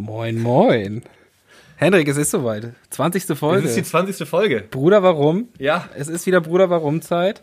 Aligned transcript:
Moin, 0.00 0.38
moin. 0.38 1.02
Hendrik, 1.76 2.08
es 2.08 2.16
ist 2.16 2.30
soweit. 2.30 2.72
20. 2.90 3.36
Folge. 3.38 3.62
Das 3.62 3.72
ist 3.72 3.76
die 3.76 3.82
20. 3.84 4.26
Folge. 4.28 4.62
Bruder, 4.70 5.02
warum? 5.02 5.48
Ja. 5.58 5.88
Es 5.94 6.08
ist 6.08 6.26
wieder 6.26 6.40
Bruder, 6.40 6.70
warum 6.70 7.02
Zeit. 7.02 7.42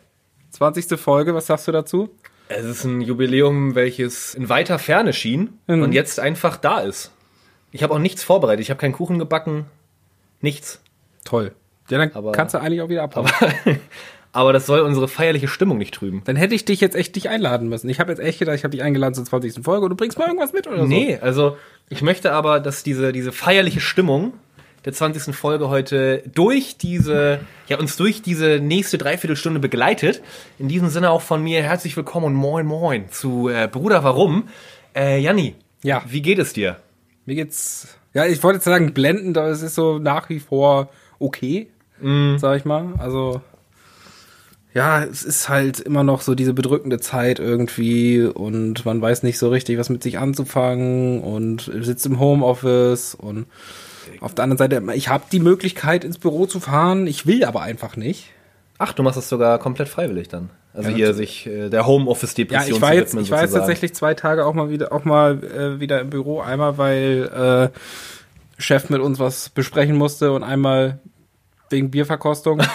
20. 0.52 1.00
Folge, 1.00 1.36
was 1.36 1.46
sagst 1.48 1.68
du 1.68 1.72
dazu? 1.72 2.10
Es 2.50 2.66
ist 2.66 2.84
ein 2.84 3.02
Jubiläum, 3.02 3.76
welches 3.76 4.34
in 4.34 4.50
weiter 4.50 4.80
Ferne 4.80 5.14
schien 5.14 5.60
Mhm. 5.68 5.84
und 5.84 5.92
jetzt 5.92 6.20
einfach 6.20 6.58
da 6.58 6.80
ist. 6.80 7.12
Ich 7.72 7.84
habe 7.84 7.94
auch 7.94 8.00
nichts 8.00 8.24
vorbereitet. 8.24 8.62
Ich 8.62 8.70
habe 8.72 8.80
keinen 8.80 8.94
Kuchen 8.94 9.20
gebacken. 9.20 9.66
Nichts. 10.42 10.82
Toll. 11.26 11.52
Ja, 11.90 12.00
dann 12.00 12.12
Aber- 12.14 12.32
kannst 12.32 12.56
du 12.56 12.60
eigentlich 12.60 12.82
auch 12.82 12.90
wieder 12.90 13.04
abhauen. 13.04 13.28
Aber 13.40 13.52
das 14.54 14.66
soll 14.66 14.82
unsere 14.82 15.08
feierliche 15.08 15.48
Stimmung 15.48 15.78
nicht 15.78 15.94
trüben. 15.94 16.22
Dann 16.26 16.36
hätte 16.36 16.54
ich 16.56 16.66
dich 16.66 16.80
jetzt 16.82 16.96
echt 16.96 17.16
nicht 17.16 17.30
einladen 17.30 17.70
müssen. 17.70 17.90
Ich 17.90 18.00
habe 18.00 18.12
jetzt 18.12 18.20
echt 18.20 18.40
gedacht, 18.40 18.56
ich 18.56 18.64
habe 18.64 18.72
dich 18.72 18.84
eingeladen 18.84 19.14
zur 19.16 19.26
20. 19.26 19.64
Folge 19.64 19.86
und 19.86 19.90
du 19.90 19.96
bringst 19.96 20.18
mal 20.20 20.26
irgendwas 20.28 20.54
mit 20.54 20.68
oder 20.68 20.80
so. 20.80 20.86
Nee, 20.86 21.18
also 21.22 21.58
ich 21.90 22.02
möchte 22.02 22.34
aber, 22.34 22.60
dass 22.60 22.84
diese, 22.84 23.12
diese 23.12 23.32
feierliche 23.32 23.80
Stimmung 23.80 24.34
der 24.86 24.94
20. 24.94 25.36
Folge 25.36 25.70
heute 25.70 26.22
durch 26.34 26.78
diese, 26.78 27.40
ja, 27.68 27.80
uns 27.80 27.98
durch 27.98 28.22
diese 28.22 28.60
nächste 28.60 28.98
Dreiviertelstunde 28.98 29.60
begleitet. 29.60 30.22
In 30.60 30.68
diesem 30.68 30.90
Sinne 30.90 31.10
auch 31.10 31.22
von 31.22 31.44
mir 31.44 31.64
herzlich 31.64 31.98
willkommen 31.98 32.26
und 32.28 32.34
moin 32.36 32.66
moin 32.66 33.10
zu 33.10 33.50
äh, 33.50 33.68
Bruder 33.72 34.04
Warum. 34.04 34.48
Äh, 34.96 35.20
Janni, 35.20 35.56
Ja. 35.84 36.04
wie 36.08 36.22
geht 36.22 36.40
es 36.40 36.54
dir? 36.54 36.78
Mir 37.26 37.36
geht's. 37.36 37.98
Ja, 38.14 38.26
ich 38.26 38.42
wollte 38.44 38.58
jetzt 38.58 38.66
sagen 38.66 38.94
blendend, 38.94 39.38
aber 39.38 39.48
es 39.50 39.62
ist 39.62 39.76
so 39.76 40.00
nach 40.00 40.30
wie 40.30 40.40
vor 40.40 40.90
okay, 41.20 41.68
sag 42.38 42.58
ich 42.58 42.64
mal. 42.66 42.94
Also 43.00 43.42
ja, 44.74 45.04
es 45.04 45.24
ist 45.24 45.50
halt 45.50 45.80
immer 45.80 46.04
noch 46.04 46.22
so 46.22 46.36
diese 46.36 46.54
bedrückende 46.54 47.00
Zeit 47.00 47.40
irgendwie 47.40 48.22
und 48.22 48.86
man 48.86 49.02
weiß 49.02 49.24
nicht 49.24 49.38
so 49.38 49.50
richtig, 49.50 49.78
was 49.78 49.90
mit 49.90 50.04
sich 50.04 50.20
anzufangen 50.20 51.22
und 51.22 51.72
sitzt 51.82 52.06
im 52.06 52.20
Homeoffice 52.20 53.16
und 53.16 53.48
auf 54.20 54.34
der 54.34 54.44
anderen 54.44 54.58
Seite, 54.58 54.82
ich 54.94 55.10
habe 55.10 55.26
die 55.32 55.40
Möglichkeit 55.40 56.04
ins 56.04 56.18
Büro 56.18 56.46
zu 56.46 56.60
fahren, 56.60 57.08
ich 57.08 57.26
will 57.26 57.44
aber 57.44 57.62
einfach 57.62 57.98
nicht. 57.98 58.26
Ach, 58.78 58.94
du 58.94 59.04
machst 59.04 59.18
das 59.18 59.30
sogar 59.30 59.58
komplett 59.60 59.90
freiwillig 59.90 60.28
dann. 60.28 60.50
Also 60.74 60.92
Ja, 60.92 60.96
hier 60.96 61.14
sich 61.16 61.48
äh, 61.48 61.70
der 61.70 61.88
Homeoffice-Depression 61.88 62.70
Ja, 62.70 62.76
ich 62.76 62.82
war 62.82 62.94
jetzt, 62.94 63.14
widmen, 63.14 63.24
ich 63.24 63.32
war 63.32 63.42
jetzt 63.42 63.54
tatsächlich 63.54 63.96
zwei 63.96 64.14
Tage 64.14 64.46
auch 64.46 64.54
mal 64.54 64.70
wieder, 64.70 64.92
auch 64.92 65.06
mal 65.06 65.44
äh, 65.44 65.80
wieder 65.80 66.00
im 66.02 66.12
Büro. 66.12 66.40
Einmal, 66.40 66.78
weil 66.78 67.72
äh, 67.74 68.62
Chef 68.62 68.90
mit 68.90 69.02
uns 69.02 69.18
was 69.18 69.50
besprechen 69.50 69.96
musste 69.96 70.32
und 70.32 70.44
einmal 70.44 71.00
wegen 71.70 71.92
Bierverkostung. 71.92 72.62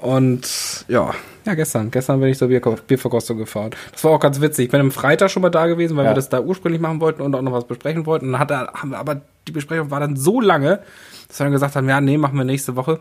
und 0.00 0.84
ja, 0.88 1.14
ja, 1.44 1.54
gestern. 1.54 1.90
Gestern 1.90 2.20
bin 2.20 2.28
ich 2.30 2.38
zur 2.38 2.48
Bier 2.48 2.60
Bierverkostung 2.60 3.38
gefahren. 3.38 3.70
Das 3.92 4.04
war 4.04 4.12
auch 4.12 4.20
ganz 4.20 4.40
witzig. 4.40 4.66
Ich 4.66 4.70
bin 4.70 4.80
am 4.80 4.90
Freitag 4.90 5.30
schon 5.30 5.42
mal 5.42 5.50
da 5.50 5.66
gewesen, 5.66 5.96
weil 5.96 6.04
Ja. 6.04 6.10
wir 6.10 6.14
das 6.14 6.28
da 6.28 6.40
ursprünglich 6.40 6.80
machen 6.80 7.00
wollten 7.00 7.22
und 7.22 7.34
auch 7.34 7.42
noch 7.42 7.52
was 7.52 7.66
besprechen 7.66 8.04
wollten. 8.04 8.26
Und 8.26 8.32
dann 8.32 8.40
hat 8.40 8.50
er, 8.50 8.72
haben 8.74 8.90
wir, 8.90 8.98
aber 8.98 9.20
die 9.46 9.52
Besprechung 9.52 9.90
war 9.90 10.00
dann 10.00 10.16
so 10.16 10.40
lange, 10.40 10.80
dass 11.28 11.38
wir 11.38 11.44
dann 11.44 11.52
gesagt 11.52 11.76
haben, 11.76 11.88
ja, 11.88 12.00
nee, 12.00 12.18
machen 12.18 12.36
wir 12.36 12.44
nächste 12.44 12.76
Woche. 12.76 13.00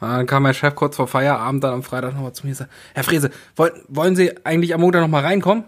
Und 0.00 0.08
dann 0.08 0.26
kam 0.26 0.44
mein 0.44 0.54
Chef 0.54 0.76
kurz 0.76 0.94
vor 0.94 1.08
Feierabend 1.08 1.64
dann 1.64 1.74
am 1.74 1.82
Freitag 1.82 2.14
nochmal 2.14 2.32
zu 2.32 2.46
mir 2.46 2.52
und 2.52 2.56
sagte, 2.56 2.72
Herr 2.94 3.02
Frese, 3.04 3.30
wollen, 3.56 3.72
wollen 3.88 4.14
Sie 4.14 4.32
eigentlich 4.46 4.72
am 4.74 4.80
Montag 4.80 5.00
nochmal 5.00 5.24
reinkommen? 5.24 5.64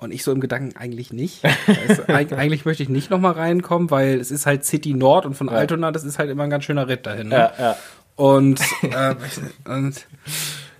Und 0.00 0.12
ich 0.12 0.24
so 0.24 0.32
im 0.32 0.40
Gedanken, 0.40 0.76
eigentlich 0.78 1.12
nicht. 1.12 1.44
Also, 1.88 2.04
eig- 2.04 2.32
eigentlich 2.36 2.64
möchte 2.64 2.82
ich 2.82 2.88
nicht 2.88 3.10
nochmal 3.10 3.32
reinkommen, 3.32 3.90
weil 3.90 4.18
es 4.18 4.30
ist 4.30 4.46
halt 4.46 4.64
City 4.64 4.94
Nord 4.94 5.26
und 5.26 5.34
von 5.34 5.48
Altona, 5.50 5.92
das 5.92 6.04
ist 6.04 6.18
halt 6.18 6.30
immer 6.30 6.44
ein 6.44 6.50
ganz 6.50 6.64
schöner 6.64 6.88
Ritt 6.88 7.04
dahin. 7.06 7.28
Ne? 7.28 7.34
Ja, 7.36 7.52
ja. 7.58 7.76
Und, 8.16 8.60
äh, 8.82 9.14
und 9.66 10.06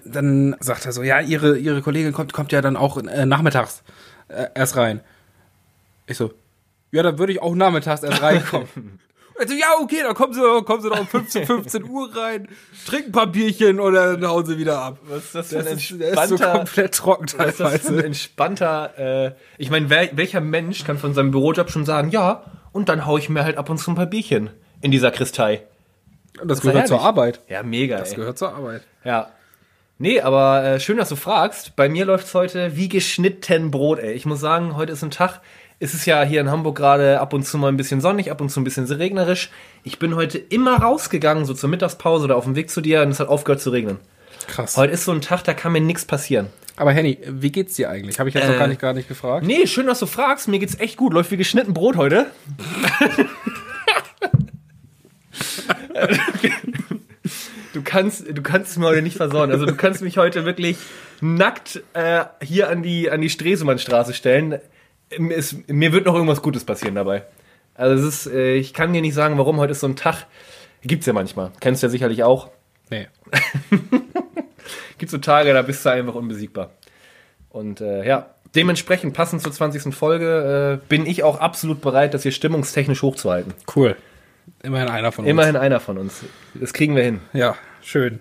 dann 0.06 0.56
sagt 0.60 0.86
er 0.86 0.92
so, 0.92 1.02
ja, 1.02 1.20
ihre, 1.20 1.58
ihre 1.58 1.82
Kollegin 1.82 2.12
kommt, 2.12 2.32
kommt 2.32 2.50
ja 2.52 2.62
dann 2.62 2.76
auch 2.76 2.96
äh, 2.96 3.26
nachmittags 3.26 3.82
äh, 4.28 4.46
erst 4.54 4.76
rein. 4.76 5.00
Ich 6.06 6.16
so, 6.16 6.32
ja, 6.90 7.02
dann 7.02 7.18
würde 7.18 7.32
ich 7.34 7.42
auch 7.42 7.54
nachmittags 7.54 8.02
erst 8.02 8.22
reinkommen. 8.22 8.68
Also, 9.40 9.54
ja, 9.54 9.68
okay, 9.80 10.00
dann 10.02 10.14
kommen 10.14 10.34
sie, 10.34 10.62
kommen 10.64 10.82
sie 10.82 10.90
doch 10.90 11.00
um 11.00 11.06
15, 11.06 11.46
15 11.46 11.88
Uhr 11.88 12.14
rein, 12.14 12.46
trinken 12.86 13.08
ein 13.08 13.12
paar 13.12 13.26
Bierchen 13.26 13.80
oder 13.80 14.16
dann 14.16 14.30
hauen 14.30 14.44
sie 14.44 14.58
wieder 14.58 14.78
ab. 14.80 14.98
Was 15.04 15.24
ist 15.24 15.34
das 15.34 15.48
für 15.48 15.58
ein 15.60 15.64
Das 15.64 15.72
ist, 15.74 15.88
so 15.88 15.94
entspannter, 16.04 16.52
komplett 16.52 16.94
trocken 16.94 17.26
was 17.36 17.46
ist 17.48 17.60
das 17.60 17.70
für 17.70 17.76
ein 17.76 17.80
teilweise. 17.80 18.06
entspannter, 18.06 18.98
äh, 18.98 19.32
ich 19.56 19.70
meine, 19.70 19.88
welcher 19.88 20.40
Mensch 20.40 20.84
kann 20.84 20.98
von 20.98 21.14
seinem 21.14 21.30
Bürojob 21.30 21.70
schon 21.70 21.86
sagen, 21.86 22.10
ja, 22.10 22.44
und 22.72 22.88
dann 22.88 23.06
hau 23.06 23.16
ich 23.18 23.28
mir 23.28 23.42
halt 23.44 23.56
ab 23.56 23.70
und 23.70 23.78
zu 23.78 23.90
ein 23.90 23.94
paar 23.94 24.06
Bierchen 24.06 24.50
in 24.82 24.90
dieser 24.90 25.10
Kristei. 25.10 25.62
Und 26.40 26.48
das 26.50 26.60
doch 26.60 26.70
gehört 26.70 26.88
zur. 26.88 27.00
Arbeit. 27.00 27.40
Ja, 27.48 27.62
mega, 27.62 27.98
Das 27.98 28.10
ey. 28.10 28.16
gehört 28.16 28.38
zur 28.38 28.54
Arbeit. 28.54 28.82
Ja. 29.04 29.30
Nee, 29.98 30.20
aber 30.20 30.64
äh, 30.64 30.80
schön, 30.80 30.96
dass 30.96 31.10
du 31.10 31.16
fragst. 31.16 31.76
Bei 31.76 31.88
mir 31.88 32.06
läuft's 32.06 32.32
heute 32.32 32.76
wie 32.76 32.88
geschnitten 32.88 33.70
Brot, 33.70 33.98
ey. 33.98 34.12
Ich 34.12 34.24
muss 34.24 34.40
sagen, 34.40 34.76
heute 34.76 34.92
ist 34.92 35.02
ein 35.02 35.10
Tag. 35.10 35.40
Es 35.82 35.94
ist 35.94 36.04
ja 36.04 36.22
hier 36.22 36.42
in 36.42 36.50
Hamburg 36.50 36.76
gerade 36.76 37.20
ab 37.20 37.32
und 37.32 37.46
zu 37.46 37.56
mal 37.56 37.68
ein 37.68 37.78
bisschen 37.78 38.02
sonnig, 38.02 38.30
ab 38.30 38.42
und 38.42 38.50
zu 38.50 38.60
ein 38.60 38.64
bisschen 38.64 38.84
regnerisch. 38.84 39.48
Ich 39.82 39.98
bin 39.98 40.14
heute 40.14 40.36
immer 40.36 40.76
rausgegangen, 40.82 41.46
so 41.46 41.54
zur 41.54 41.70
Mittagspause 41.70 42.24
oder 42.24 42.36
auf 42.36 42.44
dem 42.44 42.54
Weg 42.54 42.68
zu 42.68 42.82
dir, 42.82 43.00
und 43.00 43.08
es 43.08 43.18
hat 43.18 43.28
aufgehört 43.28 43.62
zu 43.62 43.70
regnen. 43.70 43.96
Krass. 44.46 44.76
Heute 44.76 44.92
ist 44.92 45.06
so 45.06 45.12
ein 45.12 45.22
Tag, 45.22 45.42
da 45.44 45.54
kann 45.54 45.72
mir 45.72 45.80
nichts 45.80 46.04
passieren. 46.04 46.48
Aber 46.76 46.92
Henny, 46.92 47.18
wie 47.26 47.50
geht's 47.50 47.76
dir 47.76 47.88
eigentlich? 47.88 48.18
Habe 48.18 48.28
ich 48.28 48.34
jetzt 48.34 48.46
noch 48.46 48.56
Äh, 48.56 48.58
gar 48.58 48.66
nicht, 48.68 48.80
gar 48.80 48.92
nicht 48.92 49.08
gefragt. 49.08 49.46
Nee, 49.46 49.66
schön, 49.66 49.86
dass 49.86 50.00
du 50.00 50.06
fragst. 50.06 50.48
Mir 50.48 50.58
geht's 50.58 50.78
echt 50.78 50.98
gut. 50.98 51.14
Läuft 51.14 51.30
wie 51.30 51.38
geschnitten 51.38 51.72
Brot 51.72 51.96
heute. 51.96 52.26
Du 57.72 57.82
kannst, 57.82 58.26
du 58.28 58.42
kannst 58.42 58.72
es 58.72 58.78
mir 58.78 58.86
heute 58.86 59.00
nicht 59.02 59.16
versauen. 59.16 59.50
Also 59.52 59.64
du 59.64 59.74
kannst 59.76 60.02
mich 60.02 60.18
heute 60.18 60.44
wirklich 60.44 60.76
nackt 61.20 61.82
äh, 61.94 62.24
hier 62.42 62.68
an 62.68 62.82
die, 62.82 63.10
an 63.10 63.20
die 63.20 63.30
Stresemannstraße 63.30 64.12
stellen. 64.12 64.58
Es, 65.10 65.56
mir 65.66 65.92
wird 65.92 66.06
noch 66.06 66.14
irgendwas 66.14 66.42
Gutes 66.42 66.64
passieren 66.64 66.94
dabei. 66.94 67.24
Also 67.74 68.06
es 68.06 68.26
ist, 68.26 68.32
äh, 68.32 68.54
ich 68.54 68.74
kann 68.74 68.92
dir 68.92 69.00
nicht 69.00 69.14
sagen, 69.14 69.38
warum. 69.38 69.58
Heute 69.58 69.72
ist 69.72 69.80
so 69.80 69.88
ein 69.88 69.96
Tag. 69.96 70.26
Gibt's 70.82 71.06
ja 71.06 71.12
manchmal. 71.12 71.50
Kennst 71.60 71.82
du 71.82 71.86
ja 71.86 71.90
sicherlich 71.90 72.22
auch. 72.22 72.50
Nee. 72.90 73.08
Gibt 74.98 75.10
so 75.10 75.18
Tage, 75.18 75.52
da 75.52 75.62
bist 75.62 75.84
du 75.84 75.90
einfach 75.90 76.14
unbesiegbar. 76.14 76.70
Und 77.48 77.80
äh, 77.80 78.06
ja, 78.06 78.34
dementsprechend 78.54 79.14
passend 79.14 79.42
zur 79.42 79.52
20. 79.52 79.94
Folge 79.94 80.80
äh, 80.82 80.86
bin 80.88 81.06
ich 81.06 81.22
auch 81.22 81.40
absolut 81.40 81.80
bereit, 81.80 82.14
das 82.14 82.22
hier 82.22 82.32
stimmungstechnisch 82.32 83.02
hochzuhalten. 83.02 83.54
Cool. 83.74 83.96
Immerhin 84.62 84.88
einer 84.88 85.12
von 85.12 85.24
uns. 85.24 85.30
Immerhin 85.30 85.56
einer 85.56 85.80
von 85.80 85.98
uns. 85.98 86.24
Das 86.54 86.72
kriegen 86.72 86.96
wir 86.96 87.02
hin. 87.02 87.20
Ja, 87.32 87.56
schön. 87.82 88.20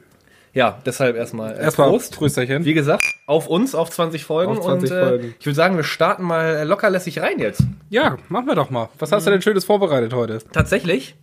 Ja, 0.53 0.79
deshalb 0.85 1.15
erstmal 1.15 1.55
äh, 1.55 1.61
Erstmal 1.61 1.89
Prost. 1.89 2.13
Trösterchen. 2.13 2.65
Wie 2.65 2.73
gesagt, 2.73 3.03
auf 3.25 3.47
uns, 3.47 3.75
auf 3.75 3.89
20 3.89 4.23
Folgen. 4.23 4.57
Auf 4.57 4.65
20 4.65 4.91
und 4.91 4.97
äh, 4.97 5.07
Folgen. 5.07 5.35
ich 5.39 5.45
würde 5.45 5.55
sagen, 5.55 5.75
wir 5.75 5.83
starten 5.83 6.23
mal 6.23 6.63
lockerlässig 6.67 7.19
rein 7.19 7.39
jetzt. 7.39 7.63
Ja, 7.89 8.17
machen 8.29 8.47
wir 8.47 8.55
doch 8.55 8.69
mal. 8.69 8.89
Was 8.97 9.11
hast 9.11 9.27
du 9.27 9.31
denn 9.31 9.41
Schönes 9.41 9.65
vorbereitet 9.65 10.13
heute? 10.13 10.39
Tatsächlich 10.51 11.15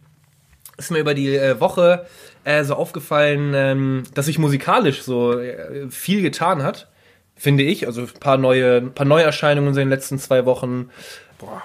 ist 0.79 0.91
mir 0.91 0.99
über 0.99 1.15
die 1.15 1.35
äh, 1.37 1.59
Woche 1.61 2.07
äh, 2.45 2.65
so 2.65 2.75
aufgefallen, 2.75 3.53
ähm, 3.55 4.03
dass 4.15 4.27
sich 4.27 4.39
musikalisch 4.39 5.03
so 5.03 5.39
äh, 5.39 5.89
viel 5.91 6.23
getan 6.23 6.63
hat, 6.63 6.89
finde 7.35 7.65
ich. 7.65 7.87
Also 7.87 8.03
ein 8.03 8.21
paar 8.21 8.37
neue, 8.37 8.77
ein 8.77 8.95
paar 8.95 9.07
Neuerscheinungen 9.07 9.71
in 9.71 9.77
den 9.77 9.89
letzten 9.89 10.19
zwei 10.19 10.45
Wochen. 10.45 10.91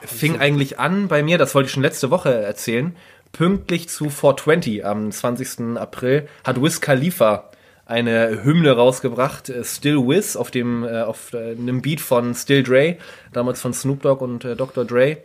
Fing 0.02 0.40
eigentlich 0.40 0.80
an 0.80 1.08
bei 1.08 1.24
mir, 1.24 1.38
das 1.38 1.56
wollte 1.56 1.68
ich 1.68 1.72
schon 1.72 1.84
letzte 1.84 2.10
Woche 2.10 2.34
erzählen, 2.34 2.96
pünktlich 3.32 3.88
zu 3.88 4.10
420 4.10 4.86
am 4.86 5.12
20. 5.12 5.78
April 5.78 6.28
hat 6.44 6.62
Wiz 6.62 6.82
Khalifa 6.82 7.51
eine 7.92 8.44
Hymne 8.44 8.72
rausgebracht, 8.72 9.50
äh, 9.50 9.64
Still 9.64 9.98
Wiz, 10.08 10.36
auf 10.36 10.50
dem 10.50 10.84
äh, 10.84 11.02
auf 11.02 11.34
äh, 11.34 11.52
einem 11.52 11.82
Beat 11.82 12.00
von 12.00 12.34
Still 12.34 12.64
Dre, 12.64 12.98
damals 13.34 13.62
von 13.62 13.74
Snoop 13.74 14.02
Dogg 14.02 14.24
und 14.24 14.44
Dr. 14.44 14.86
Dre. 14.86 15.18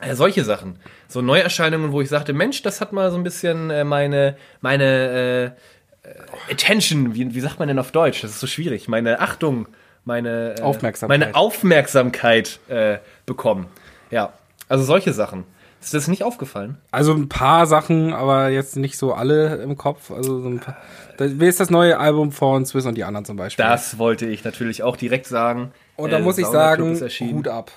Äh, 0.00 0.14
solche 0.14 0.44
Sachen. 0.44 0.78
So 1.08 1.20
Neuerscheinungen, 1.20 1.92
wo 1.92 2.00
ich 2.00 2.08
sagte, 2.08 2.32
Mensch, 2.32 2.62
das 2.62 2.80
hat 2.80 2.92
mal 2.92 3.10
so 3.10 3.16
ein 3.16 3.24
bisschen 3.24 3.70
äh, 3.70 3.82
meine, 3.82 4.36
meine 4.60 5.54
äh, 6.02 6.52
Attention, 6.52 7.14
wie, 7.14 7.34
wie 7.34 7.40
sagt 7.40 7.58
man 7.58 7.66
denn 7.66 7.78
auf 7.78 7.90
Deutsch? 7.90 8.22
Das 8.22 8.30
ist 8.30 8.40
so 8.40 8.46
schwierig. 8.46 8.86
Meine 8.86 9.20
Achtung, 9.20 9.66
meine 10.04 10.54
Aufmerksamkeit. 10.62 11.18
Meine 11.18 11.34
Aufmerksamkeit 11.34 12.60
bekommen. 13.26 13.66
Ja, 14.12 14.32
also 14.68 14.84
solche 14.84 15.12
Sachen. 15.12 15.42
Ist 15.86 15.94
das 15.94 16.08
nicht 16.08 16.24
aufgefallen? 16.24 16.78
Also 16.90 17.12
ein 17.14 17.28
paar 17.28 17.66
Sachen, 17.66 18.12
aber 18.12 18.48
jetzt 18.48 18.76
nicht 18.76 18.98
so 18.98 19.14
alle 19.14 19.54
im 19.62 19.76
Kopf. 19.76 20.10
Also 20.10 20.42
so 20.42 20.48
ein 20.48 20.58
paar. 20.58 20.76
Wie 21.18 21.46
ist 21.46 21.60
das 21.60 21.70
neue 21.70 22.00
Album 22.00 22.32
von 22.32 22.66
Swiss 22.66 22.86
und 22.86 22.96
die 22.96 23.04
anderen 23.04 23.24
zum 23.24 23.36
Beispiel? 23.36 23.64
Das 23.64 23.96
wollte 23.96 24.26
ich 24.26 24.42
natürlich 24.42 24.82
auch 24.82 24.96
direkt 24.96 25.26
sagen. 25.26 25.70
und 25.94 26.10
da 26.10 26.18
Äh, 26.18 26.22
muss 26.22 26.38
ich 26.38 26.46
sagen. 26.46 27.00
Hut 27.32 27.46
ab. 27.46 27.70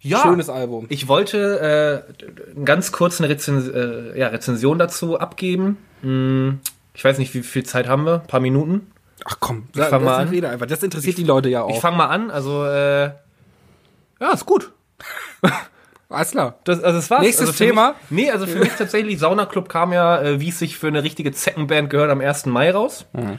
Ja, 0.00 0.20
Schönes 0.22 0.48
Album. 0.48 0.86
Ich 0.88 1.06
wollte 1.06 2.06
äh, 2.08 2.62
ganz 2.64 2.92
kurz 2.92 3.20
eine 3.20 3.28
Rezens 3.28 3.68
äh, 3.68 4.18
ja, 4.18 4.28
Rezension 4.28 4.78
dazu 4.78 5.18
abgeben. 5.18 5.76
Hm, 6.00 6.60
ich 6.94 7.04
weiß 7.04 7.18
nicht, 7.18 7.34
wie 7.34 7.42
viel 7.42 7.64
Zeit 7.64 7.88
haben 7.88 8.06
wir? 8.06 8.22
Ein 8.22 8.26
paar 8.26 8.40
Minuten? 8.40 8.90
Ach 9.26 9.36
komm, 9.38 9.68
Ich 9.74 9.82
fang 9.82 10.02
mal 10.02 10.12
das 10.12 10.18
an. 10.20 10.28
Rede 10.30 10.48
einfach. 10.48 10.66
Das 10.66 10.82
interessiert 10.82 11.18
die 11.18 11.24
Leute 11.24 11.50
ja 11.50 11.66
Ich 11.68 11.74
auch. 11.76 11.80
fange 11.82 11.98
mal 11.98 12.06
an. 12.06 12.30
Also, 12.30 12.64
äh, 12.64 13.10
ja, 14.18 14.30
ist 14.32 14.46
gut. 14.46 14.72
Alles 16.14 16.30
klar. 16.30 16.58
Das, 16.64 16.82
also 16.82 16.98
es 16.98 17.10
war's. 17.10 17.22
Nächstes 17.22 17.48
also 17.48 17.64
Thema. 17.64 17.94
Mich, 18.08 18.26
nee, 18.26 18.30
also 18.30 18.46
für 18.46 18.58
mich 18.58 18.72
tatsächlich, 18.78 19.18
Sauna 19.18 19.46
Club 19.46 19.68
kam 19.68 19.92
ja, 19.92 20.20
äh, 20.22 20.40
wie 20.40 20.48
es 20.48 20.58
sich 20.58 20.78
für 20.78 20.88
eine 20.88 21.02
richtige 21.02 21.32
Zeckenband 21.32 21.90
gehört, 21.90 22.10
am 22.10 22.20
1. 22.20 22.46
Mai 22.46 22.70
raus. 22.70 23.06
Mhm. 23.12 23.38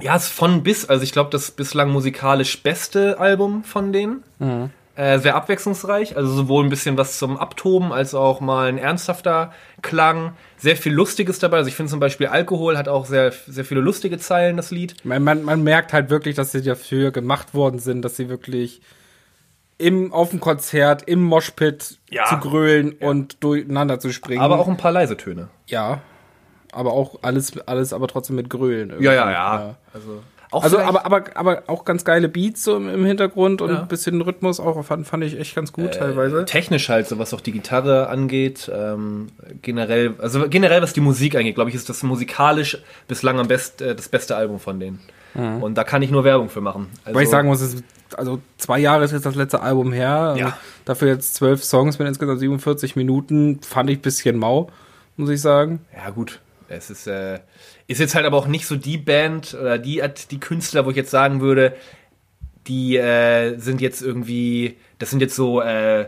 Ja, 0.00 0.16
ist 0.16 0.28
von 0.28 0.62
bis, 0.62 0.88
also 0.88 1.04
ich 1.04 1.12
glaube, 1.12 1.30
das 1.30 1.50
bislang 1.50 1.90
musikalisch 1.90 2.62
beste 2.62 3.18
Album 3.18 3.64
von 3.64 3.92
denen. 3.92 4.24
Mhm. 4.38 4.70
Äh, 4.96 5.18
sehr 5.18 5.34
abwechslungsreich, 5.34 6.16
also 6.16 6.32
sowohl 6.32 6.62
ein 6.62 6.70
bisschen 6.70 6.96
was 6.96 7.18
zum 7.18 7.36
Abtoben 7.36 7.92
als 7.92 8.14
auch 8.14 8.40
mal 8.40 8.68
ein 8.68 8.78
ernsthafter 8.78 9.52
Klang. 9.82 10.34
Sehr 10.56 10.76
viel 10.76 10.92
Lustiges 10.92 11.40
dabei. 11.40 11.56
Also 11.56 11.68
ich 11.68 11.74
finde 11.74 11.90
zum 11.90 11.98
Beispiel 11.98 12.28
Alkohol 12.28 12.78
hat 12.78 12.86
auch 12.86 13.04
sehr, 13.04 13.32
sehr 13.48 13.64
viele 13.64 13.80
lustige 13.80 14.18
Zeilen, 14.18 14.56
das 14.56 14.70
Lied. 14.70 14.94
Man, 15.04 15.24
man, 15.24 15.42
man 15.42 15.64
merkt 15.64 15.92
halt 15.92 16.10
wirklich, 16.10 16.36
dass 16.36 16.52
sie 16.52 16.62
dafür 16.62 17.10
gemacht 17.10 17.54
worden 17.54 17.80
sind, 17.80 18.02
dass 18.02 18.14
sie 18.14 18.28
wirklich 18.28 18.82
im, 19.78 20.12
auf 20.12 20.30
dem 20.30 20.40
Konzert, 20.40 21.02
im 21.02 21.22
Moshpit 21.22 21.98
Ja. 22.10 22.24
zu 22.26 22.36
grölen 22.38 22.92
und 22.92 23.42
durcheinander 23.42 23.98
zu 23.98 24.12
springen. 24.12 24.40
Aber 24.42 24.58
auch 24.58 24.68
ein 24.68 24.76
paar 24.76 24.92
leise 24.92 25.16
Töne. 25.16 25.48
Ja. 25.66 26.00
Aber 26.72 26.92
auch 26.92 27.20
alles, 27.22 27.58
alles 27.66 27.92
aber 27.92 28.08
trotzdem 28.08 28.36
mit 28.36 28.50
Grölen. 28.50 28.90
irgendwie. 28.90 29.08
Also, 29.08 30.22
auch 30.50 30.62
Also, 30.62 30.78
aber, 30.78 31.04
aber, 31.04 31.24
aber 31.34 31.62
auch 31.66 31.84
ganz 31.84 32.04
geile 32.04 32.28
Beats 32.28 32.62
so 32.62 32.76
im, 32.76 32.88
im 32.88 33.04
Hintergrund 33.04 33.60
und 33.60 33.70
Ja. 33.70 33.80
ein 33.82 33.88
bisschen 33.88 34.20
Rhythmus 34.20 34.60
auch 34.60 34.84
fand, 34.84 35.06
fand 35.06 35.24
ich 35.24 35.38
echt 35.38 35.54
ganz 35.56 35.72
gut 35.72 35.94
teilweise. 35.94 36.44
technisch 36.44 36.88
halt, 36.88 37.08
so 37.08 37.18
was 37.18 37.34
auch 37.34 37.40
die 37.40 37.50
Gitarre 37.52 38.08
angeht, 38.08 38.70
ähm, 38.72 39.28
generell, 39.62 40.14
also 40.18 40.48
generell 40.48 40.82
was 40.82 40.92
die 40.92 41.00
Musik 41.00 41.34
angeht, 41.36 41.56
glaube 41.56 41.70
ich, 41.70 41.76
ist 41.76 41.88
das 41.88 42.02
musikalisch 42.04 42.78
bislang 43.08 43.40
am 43.40 43.48
best, 43.48 43.82
äh, 43.82 43.94
das 43.96 44.08
beste 44.08 44.36
Album 44.36 44.60
von 44.60 44.78
denen. 44.80 45.00
Und 45.36 45.74
da 45.76 45.82
kann 45.82 46.00
ich 46.02 46.12
nur 46.12 46.22
Werbung 46.22 46.48
für 46.48 46.60
machen. 46.60 46.86
Also, 47.04 47.16
Weil 47.16 47.24
ich 47.24 47.28
sagen 47.30 47.48
muss, 47.48 47.60
es 47.60 47.74
ist, 47.74 47.84
also 48.14 48.40
zwei 48.58 48.78
Jahre 48.78 49.04
ist 49.04 49.12
jetzt 49.12 49.26
das 49.26 49.34
letzte 49.34 49.60
Album 49.60 49.92
her. 49.92 50.34
Ja. 50.38 50.58
Dafür 50.84 51.08
jetzt 51.08 51.34
zwölf 51.34 51.64
Songs 51.64 51.98
mit 51.98 52.08
insgesamt 52.08 52.40
47 52.40 52.96
Minuten. 52.96 53.60
Fand 53.62 53.90
ich 53.90 53.98
ein 53.98 54.02
bisschen 54.02 54.36
mau, 54.36 54.70
muss 55.16 55.30
ich 55.30 55.40
sagen. 55.40 55.80
ja 55.96 56.10
gut, 56.10 56.40
es 56.68 56.90
ist, 56.90 57.06
äh, 57.06 57.40
ist 57.86 58.00
jetzt 58.00 58.14
halt 58.14 58.26
aber 58.26 58.36
auch 58.36 58.46
nicht 58.46 58.66
so 58.66 58.76
die 58.76 58.98
Band 58.98 59.54
oder 59.54 59.78
die, 59.78 60.02
die 60.30 60.40
Künstler, 60.40 60.86
wo 60.86 60.90
ich 60.90 60.96
jetzt 60.96 61.10
sagen 61.10 61.40
würde, 61.40 61.74
die 62.66 62.96
äh, 62.96 63.58
sind 63.58 63.80
jetzt 63.80 64.00
irgendwie, 64.00 64.76
das 64.98 65.10
sind 65.10 65.20
jetzt 65.20 65.34
so 65.34 65.60
äh, 65.60 66.06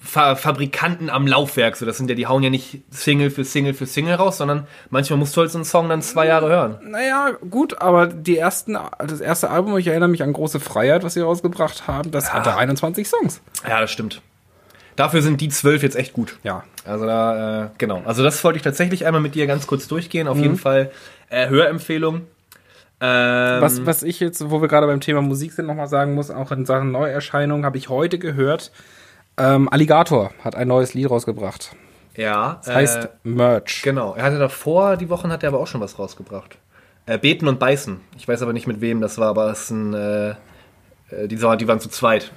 Fa 0.00 0.34
Fabrikanten 0.34 1.10
am 1.10 1.26
Laufwerk. 1.26 1.76
So, 1.76 1.86
das 1.86 1.96
sind 1.96 2.08
ja, 2.08 2.16
die 2.16 2.26
hauen 2.26 2.42
ja 2.42 2.50
nicht 2.50 2.82
Single 2.90 3.30
für 3.30 3.44
Single 3.44 3.74
für 3.74 3.86
Single 3.86 4.14
raus, 4.14 4.38
sondern 4.38 4.66
manchmal 4.90 5.18
musst 5.18 5.36
du 5.36 5.40
halt 5.40 5.50
so 5.50 5.58
einen 5.58 5.64
Song 5.64 5.88
dann 5.88 6.02
zwei 6.02 6.26
Jahre 6.26 6.48
hören. 6.48 6.78
Naja, 6.82 7.32
gut, 7.48 7.80
aber 7.80 8.08
die 8.08 8.36
ersten, 8.38 8.76
das 8.98 9.20
erste 9.20 9.50
Album, 9.50 9.76
ich 9.78 9.86
erinnere 9.86 10.08
mich 10.08 10.22
an 10.22 10.32
Große 10.32 10.58
Freiheit, 10.58 11.04
was 11.04 11.14
sie 11.14 11.20
rausgebracht 11.20 11.86
haben, 11.86 12.10
das 12.10 12.32
hatte 12.32 12.56
21 12.56 13.08
Songs. 13.08 13.40
Ja, 13.68 13.80
das 13.80 13.90
stimmt. 13.90 14.22
Dafür 14.96 15.22
sind 15.22 15.40
die 15.40 15.48
zwölf 15.48 15.82
jetzt 15.82 15.94
echt 15.94 16.14
gut. 16.14 16.38
Ja. 16.42 16.64
Also 16.84 17.06
da, 17.06 17.64
äh, 17.64 17.68
genau. 17.78 18.02
Also 18.04 18.24
das 18.24 18.42
wollte 18.42 18.56
ich 18.56 18.62
tatsächlich 18.62 19.06
einmal 19.06 19.20
mit 19.20 19.34
dir 19.34 19.46
ganz 19.46 19.66
kurz 19.66 19.86
durchgehen. 19.88 20.26
Auf 20.26 20.38
jeden 20.38 20.56
Fall 20.56 20.90
äh, 21.28 21.48
Hörempfehlung. 21.48 22.22
Ähm, 22.98 23.60
Was, 23.60 23.84
was 23.84 24.02
ich 24.02 24.20
jetzt, 24.20 24.50
wo 24.50 24.62
wir 24.62 24.68
gerade 24.68 24.86
beim 24.86 25.00
Thema 25.00 25.20
Musik 25.20 25.52
sind, 25.52 25.66
nochmal 25.66 25.88
sagen 25.88 26.14
muss, 26.14 26.30
auch 26.30 26.50
in 26.50 26.64
Sachen 26.64 26.92
Neuerscheinungen, 26.92 27.66
habe 27.66 27.76
ich 27.76 27.90
heute 27.90 28.18
gehört, 28.18 28.72
ähm, 29.38 29.68
Alligator 29.68 30.32
hat 30.42 30.54
ein 30.54 30.68
neues 30.68 30.94
Lied 30.94 31.10
rausgebracht. 31.10 31.74
ja, 32.16 32.60
Das 32.64 32.74
heißt 32.74 33.08
Merch. 33.24 33.82
Genau. 33.82 34.14
Er 34.14 34.24
hatte 34.24 34.38
davor, 34.38 34.96
die 34.96 35.08
Wochen 35.10 35.30
hat 35.30 35.42
er 35.42 35.48
aber 35.50 35.60
auch 35.60 35.66
schon 35.66 35.80
was 35.80 35.98
rausgebracht. 35.98 36.58
Äh, 37.06 37.18
Beten 37.18 37.46
und 37.46 37.58
Beißen. 37.58 38.00
Ich 38.16 38.26
weiß 38.26 38.42
aber 38.42 38.52
nicht 38.52 38.66
mit 38.66 38.80
wem 38.80 39.00
das 39.00 39.18
war, 39.18 39.28
aber 39.28 39.50
es 39.50 39.64
ist 39.64 39.70
ein, 39.70 39.94
äh, 39.94 40.30
äh, 40.30 40.34
die, 41.28 41.36
die 41.36 41.68
waren 41.68 41.80
zu 41.80 41.88
zweit. 41.88 42.32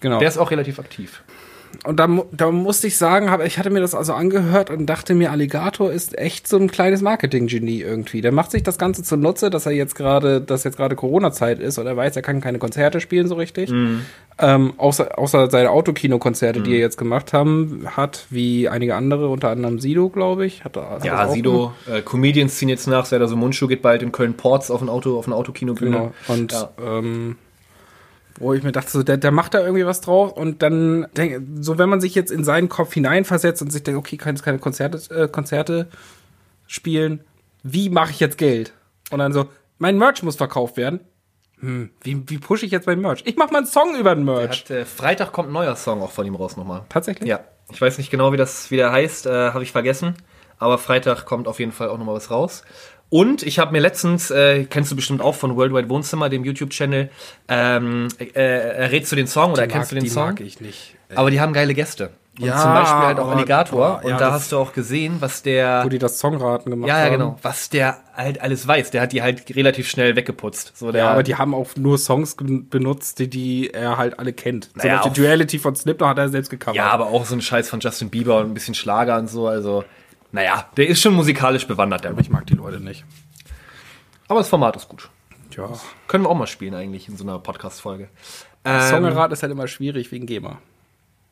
Genau. 0.00 0.18
Der 0.18 0.28
ist 0.28 0.38
auch 0.38 0.50
relativ 0.50 0.78
aktiv. 0.78 1.22
Und 1.84 1.98
da, 1.98 2.08
da 2.32 2.50
musste 2.50 2.86
ich 2.86 2.96
sagen, 2.96 3.30
hab, 3.30 3.44
ich 3.44 3.58
hatte 3.58 3.70
mir 3.70 3.80
das 3.80 3.94
also 3.94 4.12
angehört 4.14 4.70
und 4.70 4.86
dachte 4.86 5.14
mir, 5.14 5.30
Alligator 5.30 5.90
ist 5.92 6.16
echt 6.18 6.46
so 6.48 6.56
ein 6.56 6.70
kleines 6.70 7.02
Marketing-Genie 7.02 7.80
irgendwie. 7.80 8.20
Der 8.20 8.32
macht 8.32 8.50
sich 8.50 8.62
das 8.62 8.78
Ganze 8.78 9.02
zunutze, 9.02 9.50
dass 9.50 9.66
er 9.66 9.72
jetzt 9.72 9.94
gerade, 9.94 10.40
dass 10.40 10.64
jetzt 10.64 10.76
gerade 10.76 10.96
Corona-Zeit 10.96 11.58
ist 11.58 11.78
und 11.78 11.86
er 11.86 11.96
weiß, 11.96 12.16
er 12.16 12.22
kann 12.22 12.40
keine 12.40 12.58
Konzerte 12.58 13.00
spielen 13.00 13.28
so 13.28 13.34
richtig. 13.34 13.72
Ähm, 14.38 14.74
außer, 14.78 15.16
außer 15.18 15.48
seine 15.50 15.70
Autokino-Konzerte, 15.70 16.60
die 16.60 16.72
er 16.72 16.80
jetzt 16.80 16.98
gemacht 16.98 17.32
haben, 17.32 17.84
hat, 17.96 18.26
wie 18.30 18.68
einige 18.68 18.96
andere, 18.96 19.28
unter 19.28 19.50
anderem 19.50 19.78
Sido, 19.78 20.08
glaube 20.08 20.44
ich. 20.46 20.64
Hat, 20.64 20.76
hat 20.76 21.04
Ja, 21.04 21.28
Sido, 21.28 21.72
äh, 21.90 22.02
Comedians 22.02 22.56
ziehen 22.56 22.68
jetzt 22.68 22.86
nach, 22.88 23.06
Serda 23.06 23.28
so 23.28 23.36
Mundschuh 23.36 23.68
geht 23.68 23.82
bald 23.82 24.02
in 24.02 24.10
Köln-Ports 24.12 24.70
auf 24.70 24.82
ein 24.82 24.88
Auto, 24.88 25.18
auf 25.18 25.26
ein 25.26 25.32
Autokinobühne. 25.32 25.90
Genau. 25.90 26.12
Und 26.26 26.52
Ja. 26.52 26.70
ähm, 26.84 27.36
wo 28.38 28.52
ich 28.52 28.62
mir 28.62 28.72
dachte, 28.72 28.90
so, 28.90 29.02
der, 29.02 29.16
der 29.16 29.30
macht 29.30 29.54
da 29.54 29.60
irgendwie 29.60 29.86
was 29.86 30.00
drauf 30.00 30.32
und 30.32 30.62
dann 30.62 31.06
denk, 31.16 31.40
so 31.60 31.78
wenn 31.78 31.88
man 31.88 32.00
sich 32.00 32.14
jetzt 32.14 32.32
in 32.32 32.44
seinen 32.44 32.68
Kopf 32.68 32.92
hineinversetzt 32.92 33.62
und 33.62 33.70
sich 33.70 33.82
denkt, 33.82 33.98
okay, 33.98 34.16
kann 34.16 34.34
jetzt 34.34 34.44
keine 34.44 34.58
Konzerte, 34.58 35.14
äh, 35.14 35.28
Konzerte 35.28 35.88
spielen, 36.66 37.20
wie 37.62 37.90
mache 37.90 38.10
ich 38.10 38.20
jetzt 38.20 38.38
Geld? 38.38 38.72
Und 39.10 39.20
dann 39.20 39.32
so, 39.32 39.48
mein 39.78 39.98
Merch 39.98 40.22
muss 40.22 40.36
verkauft 40.36 40.76
werden. 40.76 41.00
Hm, 41.60 41.90
wie, 42.02 42.28
wie 42.28 42.38
pushe 42.38 42.66
ich 42.66 42.72
jetzt 42.72 42.86
mein 42.86 43.00
Merch? 43.00 43.22
Ich 43.24 43.36
mache 43.36 43.52
mal 43.52 43.58
einen 43.58 43.66
Song 43.66 43.96
über 43.96 44.14
den 44.14 44.24
Merch. 44.24 44.64
Hat, 44.64 44.70
äh, 44.70 44.84
Freitag 44.84 45.32
kommt 45.32 45.50
ein 45.50 45.52
neuer 45.52 45.76
Song 45.76 46.02
auch 46.02 46.10
von 46.10 46.26
ihm 46.26 46.34
raus 46.34 46.56
nochmal. 46.56 46.82
Tatsächlich? 46.88 47.28
Ja, 47.28 47.40
ich 47.70 47.80
weiß 47.80 47.98
nicht 47.98 48.10
genau, 48.10 48.32
wie 48.32 48.36
das 48.36 48.70
wie 48.70 48.76
der 48.76 48.92
heißt, 48.92 49.26
äh, 49.26 49.50
habe 49.50 49.62
ich 49.62 49.72
vergessen. 49.72 50.14
Aber 50.58 50.78
Freitag 50.78 51.24
kommt 51.24 51.48
auf 51.48 51.58
jeden 51.58 51.72
Fall 51.72 51.88
auch 51.88 51.98
nochmal 51.98 52.14
was 52.14 52.30
raus. 52.30 52.64
Und 53.16 53.44
ich 53.44 53.60
habe 53.60 53.70
mir 53.70 53.78
letztens, 53.78 54.32
äh, 54.32 54.64
kennst 54.64 54.90
du 54.90 54.96
bestimmt 54.96 55.20
auch 55.22 55.36
von 55.36 55.54
Worldwide 55.54 55.88
Wohnzimmer, 55.88 56.28
dem 56.28 56.44
YouTube-Channel, 56.44 57.10
ähm, 57.46 58.08
äh, 58.18 58.40
errätst 58.40 59.12
du 59.12 59.14
den 59.14 59.28
Song 59.28 59.52
oder 59.52 59.68
Die 59.68 59.72
kennst 59.72 59.92
du 59.92 59.94
den 59.94 60.02
die 60.02 60.10
Song? 60.10 60.24
mag 60.30 60.40
ich 60.40 60.60
nicht. 60.60 60.96
Aber 61.14 61.30
die 61.30 61.40
haben 61.40 61.52
geile 61.52 61.74
Gäste. 61.74 62.10
Und 62.40 62.46
Ja, 62.46 62.56
zum 62.60 62.72
Beispiel 62.72 63.06
halt 63.06 63.20
auch 63.20 63.28
Alligator. 63.28 63.78
boah, 63.78 64.00
ja, 64.04 64.14
und 64.14 64.20
da 64.20 64.32
hast 64.32 64.50
du 64.50 64.58
auch 64.58 64.72
gesehen, 64.72 65.18
was 65.20 65.44
der. 65.44 65.82
Wo 65.84 65.88
die 65.90 66.00
das 66.00 66.18
Songraten 66.18 66.72
gemacht 66.72 66.88
ja, 66.88 66.96
haben. 66.96 67.04
ja, 67.04 67.08
genau. 67.10 67.36
Was 67.42 67.70
der 67.70 67.98
halt 68.16 68.40
alles 68.40 68.66
weiß. 68.66 68.90
Der 68.90 69.02
hat 69.02 69.12
die 69.12 69.22
halt 69.22 69.54
relativ 69.54 69.88
schnell 69.88 70.16
weggeputzt. 70.16 70.76
So 70.76 70.90
der, 70.90 71.04
Ja, 71.04 71.10
aber 71.12 71.22
die 71.22 71.36
haben 71.36 71.54
auch 71.54 71.68
nur 71.76 71.98
Songs 71.98 72.34
benutzt, 72.36 73.20
die, 73.20 73.30
die 73.30 73.70
er 73.72 73.96
halt 73.96 74.18
alle 74.18 74.32
kennt. 74.32 74.64
Zum 74.72 74.78
Naja, 74.82 75.02
Beispiel 75.04 75.22
Duality 75.24 75.60
von 75.60 75.76
Slipknot 75.76 76.08
hat 76.08 76.18
er 76.18 76.28
selbst 76.30 76.50
gecovert. 76.50 76.74
Ja, 76.74 76.90
aber 76.90 77.06
auch 77.06 77.24
so 77.26 77.36
ein 77.36 77.40
Scheiß 77.42 77.68
von 77.68 77.78
Justin 77.78 78.10
Bieber 78.10 78.38
und 78.40 78.46
ein 78.46 78.54
bisschen 78.54 78.74
Schlager 78.74 79.16
und 79.18 79.28
so. 79.28 79.46
Also, 79.46 79.84
naja, 80.34 80.68
der 80.76 80.88
ist 80.88 81.00
schon 81.00 81.14
musikalisch 81.14 81.64
bewandert, 81.68 82.02
der. 82.02 82.10
aber 82.10 82.20
ich 82.20 82.28
mag 82.28 82.44
die 82.48 82.54
Leute 82.54 82.80
nicht. 82.80 83.04
Aber 84.26 84.40
das 84.40 84.48
Format 84.48 84.74
ist 84.74 84.88
gut. 84.88 85.08
Ja. 85.56 85.70
Können 86.08 86.24
wir 86.24 86.28
auch 86.28 86.34
mal 86.34 86.48
spielen 86.48 86.74
eigentlich 86.74 87.08
in 87.08 87.16
so 87.16 87.22
einer 87.22 87.38
Podcast-Folge. 87.38 88.08
Ähm, 88.64 88.90
Songerat 88.90 89.30
ist 89.30 89.44
halt 89.44 89.52
immer 89.52 89.68
schwierig 89.68 90.10
wegen 90.10 90.26
GEMA. 90.26 90.58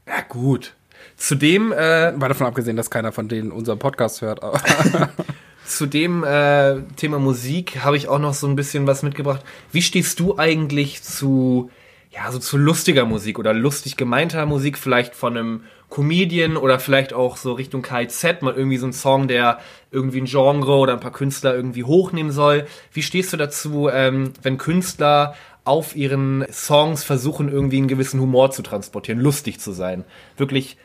ja, 0.06 0.20
gut. 0.28 0.74
Zudem, 1.16 1.72
äh, 1.72 2.12
Mal 2.12 2.28
davon 2.28 2.46
abgesehen, 2.46 2.76
dass 2.76 2.92
keiner 2.92 3.10
von 3.10 3.26
denen 3.26 3.50
unseren 3.50 3.80
Podcast 3.80 4.22
hört. 4.22 4.40
Zu 5.66 5.86
dem 5.86 6.22
äh, 6.22 6.82
Thema 6.94 7.18
Musik 7.18 7.82
habe 7.82 7.96
ich 7.96 8.06
auch 8.06 8.20
noch 8.20 8.34
so 8.34 8.46
ein 8.46 8.54
bisschen 8.54 8.86
was 8.86 9.02
mitgebracht. 9.02 9.42
Wie 9.72 9.82
stehst 9.82 10.20
du 10.20 10.38
eigentlich 10.38 11.02
zu, 11.02 11.72
ja, 12.14 12.30
so 12.30 12.38
zu 12.38 12.58
lustiger 12.58 13.06
Musik 13.06 13.38
oder 13.38 13.54
lustig 13.54 13.96
gemeinter 13.96 14.44
Musik, 14.44 14.76
vielleicht 14.76 15.14
von 15.14 15.36
einem 15.36 15.64
Comedian 15.88 16.58
oder 16.58 16.78
vielleicht 16.78 17.14
auch 17.14 17.38
so 17.38 17.54
Richtung 17.54 17.80
KZ, 17.80 18.42
mal 18.42 18.54
irgendwie 18.54 18.76
so 18.76 18.86
ein 18.86 18.92
Song, 18.92 19.28
der 19.28 19.60
irgendwie 19.90 20.20
ein 20.20 20.26
Genre 20.26 20.76
oder 20.76 20.92
ein 20.92 21.00
paar 21.00 21.12
Künstler 21.12 21.54
irgendwie 21.54 21.84
hochnehmen 21.84 22.30
soll. 22.30 22.66
Wie 22.92 23.02
stehst 23.02 23.32
du 23.32 23.38
dazu, 23.38 23.88
ähm, 23.88 24.32
wenn 24.42 24.58
Künstler 24.58 25.34
auf 25.64 25.96
ihren 25.96 26.44
Songs 26.50 27.02
versuchen, 27.02 27.48
irgendwie 27.48 27.78
einen 27.78 27.88
gewissen 27.88 28.20
Humor 28.20 28.50
zu 28.50 28.62
transportieren, 28.62 29.20
lustig 29.20 29.58
zu 29.58 29.72
sein? 29.72 30.04
Wirklich 30.36 30.76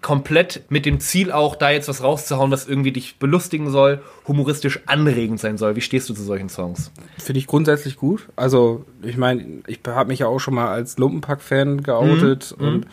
komplett 0.00 0.62
mit 0.68 0.86
dem 0.86 1.00
Ziel 1.00 1.32
auch, 1.32 1.56
da 1.56 1.70
jetzt 1.70 1.88
was 1.88 2.02
rauszuhauen, 2.02 2.50
was 2.50 2.68
irgendwie 2.68 2.92
dich 2.92 3.16
belustigen 3.18 3.70
soll, 3.70 4.00
humoristisch 4.28 4.80
anregend 4.86 5.40
sein 5.40 5.58
soll. 5.58 5.74
Wie 5.76 5.80
stehst 5.80 6.08
du 6.08 6.14
zu 6.14 6.22
solchen 6.22 6.48
Songs? 6.48 6.90
finde 7.18 7.40
ich 7.40 7.46
grundsätzlich 7.46 7.96
gut. 7.96 8.28
Also, 8.36 8.84
ich 9.02 9.16
meine, 9.16 9.44
ich 9.66 9.80
habe 9.86 10.08
mich 10.08 10.20
ja 10.20 10.28
auch 10.28 10.38
schon 10.38 10.54
mal 10.54 10.68
als 10.68 10.98
Lumpenpack-Fan 10.98 11.82
geoutet 11.82 12.52
und 12.58 12.86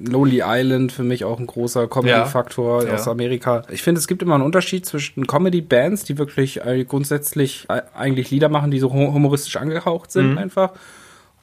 Lonely 0.00 0.42
Island 0.44 0.92
für 0.92 1.02
mich 1.02 1.24
auch 1.24 1.38
ein 1.40 1.46
großer 1.46 1.86
Comedy-Faktor 1.88 2.86
Ja. 2.86 2.94
aus 2.94 3.08
Amerika. 3.08 3.62
Ich 3.70 3.82
finde, 3.82 3.98
es 3.98 4.06
gibt 4.08 4.22
immer 4.22 4.34
einen 4.36 4.44
Unterschied 4.44 4.86
zwischen 4.86 5.26
Comedy-Bands, 5.26 6.04
die 6.04 6.18
wirklich 6.18 6.64
äh, 6.64 6.84
grundsätzlich 6.84 7.66
äh, 7.68 7.82
eigentlich 7.96 8.30
Lieder 8.30 8.48
machen, 8.48 8.70
die 8.70 8.78
so 8.78 8.92
hu- 8.92 9.12
humoristisch 9.12 9.56
angehaucht 9.56 10.10
sind 10.12 10.38
einfach. 10.38 10.72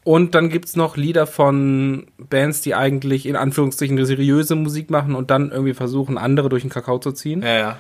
Und 0.06 0.34
dann 0.36 0.50
gibt's 0.50 0.76
noch 0.78 0.96
Lieder 0.98 1.26
von 1.28 2.06
Bands, 2.18 2.62
die 2.62 2.74
eigentlich 2.76 3.26
in 3.26 3.36
Anführungszeichen 3.36 3.98
eine 3.98 4.06
seriöse 4.06 4.56
Musik 4.56 4.90
machen 4.90 5.16
und 5.16 5.30
dann 5.32 5.52
irgendwie 5.52 5.74
versuchen, 5.74 6.18
andere 6.18 6.48
durch 6.48 6.62
den 6.62 6.70
Kakao 6.70 7.00
zu 7.00 7.12
ziehen 7.12 7.42
Ja, 7.42 7.58
ja. 7.58 7.78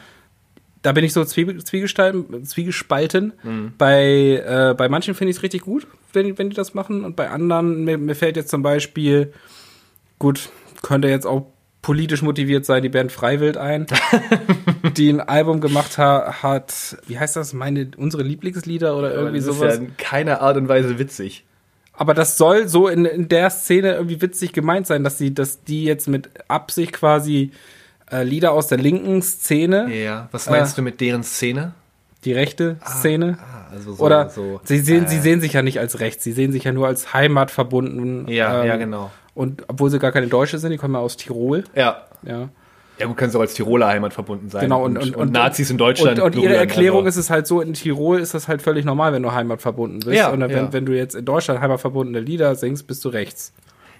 da 0.82 0.92
bin 0.92 1.04
ich 1.06 1.14
so 1.14 1.24
zwiege- 1.24 1.56
zwiegespalten. 1.64 3.34
Mhm. 3.44 3.74
Bei, 3.78 4.44
äh, 4.46 4.74
bei 4.76 4.90
manchen 4.90 5.14
finde 5.16 5.32
ich 5.32 5.38
es 5.38 5.44
richtig 5.44 5.62
gut, 5.62 5.88
wenn, 6.14 6.26
die- 6.26 6.38
wenn 6.38 6.50
die 6.50 6.56
das 6.56 6.74
machen. 6.74 7.04
Und 7.06 7.16
bei 7.16 7.30
anderen, 7.30 7.84
mir, 7.84 7.98
mir 7.98 8.16
fällt 8.16 8.38
jetzt 8.38 8.50
zum 8.50 8.64
Beispiel, 8.64 9.32
gut, 10.20 10.50
könnte 10.82 11.08
jetzt 11.08 11.26
auch 11.28 11.48
politisch 11.82 12.24
motiviert 12.24 12.66
sein, 12.66 12.82
die 12.82 12.90
Band 12.90 13.12
Freiwild 13.12 13.58
ein, 13.58 13.86
die 14.98 15.10
ein 15.10 15.20
Album 15.22 15.62
gemacht 15.62 16.00
ha 16.00 16.42
hat, 16.42 16.98
wie 17.06 17.20
heißt 17.20 17.36
das, 17.36 17.54
meine, 17.54 17.92
unsere 17.98 18.24
Lieblingslieder 18.24 18.98
oder 18.98 19.14
irgendwie 19.14 19.38
das 19.38 19.46
sowas. 19.46 19.74
ist 19.76 19.80
ja 19.82 19.86
in 19.86 19.98
keiner 19.98 20.42
Art 20.42 20.58
und 20.58 20.68
Weise 20.68 20.98
witzig. 20.98 21.46
Aber 21.98 22.14
das 22.14 22.38
soll 22.38 22.68
so 22.68 22.88
in, 22.88 23.06
in 23.06 23.28
der 23.30 23.50
Szene 23.50 23.94
irgendwie 23.96 24.22
witzig 24.22 24.52
gemeint 24.54 24.86
sein, 24.88 25.04
dass 25.04 25.18
sie, 25.18 25.34
dass 25.34 25.64
die 25.64 25.86
jetzt 25.86 26.08
mit 26.08 26.30
Absicht 26.48 26.94
quasi 26.94 27.52
äh, 28.12 28.24
Lieder 28.24 28.52
aus 28.52 28.68
der 28.68 28.78
linken 28.78 29.22
Szene, 29.22 29.94
Ja. 29.94 30.28
Was 30.32 30.50
meinst 30.50 30.78
du 30.78 30.82
mit 30.82 31.00
deren 31.02 31.24
Szene? 31.24 31.74
die 32.26 32.34
rechte 32.34 32.78
Szene, 32.84 33.38
Ah, 33.40 33.72
also 33.72 33.94
so, 33.94 34.04
Oder 34.04 34.30
so. 34.32 34.60
sie 34.64 34.80
sehen, 34.80 35.06
äh, 35.06 35.08
sie 35.10 35.20
sehen 35.20 35.42
sich 35.42 35.54
ja 35.54 35.62
nicht 35.62 35.80
als 35.80 36.00
rechts, 36.00 36.24
sie 36.24 36.32
sehen 36.32 36.52
sich 36.52 36.64
ja 36.64 36.72
nur 36.72 36.88
als 36.88 37.14
Heimat 37.14 37.52
verbunden. 37.52 38.28
Ja, 38.28 38.62
ähm, 38.64 38.68
ja, 38.68 38.76
genau. 38.78 39.12
Und 39.36 39.64
obwohl 39.68 39.92
sie 39.92 40.00
gar 40.00 40.12
keine 40.12 40.26
Deutsche 40.26 40.58
sind, 40.58 40.72
die 40.72 40.78
kommen 40.78 40.96
ja 40.96 41.02
aus 41.02 41.18
Tirol. 41.18 41.66
Ja. 41.76 42.02
Ja. 42.24 42.50
Ja, 42.98 43.08
gut, 43.08 43.18
kannst 43.18 43.36
du 43.36 43.40
auch 43.40 43.42
als 43.42 43.54
Tiroler 43.54 43.88
Heimat 43.88 44.14
verbunden 44.14 44.50
sein. 44.50 44.62
Genau, 44.62 44.84
und, 44.84 44.98
und, 44.98 45.16
und 45.16 45.32
Nazis 45.34 45.70
in 45.70 45.78
Deutschland. 45.78 46.20
Und, 46.20 46.36
und 46.36 46.42
ihre 46.42 46.56
Erklärung 46.56 47.06
also. 47.06 47.20
ist 47.20 47.26
es 47.26 47.30
halt 47.30 47.46
so, 47.46 47.60
in 47.62 47.74
Tirol 47.74 48.20
ist 48.20 48.34
das 48.34 48.48
halt 48.48 48.62
völlig 48.62 48.86
normal, 48.86 49.12
wenn 49.12 49.24
du 49.24 49.34
heimatverbunden 49.34 50.00
bist. 50.00 50.16
Ja, 50.16 50.30
und 50.30 50.40
wenn, 50.42 50.50
ja. 50.50 50.74
wenn 50.74 50.86
du 50.86 50.96
jetzt 50.96 51.16
in 51.16 51.26
Deutschland 51.26 51.60
heimatverbundene 51.60 52.20
Lieder 52.20 52.56
singst, 52.56 52.88
bist 52.88 53.04
du 53.04 53.10
rechts. 53.10 53.54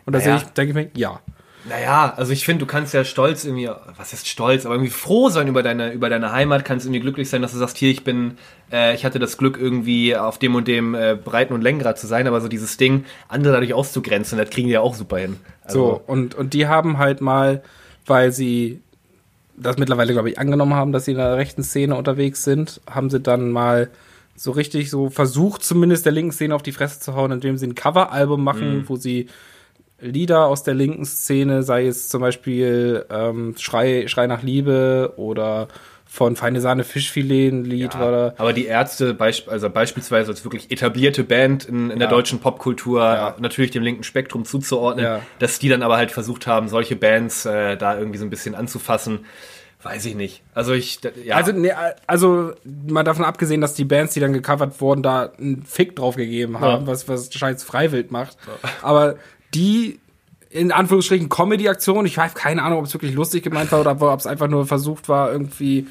Und 0.06 0.14
da 0.14 0.20
Naja. 0.20 0.38
sehe 0.38 0.48
ich, 0.48 0.54
denke 0.54 0.70
ich 0.70 0.76
mir, 0.76 1.00
ja. 1.00 1.20
Naja, 1.68 2.14
also 2.16 2.32
ich 2.32 2.46
finde, 2.46 2.64
du 2.64 2.68
kannst 2.68 2.94
ja 2.94 3.04
stolz 3.04 3.44
irgendwie, 3.44 3.70
was 3.98 4.14
ist 4.14 4.28
stolz, 4.28 4.66
aber 4.68 4.76
irgendwie 4.76 4.92
froh 4.92 5.30
sein 5.30 5.48
über 5.48 5.64
deine, 5.64 5.94
über 5.94 6.10
deine 6.10 6.32
Heimat, 6.32 6.64
kannst 6.64 6.86
irgendwie 6.86 7.00
glücklich 7.00 7.28
sein, 7.28 7.42
dass 7.42 7.54
du 7.54 7.58
sagst, 7.58 7.78
hier, 7.78 7.90
ich 7.90 8.04
bin, 8.04 8.38
äh, 8.72 8.94
ich 8.94 9.04
hatte 9.04 9.18
das 9.18 9.38
Glück, 9.38 9.58
irgendwie 9.60 10.16
auf 10.16 10.38
dem 10.38 10.54
und 10.54 10.68
dem 10.68 10.94
äh, 10.94 11.16
Breiten- 11.16 11.54
und 11.54 11.62
Längengrad 11.62 11.98
zu 11.98 12.06
sein, 12.06 12.28
aber 12.28 12.40
so 12.40 12.48
dieses 12.48 12.78
Ding, 12.78 13.06
andere 13.30 13.54
dadurch 13.54 13.74
auszugrenzen, 13.74 14.38
das 14.38 14.52
kriegen 14.52 14.68
die 14.68 14.76
ja 14.76 14.82
auch 14.82 14.94
super 14.94 15.18
hin. 15.18 15.38
Also, 15.64 15.80
So, 15.80 16.02
und, 16.06 16.36
und 16.36 16.54
die 16.54 16.68
haben 16.68 17.00
halt 17.00 17.20
mal, 17.22 17.64
weil 18.06 18.32
sie 18.32 18.82
das 19.58 19.78
mittlerweile, 19.78 20.14
glaube 20.14 20.30
ich, 20.30 20.40
angenommen 20.40 20.74
haben, 20.74 20.92
dass 20.92 21.06
sie 21.06 21.12
in 21.12 21.18
der 21.18 21.38
rechten 21.38 21.64
Szene 21.64 21.96
unterwegs 21.96 22.44
sind, 22.44 22.82
haben 22.90 23.10
sie 23.10 23.20
dann 23.20 23.52
mal 23.52 23.90
so 24.36 24.52
richtig 24.52 24.90
so 24.90 25.10
versucht, 25.10 25.64
zumindest 25.64 26.06
der 26.06 26.12
linken 26.12 26.34
Szene 26.34 26.56
auf 26.56 26.64
die 26.64 26.74
Fresse 26.74 27.00
zu 27.00 27.16
hauen, 27.16 27.32
indem 27.32 27.58
sie 27.58 27.68
ein 27.68 27.76
Coveralbum 27.76 28.44
machen, 28.44 28.84
wo 28.88 28.98
sie 28.98 29.28
Lieder 30.02 30.48
aus 30.48 30.64
der 30.64 30.74
linken 30.74 31.06
Szene, 31.06 31.64
sei 31.64 31.88
es 31.88 32.10
zum 32.10 32.20
Beispiel 32.20 33.06
ähm, 33.10 33.56
Schrei, 33.58 34.08
Schrei 34.08 34.28
nach 34.28 34.44
Liebe 34.44 35.14
oder 35.16 35.70
von 36.16 36.38
Feine 36.38 36.62
Sahne 36.62 36.86
Fischfilet 36.86 37.50
ein 37.52 37.66
Lied 37.66 37.94
Ja, 37.94 38.00
war 38.00 38.12
da. 38.12 38.34
aber 38.38 38.54
die 38.54 38.66
Ärzte, 38.68 39.14
beisp 39.14 39.50
also 39.50 39.70
beispielsweise 39.70 40.32
als 40.32 40.46
wirklich 40.46 40.72
etablierte 40.72 41.26
Band 41.26 41.66
in, 41.66 41.90
in 41.92 42.00
der 42.00 42.08
Ja. 42.08 42.14
deutschen 42.16 42.40
Popkultur, 42.40 43.36
natürlich 43.40 43.72
dem 43.72 43.84
linken 43.84 44.04
Spektrum 44.04 44.46
zuzuordnen, 44.46 45.04
Ja. 45.06 45.22
dass 45.40 45.60
die 45.60 45.68
dann 45.68 45.84
aber 45.84 45.98
halt 45.98 46.12
versucht 46.12 46.48
haben, 46.48 46.70
solche 46.70 46.96
Bands 46.96 47.46
äh, 47.46 47.76
da 47.76 47.98
irgendwie 47.98 48.18
so 48.18 48.24
ein 48.24 48.30
bisschen 48.30 48.56
anzufassen, 48.56 49.26
weiß 49.84 50.06
ich 50.06 50.16
nicht. 50.16 50.42
Also 50.54 50.72
ich, 50.72 51.00
ja. 51.24 51.36
Also, 51.36 51.52
nee, 51.52 51.74
also 52.08 52.54
mal 52.64 53.04
davon 53.04 53.26
abgesehen, 53.26 53.60
dass 53.60 53.74
die 53.74 53.84
Bands, 53.86 54.14
die 54.14 54.22
dann 54.22 54.32
gecovert 54.32 54.80
wurden, 54.80 55.04
da 55.04 55.32
einen 55.38 55.64
Fick 55.64 55.98
drauf 55.98 56.16
gegeben 56.16 56.62
haben, 56.62 56.86
Ja. 56.86 56.88
was, 56.88 57.10
was 57.10 57.34
Scheiß 57.34 57.64
Freiwild 57.64 58.10
macht. 58.12 58.38
Aber 58.82 59.16
die 59.54 60.00
in 60.56 60.72
Anführungsstrichen 60.72 61.30
Comedy-Aktion, 61.30 62.06
ich 62.06 62.18
habe 62.18 62.34
keine 62.34 62.64
Ahnung, 62.64 62.80
ob 62.80 62.86
es 62.86 62.94
wirklich 62.94 63.14
lustig 63.14 63.44
gemeint 63.44 63.72
war 63.72 63.82
oder 63.82 63.92
ob 64.14 64.20
es 64.20 64.26
einfach 64.28 64.48
nur 64.48 64.66
versucht 64.66 65.10
war, 65.10 65.32
irgendwie 65.32 65.88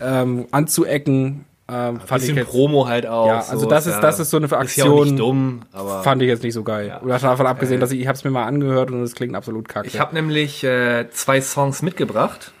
ähm, 0.00 0.46
anzuecken. 0.50 1.44
Ähm, 1.68 1.98
fand 2.00 2.22
ich 2.22 2.28
bisschen 2.28 2.36
jetzt, 2.36 2.48
Promo 2.50 2.86
halt 2.86 3.06
auch. 3.06 3.26
Ja, 3.26 3.44
also 3.48 3.66
das 3.66 3.86
ist- 3.88 3.98
das 3.98 4.20
ist 4.20 4.30
so 4.30 4.36
eine 4.36 4.46
Ist 4.46 4.52
ja 4.52 4.58
Aktion, 4.58 5.16
dumm, 5.16 5.62
aber 5.72 6.02
fand 6.04 6.22
ich 6.22 6.28
jetzt 6.28 6.44
nicht 6.44 6.54
so 6.54 6.62
geil. 6.62 6.86
Ja. 6.88 7.02
Oder 7.02 7.18
davon 7.18 7.46
abgesehen, 7.46 7.80
dass 7.80 7.90
ich, 7.90 8.00
ich 8.00 8.06
habe 8.06 8.16
es 8.16 8.22
mir 8.22 8.30
mal 8.30 8.44
angehört 8.44 8.90
und 8.92 9.02
es 9.02 9.14
klingt 9.16 9.34
absolut 9.34 9.68
kacke. 9.68 9.88
ich 9.88 9.98
habe 9.98 10.14
nämlich 10.14 10.62
äh, 10.62 11.10
zwei 11.10 11.40
Songs 11.40 11.82
mitgebracht. 11.82 12.52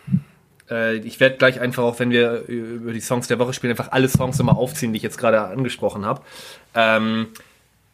Äh, 0.68 0.96
ich 0.96 1.20
werde 1.20 1.36
gleich 1.36 1.60
einfach 1.60 1.84
auch, 1.84 2.00
wenn 2.00 2.10
wir 2.10 2.42
über 2.48 2.92
die 2.92 3.00
Songs 3.00 3.28
der 3.28 3.38
Woche 3.38 3.52
spielen, 3.52 3.70
einfach 3.70 3.92
alle 3.92 4.08
Songs 4.08 4.40
immer 4.40 4.56
aufziehen, 4.58 4.92
die 4.92 4.96
ich 4.96 5.04
jetzt 5.04 5.18
gerade 5.18 5.40
angesprochen 5.40 6.04
habe. 6.04 6.22
Ähm, 6.74 7.28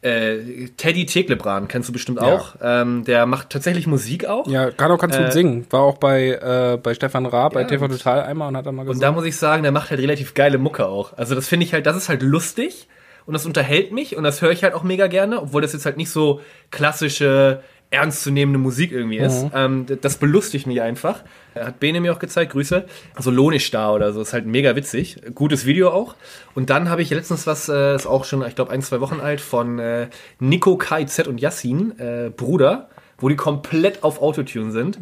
äh, 0.03 0.67
Teddy 0.77 1.05
Teglebran 1.05 1.67
kennst 1.67 1.89
du 1.89 1.93
bestimmt 1.93 2.19
Ja. 2.21 2.27
auch. 2.35 2.55
Ähm, 2.61 3.03
der 3.05 3.25
macht 3.25 3.49
tatsächlich 3.49 3.87
Musik 3.87 4.25
auch. 4.25 4.45
ja, 4.47 4.69
kann 4.71 4.91
auch 4.91 4.99
ganz 4.99 5.15
Äh, 5.15 5.23
gut 5.23 5.33
singen. 5.33 5.65
War 5.69 5.81
auch 5.81 5.97
bei, 5.97 6.29
äh, 6.31 6.77
bei 6.81 6.93
Stefan 6.93 7.25
Raab, 7.25 7.53
bei 7.53 7.61
Ja, 7.61 7.67
TV 7.67 7.85
und- 7.85 7.91
Total 7.91 8.21
einmal 8.23 8.49
und 8.49 8.57
hat 8.57 8.65
dann 8.65 8.75
mal 8.75 8.83
gesungen. 8.83 8.97
Und 8.97 9.01
da 9.01 9.11
muss 9.11 9.25
ich 9.25 9.37
sagen, 9.37 9.63
der 9.63 9.71
macht 9.71 9.89
halt 9.89 9.99
relativ 10.01 10.33
geile 10.33 10.57
Mucke 10.57 10.85
auch. 10.87 11.17
Also 11.17 11.35
das 11.35 11.47
finde 11.47 11.65
ich 11.65 11.73
halt, 11.73 11.85
das 11.85 11.95
ist 11.97 12.09
halt 12.09 12.21
lustig 12.21 12.87
und 13.25 13.33
das 13.33 13.45
unterhält 13.45 13.91
mich 13.93 14.17
und 14.17 14.23
das 14.23 14.41
höre 14.41 14.51
ich 14.51 14.63
halt 14.63 14.73
auch 14.73 14.83
mega 14.83 15.07
gerne, 15.07 15.41
obwohl 15.41 15.61
das 15.61 15.71
jetzt 15.73 15.85
halt 15.85 15.95
nicht 15.97 16.09
so 16.09 16.41
klassische, 16.71 17.61
ernstzunehmende 17.93 18.59
Musik 18.59 18.91
irgendwie 18.91 19.17
ist. 19.17 19.45
Ähm, 19.53 19.85
d- 19.85 19.97
das 20.01 20.17
belustigt 20.17 20.67
mich 20.67 20.81
einfach. 20.81 21.23
Hat 21.55 21.79
Bene 21.79 22.01
mir 22.01 22.11
auch 22.13 22.19
gezeigt, 22.19 22.51
Grüße. 22.51 22.85
Also 23.15 23.31
Lohnisch 23.31 23.69
da 23.71 23.91
oder 23.93 24.11
so, 24.11 24.21
ist 24.21 24.33
halt 24.33 24.45
mega 24.45 24.75
witzig. 24.75 25.21
Gutes 25.35 25.65
Video 25.65 25.91
auch. 25.91 26.15
Und 26.55 26.69
dann 26.69 26.89
habe 26.89 27.01
ich 27.01 27.09
letztens 27.11 27.47
was, 27.47 27.69
äh, 27.69 27.95
ist 27.95 28.05
auch 28.07 28.25
schon, 28.25 28.45
ich 28.45 28.55
glaube, 28.55 28.71
ein, 28.71 28.81
zwei 28.81 28.99
Wochen 28.99 29.19
alt, 29.21 29.39
von 29.41 29.79
äh, 29.79 30.07
Nico 30.39 30.75
KZ 30.75 31.27
und 31.27 31.39
Yassin, 31.39 31.97
äh, 31.99 32.29
Bruder, 32.35 32.89
wo 33.19 33.29
die 33.29 33.35
komplett 33.35 34.03
auf 34.03 34.21
Autotune 34.21 34.71
sind. 34.71 34.99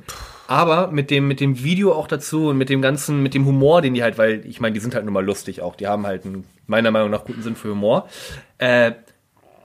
Aber 0.48 0.92
mit 0.92 1.10
dem, 1.12 1.28
mit 1.30 1.40
dem 1.40 1.64
Video 1.64 1.94
auch 1.94 2.08
dazu 2.08 2.50
und 2.50 2.58
mit 2.58 2.68
dem 2.70 2.82
ganzen, 2.82 3.24
mit 3.24 3.34
dem 3.34 3.46
Humor, 3.46 3.82
den 3.82 3.94
die 3.94 4.04
halt, 4.04 4.18
weil 4.18 4.46
ich 4.46 4.60
meine, 4.60 4.74
die 4.74 4.82
sind 4.82 4.94
halt 4.94 5.06
nun 5.06 5.14
mal 5.14 5.24
lustig 5.26 5.62
auch. 5.62 5.76
Die 5.78 5.88
haben 5.88 6.06
halt 6.06 6.26
einen, 6.26 6.44
meiner 6.68 6.92
Meinung 6.92 7.10
nach, 7.10 7.24
guten 7.24 7.42
Sinn 7.42 7.56
für 7.56 7.70
Humor. 7.70 8.10
Äh, 8.58 8.92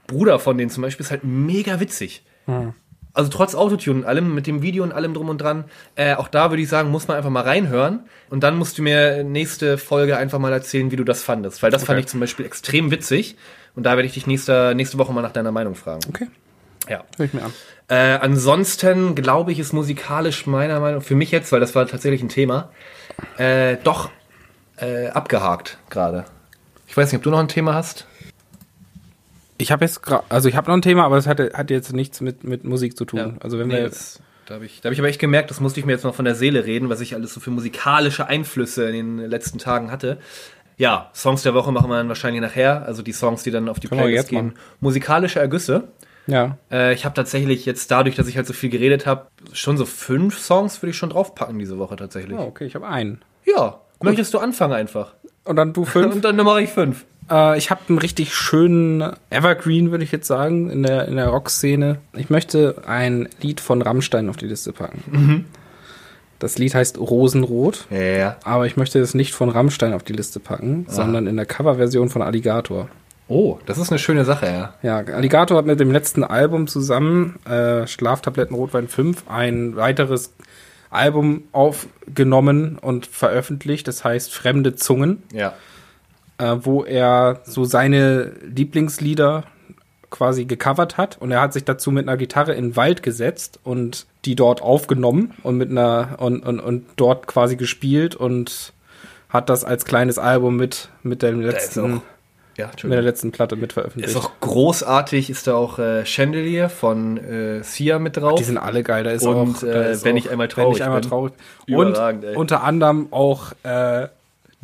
Bruder 0.07 0.39
von 0.39 0.57
denen 0.57 0.71
zum 0.71 0.83
Beispiel 0.83 1.05
ist 1.05 1.11
halt 1.11 1.25
mega 1.25 1.81
witzig. 1.81 2.23
Also 3.17 3.31
trotz 3.31 3.55
Autotune 3.55 4.01
und 4.01 4.05
allem, 4.05 4.35
mit 4.35 4.47
dem 4.47 4.63
Video 4.63 4.85
und 4.85 4.93
allem 4.93 5.15
drum 5.15 5.29
und 5.29 5.39
dran, 5.39 5.65
äh, 5.97 6.15
auch 6.15 6.29
da 6.29 6.51
würde 6.51 6.63
ich 6.63 6.69
sagen, 6.69 6.91
muss 6.91 7.09
man 7.09 7.17
einfach 7.17 7.31
mal 7.31 7.43
reinhören. 7.43 8.01
Und 8.31 8.43
dann 8.43 8.57
musst 8.57 8.79
du 8.79 8.83
mir 8.83 9.25
nächste 9.25 9.79
Folge 9.79 10.17
einfach 10.17 10.39
mal 10.39 10.53
erzählen, 10.53 10.91
wie 10.91 10.97
du 10.97 11.05
das 11.05 11.23
fandest. 11.23 11.63
Weil 11.63 11.71
das 11.71 11.83
fand 11.85 11.97
Okay. 11.97 12.05
ich 12.05 12.07
zum 12.11 12.21
Beispiel 12.21 12.45
extrem 12.47 12.91
witzig. 12.91 13.37
Und 13.75 13.85
da 13.85 13.91
werde 13.97 14.07
ich 14.07 14.15
dich 14.15 14.27
nächste, 14.27 14.75
nächste 14.77 14.99
Woche 14.99 15.13
mal 15.13 15.23
nach 15.23 15.33
deiner 15.33 15.51
Meinung 15.53 15.75
fragen. 15.75 16.01
Okay, 16.09 16.29
Ja. 16.89 17.05
höre 17.17 17.27
ich 17.27 17.33
mir 17.35 17.43
an. 17.43 17.53
Äh, 17.89 18.19
ansonsten 18.21 19.15
glaube 19.15 19.53
ich, 19.53 19.59
ist 19.61 19.73
musikalisch 19.73 20.47
meiner 20.47 20.81
Meinung 20.81 21.01
für 21.01 21.15
mich 21.15 21.31
jetzt, 21.31 21.53
weil 21.53 21.61
das 21.61 21.75
war 21.75 21.87
tatsächlich 21.87 22.23
ein 22.23 22.29
Thema, 22.29 22.71
äh, 23.39 23.77
doch 23.85 24.11
äh, 24.79 25.09
abgehakt 25.09 25.79
gerade. 25.89 26.25
Ich 26.87 26.97
weiß 26.97 27.11
nicht, 27.13 27.19
ob 27.19 27.23
du 27.23 27.31
noch 27.31 27.39
ein 27.39 27.49
Thema 27.49 27.75
hast. 27.75 28.07
Ich 29.59 29.73
habe 29.73 29.85
jetzt 29.85 30.03
gerade, 30.03 30.25
also 30.29 30.49
ich 30.49 30.57
habe 30.57 30.69
noch 30.69 30.77
ein 30.77 30.83
Thema, 30.83 31.05
aber 31.05 31.17
es 31.17 31.27
hat, 31.27 31.41
hat 31.41 31.71
jetzt 31.71 31.93
nichts 31.93 32.21
mit, 32.21 32.45
mit 32.45 32.65
Musik 32.65 32.97
zu 32.97 33.05
tun. 33.05 33.39
Also 33.41 33.59
wenn 33.59 33.69
nee, 33.69 33.75
wir 33.75 33.85
das, 33.85 34.21
da 34.47 34.55
habe 34.55 34.67
ich, 34.67 34.81
da 34.81 34.89
hab 34.89 34.93
ich 34.93 34.99
aber 34.99 35.09
echt 35.09 35.19
gemerkt, 35.21 35.51
das 35.51 35.61
musste 35.61 35.81
ich 35.81 35.87
mir 35.87 35.93
jetzt 35.93 36.05
noch 36.05 36.15
von 36.15 36.25
der 36.25 36.35
Seele 36.35 36.65
reden, 36.65 36.89
was 36.89 37.01
ich 37.01 37.15
alles 37.15 37.35
so 37.35 37.41
für 37.41 37.51
musikalische 37.51 38.27
Einflüsse 38.27 38.89
in 38.89 39.19
den 39.19 39.31
letzten 39.31 39.59
Tagen 39.59 39.91
hatte. 39.91 40.19
Ja, 40.77 41.11
Songs 41.15 41.43
der 41.43 41.55
Woche 41.55 41.73
machen 41.73 41.89
wir 41.91 41.97
dann 41.97 42.09
wahrscheinlich 42.09 42.43
nachher, 42.43 42.85
also 42.87 43.03
die 43.03 43.13
Songs, 43.13 43.43
die 43.43 43.51
dann 43.51 43.69
auf 43.69 43.81
die 43.81 43.89
Können 43.89 44.03
Playlist 44.03 44.25
jetzt 44.25 44.31
gehen. 44.31 44.47
machen. 44.49 44.59
Musikalische 44.81 45.41
Ergüsse. 45.41 45.85
ja, 46.27 46.59
Äh, 46.71 46.93
ich 46.93 47.05
habe 47.05 47.15
tatsächlich 47.15 47.65
jetzt 47.65 47.91
dadurch, 47.91 48.15
dass 48.15 48.29
ich 48.29 48.37
halt 48.37 48.47
so 48.47 48.53
viel 48.53 48.69
geredet 48.69 49.07
habe, 49.07 49.29
schon 49.53 49.79
so 49.79 49.87
fünf 49.87 50.39
Songs 50.39 50.83
würde 50.83 50.91
ich 50.91 50.97
schon 50.97 51.11
draufpacken 51.11 51.59
diese 51.59 51.79
Woche 51.79 51.97
tatsächlich. 51.97 52.39
oh, 52.39 52.43
okay, 52.43 52.67
ich 52.67 52.75
habe 52.75 52.87
einen. 52.87 53.23
Ja, 53.47 53.81
möchtest 54.03 54.35
du 54.35 54.39
anfangen 54.39 54.75
einfach? 54.75 55.15
Und 55.45 55.57
dann 55.57 55.73
du 55.73 55.85
fünf. 55.85 56.15
Und 56.17 56.25
dann 56.25 56.37
mache 56.37 56.63
ich 56.63 56.71
fünf. 56.71 57.07
Äh, 57.31 57.59
ich 57.59 57.71
habe 57.71 57.81
einen 57.89 57.99
richtig 57.99 58.35
schönen 58.35 59.13
Evergreen, 59.31 59.91
würde 59.91 60.05
ich 60.05 60.13
jetzt 60.13 60.27
sagen, 60.27 60.71
in 60.71 60.83
der 60.83 61.09
in 61.09 61.17
der 61.17 61.29
Rockszene. 61.29 61.99
Ich 62.15 62.31
möchte 62.31 62.83
ein 62.87 63.29
Lied 63.41 63.61
von 63.61 63.83
Rammstein 63.83 64.29
auf 64.29 64.37
die 64.37 64.47
Liste 64.47 64.73
packen. 64.73 65.47
Das 66.39 66.59
Lied 66.59 66.75
heißt 66.75 66.99
Rosenrot, 66.99 67.87
Ja, 67.91 67.99
ja. 67.99 68.37
aber 68.45 68.67
ich 68.67 68.77
möchte 68.77 68.99
es 69.01 69.15
nicht 69.15 69.33
von 69.33 69.49
Rammstein 69.49 69.95
auf 69.95 70.03
die 70.03 70.13
Liste 70.13 70.39
packen, 70.39 70.85
sondern 70.89 71.27
in 71.27 71.37
der 71.37 71.47
Coverversion 71.47 72.11
von 72.11 72.21
Alligator. 72.21 72.89
Oh, 73.29 73.59
das 73.67 73.79
ist 73.79 73.91
eine 73.91 73.99
schöne 73.99 74.25
Sache, 74.27 74.47
ja. 74.47 74.75
Ja, 74.83 74.99
Alligator 75.15 75.57
hat 75.57 75.65
mit 75.67 75.81
dem 75.81 75.91
letzten 75.91 76.23
Album 76.25 76.67
zusammen, 76.69 77.37
äh, 77.49 77.87
Schlaftabletten 77.87 78.55
Rotwein 78.55 78.87
5, 78.87 79.25
ein 79.29 79.77
weiteres 79.77 80.33
Album 80.91 81.45
aufgenommen 81.53 82.79
und 82.81 83.07
veröffentlicht, 83.07 83.89
das 83.89 84.05
heißt 84.05 84.33
Fremde 84.33 84.77
Zungen, 84.77 85.23
Ja. 85.33 85.55
Äh, 86.39 86.57
wo 86.61 86.85
er 86.85 87.41
so 87.45 87.65
seine 87.65 88.33
Lieblingslieder 88.45 89.45
quasi 90.11 90.45
gecovert 90.45 90.97
hat 90.97 91.17
und 91.21 91.31
er 91.33 91.41
hat 91.41 91.53
sich 91.53 91.65
dazu 91.65 91.91
mit 91.91 92.07
einer 92.09 92.17
Gitarre 92.17 92.55
in 92.55 92.69
den 92.71 92.77
Wald 92.77 93.03
gesetzt 93.03 93.59
und 93.65 94.07
die 94.25 94.37
dort 94.37 94.63
aufgenommen 94.63 95.35
und 95.43 95.57
mit 95.57 95.71
einer 95.71 96.17
und, 96.19 96.41
und, 96.47 96.61
und 96.61 96.87
dort 96.97 97.27
quasi 97.27 97.57
gespielt 97.57 98.15
und 98.15 98.73
hat 99.29 99.49
das 99.51 99.65
als 99.65 99.85
kleines 99.85 100.19
Album 100.19 100.57
mit 100.57 100.89
mit 101.03 101.23
der 101.23 101.31
ist 101.33 101.39
letzten 101.39 102.03
Ja, 102.57 102.71
mit 102.85 102.93
der 102.93 103.03
letzten 103.03 103.33
Platte 103.33 103.57
mit 103.57 103.73
veröffentlicht. 103.73 104.09
Ist 104.09 104.17
auch 104.17 104.31
großartig, 104.41 105.29
ist 105.29 105.47
da 105.47 105.57
auch 105.57 105.79
äh, 105.79 106.07
Chandelier 106.07 106.69
von 106.71 107.19
äh, 107.19 107.63
Sia 107.63 107.99
mit 107.99 108.17
drauf. 108.17 108.39
Die 108.39 108.45
sind 108.45 108.57
alle 108.59 108.83
geil. 108.83 109.05
Da 109.05 109.11
ist 109.11 109.27
Und, 109.27 109.57
auch, 109.57 109.61
da 109.61 109.67
äh, 109.67 109.93
ist 109.93 110.05
wenn 110.05 110.15
auch, 110.15 110.19
ich 110.19 110.31
einmal 110.31 110.47
wenn 110.47 110.55
traurig 110.55 110.79
ich 110.79 110.85
einmal 110.85 111.01
bin. 111.01 111.11
traurig. 111.11 111.33
Überragend, 111.67 112.25
Und 112.25 112.31
ey. 112.31 112.37
unter 112.37 112.63
anderem 112.63 113.09
auch 113.11 113.53
äh, 113.65 114.09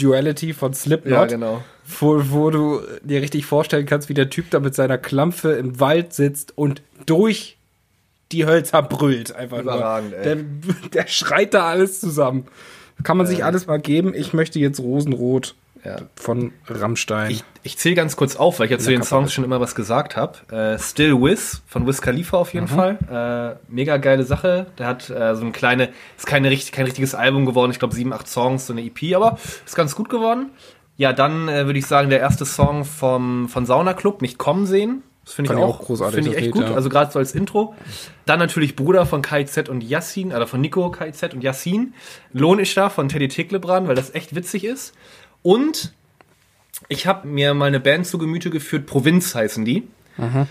Duality 0.02 0.52
von 0.52 0.75
Slipknot. 0.75 1.12
Ja, 1.12 1.26
genau. 1.26 1.62
Wo, 1.99 2.23
wo 2.30 2.50
du 2.50 2.80
dir 3.02 3.23
richtig 3.23 3.47
vorstellen 3.47 3.87
kannst, 3.87 4.09
wie 4.09 4.14
der 4.14 4.30
Typ 4.30 4.50
da 4.50 4.61
mit 4.61 4.75
seiner 4.75 4.99
Klampfe 4.99 5.52
im 5.52 5.80
Wald 5.80 6.12
sitzt 6.12 6.56
und 6.56 6.82
durch 7.06 7.56
die 8.30 8.47
Hölzer 8.47 8.82
brüllt. 8.82 9.35
Einfach 9.35 9.61
Überragend, 9.61 10.12
nur. 10.12 10.21
Der, 10.21 10.37
der 10.94 11.06
schreit 11.06 11.54
da 11.54 11.68
alles 11.68 12.00
zusammen. 12.00 12.47
Kann 13.02 13.16
man 13.16 13.26
sich 13.26 13.44
alles 13.44 13.66
mal 13.66 13.80
geben. 13.80 14.14
Ich 14.14 14.32
möchte 14.32 14.59
jetzt 14.59 14.78
Rosenrot 14.78 15.54
Ja. 15.85 15.97
von 16.15 16.53
Rammstein. 16.69 17.31
Ich, 17.33 17.45
ich 17.65 17.77
zähle 17.77 17.97
ganz 17.97 18.15
kurz 18.17 18.37
auf, 18.37 18.59
weil 18.61 18.67
ich 18.67 18.71
ja 18.71 18.79
zu 18.79 18.91
den 18.91 19.03
Songs 19.03 19.33
schon 19.33 19.43
immer 19.43 19.61
was 19.61 19.75
gesagt 19.75 20.17
habe. 20.17 20.39
Äh, 20.55 20.79
Still 20.79 21.21
Wiz 21.21 21.62
von 21.67 21.87
Wiz 21.87 22.01
Khalifa 22.01 22.37
auf 22.37 22.55
jeden 22.55 22.69
Fall. 22.69 22.99
Äh, 23.11 23.73
mega 23.73 23.97
geile 23.97 24.25
Sache. 24.25 24.67
Der 24.79 24.87
hat 24.87 25.11
äh, 25.11 25.35
so 25.35 25.43
eine 25.43 25.53
kleine, 25.53 25.89
ist 26.17 26.27
keine, 26.27 26.57
kein 26.57 26.85
richtiges 26.85 27.15
Album 27.15 27.47
geworden. 27.47 27.73
Ich 27.73 27.79
glaube 27.81 27.95
sieben, 27.95 28.12
acht 28.12 28.29
Songs, 28.29 28.67
so 28.67 28.73
eine 28.73 28.83
EP, 28.85 29.15
aber 29.17 29.39
ist 29.67 29.75
ganz 29.75 29.97
gut 29.97 30.09
geworden. 30.09 30.51
Ja, 30.97 31.12
dann 31.12 31.49
äh, 31.49 31.67
würde 31.67 31.79
ich 31.79 31.87
sagen, 31.87 32.11
der 32.11 32.21
erste 32.21 32.45
Song 32.45 32.85
vom, 32.85 33.49
von 33.49 33.67
Sauna 33.67 33.95
Club, 33.95 34.23
nicht 34.23 34.39
kommen 34.39 34.67
sehen. 34.67 35.03
Das 35.25 35.35
finde 35.35 35.53
ich, 35.53 35.59
ich 35.59 35.65
auch, 35.65 35.79
großartig, 35.81 36.17
Finde 36.17 36.31
ich 36.31 36.37
echt 36.37 36.47
Lied, 36.47 36.55
gut. 36.55 36.65
ja. 36.65 36.75
Also 36.75 36.89
gerade 36.89 37.12
so 37.12 37.19
als 37.19 37.33
Intro. 37.33 37.75
Dann 38.27 38.41
natürlich 38.41 38.75
Bruder 38.75 39.07
von 39.07 39.23
KZ 39.23 39.69
und 39.69 39.83
Yassin, 39.83 40.33
oder 40.33 40.47
von 40.49 40.61
Nico 40.61 40.91
KZ 40.91 41.35
und 41.35 41.43
Yassin. 41.43 41.95
Lohn 42.33 42.59
ist 42.59 42.77
da 42.77 42.89
von 42.89 43.09
Teddy 43.09 43.29
Ticklebrand, 43.29 43.87
weil 43.87 43.95
das 43.95 44.15
echt 44.15 44.35
witzig 44.35 44.65
ist. 44.65 44.95
Und 45.43 45.93
ich 46.89 47.07
habe 47.07 47.27
mir 47.27 47.55
mal 47.55 47.67
eine 47.67 47.81
Band 47.81 48.07
zu 48.07 48.19
Gemüte 48.19 48.51
geführt, 48.51 48.87
Provinz 48.87 49.35
heißen 49.35 49.65
die. 49.65 49.89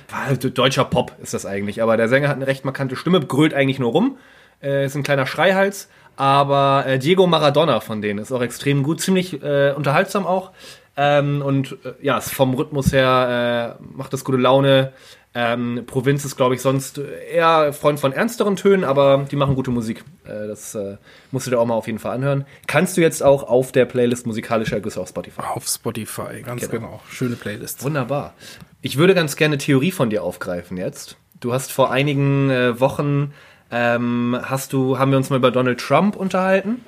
War 0.10 0.26
halt 0.26 0.58
Deutscher 0.58 0.86
Pop 0.86 1.16
ist 1.22 1.34
das 1.34 1.46
eigentlich, 1.46 1.82
aber 1.82 1.98
der 1.98 2.10
Sänger 2.10 2.30
hat 2.30 2.36
eine 2.36 2.48
recht 2.48 2.66
markante 2.66 2.96
Stimme, 2.96 3.20
grölt 3.20 3.54
eigentlich 3.54 3.80
nur 3.80 3.92
rum. 3.92 4.18
Äh, 4.62 4.86
ist 4.86 4.96
ein 4.96 5.04
kleiner 5.04 5.26
Schreihals, 5.26 5.90
aber 6.16 6.86
äh, 6.88 7.00
Diego 7.00 7.28
Maradona 7.28 7.80
von 7.80 8.02
denen 8.02 8.20
ist 8.20 8.32
auch 8.32 8.42
extrem 8.42 8.84
gut, 8.84 9.02
ziemlich 9.02 9.42
äh, 9.42 9.74
unterhaltsam 9.76 10.26
auch. 10.26 10.52
Ähm, 10.98 11.42
und 11.42 11.78
äh, 11.84 11.94
ja, 12.02 12.18
ist 12.18 12.34
vom 12.34 12.54
Rhythmus 12.54 12.92
her 12.92 13.78
macht 13.80 14.14
das 14.14 14.24
gute 14.24 14.38
Laune. 14.38 14.94
Ähm, 15.34 15.84
Provinz 15.88 16.26
ist, 16.26 16.36
glaube 16.36 16.56
ich, 16.56 16.62
sonst 16.62 16.98
eher 16.98 17.72
Freund 17.72 18.02
von 18.02 18.12
ernsteren 18.12 18.58
Tönen, 18.58 18.84
aber 18.84 19.26
die 19.32 19.38
machen 19.38 19.56
gute 19.56 19.72
Musik. 19.72 20.04
Äh, 20.26 20.48
das 20.48 20.76
äh, 20.76 20.98
musst 21.32 21.48
du 21.48 21.52
dir 21.52 21.60
auch 21.60 21.66
mal 21.66 21.76
auf 21.76 21.88
jeden 21.88 22.00
Fall 22.00 22.14
anhören. 22.16 22.46
Kannst 22.68 22.98
du 22.98 23.02
jetzt 23.02 23.24
auch 23.24 23.44
auf 23.44 23.72
der 23.72 23.86
Playlist 23.86 24.28
musikalischer 24.28 24.76
Ergüsse 24.76 25.00
auf 25.00 25.08
Spotify. 25.08 25.42
Auf 25.42 25.68
Spotify, 25.68 26.42
ganz 26.44 26.62
Genau. 26.70 26.72
genau. 26.88 27.02
Schöne 27.10 27.38
Playlist. 27.38 27.82
Wunderbar. 27.84 28.34
Ich 28.82 28.98
würde 28.98 29.14
ganz 29.16 29.38
gerne 29.38 29.58
Theorie 29.58 29.92
von 29.92 30.10
dir 30.10 30.24
aufgreifen 30.24 30.76
jetzt. 30.76 31.16
Du 31.40 31.54
hast 31.54 31.72
vor 31.72 31.92
einigen 31.92 32.50
äh, 32.50 32.80
Wochen 32.82 33.34
ähm, 33.72 34.38
hast 34.44 34.74
du 34.74 35.00
haben 35.00 35.12
wir 35.12 35.18
uns 35.18 35.30
mal 35.30 35.38
über 35.38 35.50
Donald 35.52 35.80
Trump 35.80 36.18
unterhalten. 36.18 36.84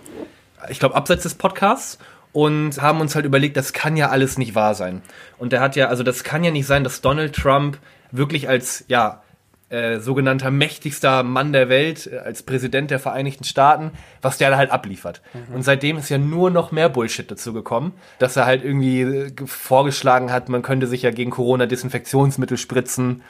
Ich 0.70 0.80
glaube 0.80 0.96
abseits 0.96 1.24
des 1.24 1.36
Podcasts 1.36 1.98
und 2.34 2.82
haben 2.82 3.00
uns 3.00 3.16
halt 3.16 3.26
überlegt, 3.26 3.56
das 3.56 3.72
kann 3.74 3.96
ja 3.96 4.10
alles 4.10 4.38
nicht 4.38 4.54
wahr 4.54 4.76
sein. 4.76 5.02
Und 5.38 5.54
der 5.54 5.62
hat 5.62 5.76
ja, 5.78 5.88
also 5.88 6.04
das 6.04 6.24
kann 6.26 6.44
ja 6.44 6.52
nicht 6.52 6.66
sein, 6.66 6.84
dass 6.84 7.00
Donald 7.00 7.36
Trump 7.36 7.78
wirklich 8.14 8.48
als 8.48 8.86
ja 8.88 9.22
äh, 9.70 10.00
sogenannter 10.00 10.52
mächtigster 10.52 11.24
Mann 11.24 11.52
der 11.52 11.68
Welt, 11.68 12.06
äh, 12.12 12.20
als 12.20 12.44
Präsident 12.44 12.92
der 12.92 13.00
Vereinigten 13.00 13.44
Staaten, 13.44 13.92
was 14.22 14.38
der 14.38 14.52
da 14.52 14.58
halt 14.58 14.70
abliefert. 14.70 15.22
Und 15.52 15.64
seitdem 15.64 15.98
ist 15.98 16.10
ja 16.10 16.20
nur 16.20 16.52
noch 16.52 16.72
mehr 16.72 16.90
Bullshit 16.90 17.30
dazu 17.32 17.54
gekommen, 17.54 17.94
dass 18.20 18.36
er 18.38 18.46
halt 18.46 18.64
irgendwie 18.64 19.02
äh, 19.02 19.32
ge- 19.32 19.48
vorgeschlagen 19.48 20.32
hat, 20.32 20.48
man 20.48 20.62
könnte 20.62 20.86
sich 20.86 21.02
ja 21.02 21.10
gegen 21.12 21.32
Corona 21.32 21.66
Desinfektionsmittel 21.66 22.58
spritzen. 22.58 23.24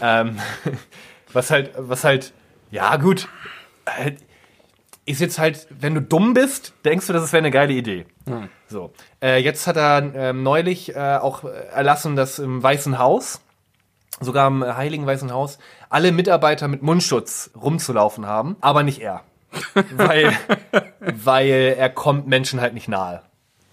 ähm, 0.00 0.38
was 1.32 1.50
halt, 1.50 1.72
was 1.76 2.04
halt, 2.04 2.32
ja 2.70 2.96
gut, 2.96 3.28
halt, 3.88 4.18
ist 5.04 5.20
jetzt 5.20 5.38
halt, 5.40 5.66
wenn 5.80 5.94
du 5.94 6.02
dumm 6.02 6.32
bist, 6.34 6.74
denkst 6.84 7.06
du, 7.08 7.12
das 7.12 7.32
wäre 7.32 7.38
eine 7.38 7.50
geile 7.50 7.72
Idee. 7.72 8.04
So. 8.68 8.92
Äh, 9.22 9.38
jetzt 9.42 9.66
hat 9.66 9.76
er 9.76 10.12
ähm, 10.14 10.42
neulich 10.44 10.94
auch 10.96 11.42
erlassen, 11.44 12.14
dass 12.14 12.38
im 12.38 12.62
Weißen 12.62 12.98
Haus, 12.98 13.40
sogar 14.20 14.48
im 14.48 14.64
Heiligen 14.64 15.06
Weißen 15.06 15.32
Haus, 15.32 15.58
alle 15.88 16.12
Mitarbeiter 16.12 16.68
mit 16.68 16.82
Mundschutz 16.82 17.50
rumzulaufen 17.60 18.26
haben, 18.26 18.56
aber 18.60 18.82
nicht 18.82 19.00
er. 19.00 19.22
weil, 19.96 20.36
weil 21.00 21.74
er 21.78 21.88
kommt 21.88 22.26
Menschen 22.26 22.60
halt 22.60 22.74
nicht 22.74 22.88
nahe. 22.88 23.22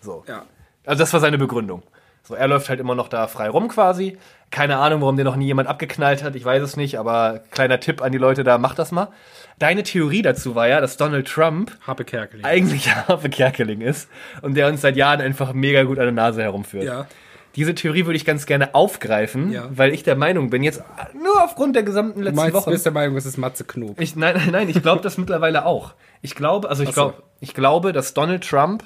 So. 0.01 0.23
Ja. 0.27 0.43
Also 0.85 1.03
das 1.03 1.11
war 1.13 1.19
seine 1.19 1.37
Begründung. 1.37 1.83
So, 2.23 2.33
er 2.33 2.47
läuft 2.47 2.69
halt 2.69 2.79
immer 2.79 2.95
noch 2.95 3.07
da 3.07 3.27
frei 3.27 3.49
rum 3.49 3.67
quasi. 3.67 4.17
Keine 4.49 4.77
Ahnung, 4.77 5.01
warum 5.01 5.15
den 5.15 5.25
noch 5.25 5.35
nie 5.35 5.45
jemand 5.45 5.67
abgeknallt 5.67 6.23
hat, 6.23 6.35
ich 6.35 6.45
weiß 6.45 6.63
es 6.63 6.75
nicht, 6.75 6.97
aber 6.97 7.41
kleiner 7.51 7.79
Tipp 7.79 8.01
an 8.01 8.11
die 8.11 8.17
Leute 8.17 8.43
da, 8.43 8.57
macht 8.57 8.79
das 8.79 8.91
mal. 8.91 9.09
Deine 9.59 9.83
Theorie 9.83 10.21
dazu 10.21 10.55
war 10.55 10.67
ja, 10.67 10.81
dass 10.81 10.97
Donald 10.97 11.27
Trump 11.27 11.77
Harpe 11.85 12.03
Kerkeling. 12.03 12.45
eigentlich 12.45 12.93
Harpe 13.07 13.29
Kerkeling 13.29 13.81
ist 13.81 14.09
und 14.41 14.55
der 14.55 14.67
uns 14.67 14.81
seit 14.81 14.95
Jahren 14.95 15.21
einfach 15.21 15.53
mega 15.53 15.83
gut 15.83 15.99
an 15.99 16.05
der 16.05 16.13
Nase 16.13 16.41
herumführt. 16.41 16.85
Ja. 16.85 17.05
Diese 17.55 17.73
Theorie 17.73 18.05
würde 18.05 18.17
ich 18.17 18.25
ganz 18.25 18.45
gerne 18.45 18.75
aufgreifen, 18.75 19.51
Ja. 19.51 19.69
weil 19.71 19.93
ich 19.93 20.03
der 20.03 20.15
Meinung 20.15 20.49
bin, 20.49 20.61
jetzt 20.63 20.83
nur 21.13 21.43
aufgrund 21.43 21.75
der 21.75 21.83
gesamten 21.83 22.19
Du 22.19 22.25
letzten 22.25 22.35
meinst, 22.37 22.53
du 22.55 22.59
Woche. 22.59 22.71
bist 22.71 22.85
der 22.85 22.91
Meinung, 22.91 23.15
es 23.15 23.25
ist 23.25 23.37
Matze 23.37 23.63
Knob. 23.63 23.99
Ich, 24.01 24.15
nein, 24.15 24.35
nein, 24.35 24.49
nein, 24.51 24.69
ich 24.69 24.81
glaube 24.81 25.01
das 25.01 25.17
mittlerweile 25.17 25.65
auch. 25.65 25.93
Ich 26.21 26.35
glaube, 26.35 26.69
also 26.69 26.83
ich, 26.83 26.89
so. 26.89 26.93
glaub, 26.93 27.23
ich 27.39 27.53
glaube, 27.53 27.93
dass 27.93 28.13
Donald 28.13 28.43
Trump 28.47 28.83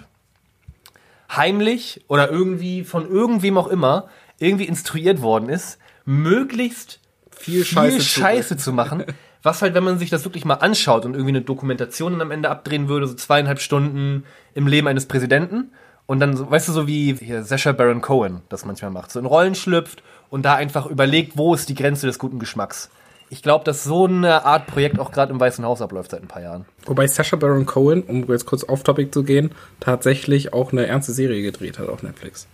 heimlich 1.35 2.03
oder 2.07 2.29
irgendwie 2.29 2.83
von 2.83 3.09
irgendwem 3.09 3.57
auch 3.57 3.67
immer 3.67 4.07
irgendwie 4.39 4.65
instruiert 4.65 5.21
worden 5.21 5.49
ist, 5.49 5.77
möglichst 6.05 6.99
Viel 7.31 7.63
viel 7.63 7.65
Scheiße 7.65 8.01
Scheiße, 8.01 8.57
zu- 8.57 8.63
zu 8.65 8.73
machen. 8.73 9.03
Was 9.41 9.61
halt, 9.61 9.73
wenn 9.73 9.85
man 9.85 9.97
sich 9.99 10.09
das 10.09 10.25
wirklich 10.25 10.43
mal 10.43 10.55
anschaut 10.55 11.05
und 11.05 11.13
irgendwie 11.13 11.29
eine 11.31 11.41
Dokumentation 11.41 12.11
dann 12.11 12.21
am 12.23 12.31
Ende 12.31 12.49
abdrehen 12.49 12.89
würde, 12.89 13.07
so 13.07 13.13
zweieinhalb 13.13 13.61
Stunden 13.61 14.25
im 14.53 14.67
Leben 14.67 14.87
eines 14.87 15.05
Präsidenten 15.05 15.71
und 16.09 16.19
dann, 16.19 16.49
weißt 16.49 16.67
du, 16.67 16.71
so 16.71 16.87
wie 16.87 17.13
hier 17.13 17.43
Sacha 17.43 17.71
Baron 17.71 18.01
Cohen 18.01 18.41
das 18.49 18.65
manchmal 18.65 18.89
macht, 18.89 19.11
so 19.11 19.19
in 19.19 19.27
Rollen 19.27 19.53
schlüpft 19.53 20.01
und 20.31 20.43
da 20.43 20.55
einfach 20.55 20.87
überlegt, 20.87 21.37
wo 21.37 21.53
ist 21.53 21.69
die 21.69 21.75
Grenze 21.75 22.07
des 22.07 22.17
guten 22.17 22.39
Geschmacks. 22.39 22.89
Ich 23.29 23.43
glaube, 23.43 23.63
dass 23.63 23.83
so 23.83 24.07
eine 24.07 24.43
Art 24.43 24.65
Projekt 24.65 24.97
auch 24.97 25.11
gerade 25.11 25.31
im 25.31 25.39
Weißen 25.39 25.63
Haus 25.63 25.83
abläuft 25.83 26.09
seit 26.09 26.23
ein 26.23 26.27
paar 26.27 26.41
Jahren. 26.41 26.65
Wobei 26.87 27.05
Sacha 27.05 27.35
Baron 27.35 27.67
Cohen, 27.67 28.01
um 28.01 28.25
jetzt 28.27 28.47
kurz 28.47 28.63
auf 28.63 28.81
Topic 28.81 29.11
zu 29.11 29.23
gehen, 29.23 29.51
tatsächlich 29.79 30.51
auch 30.51 30.71
eine 30.71 30.87
ernste 30.87 31.13
Serie 31.13 31.43
gedreht 31.43 31.77
hat 31.77 31.89
auf 31.89 32.01
Netflix. 32.01 32.47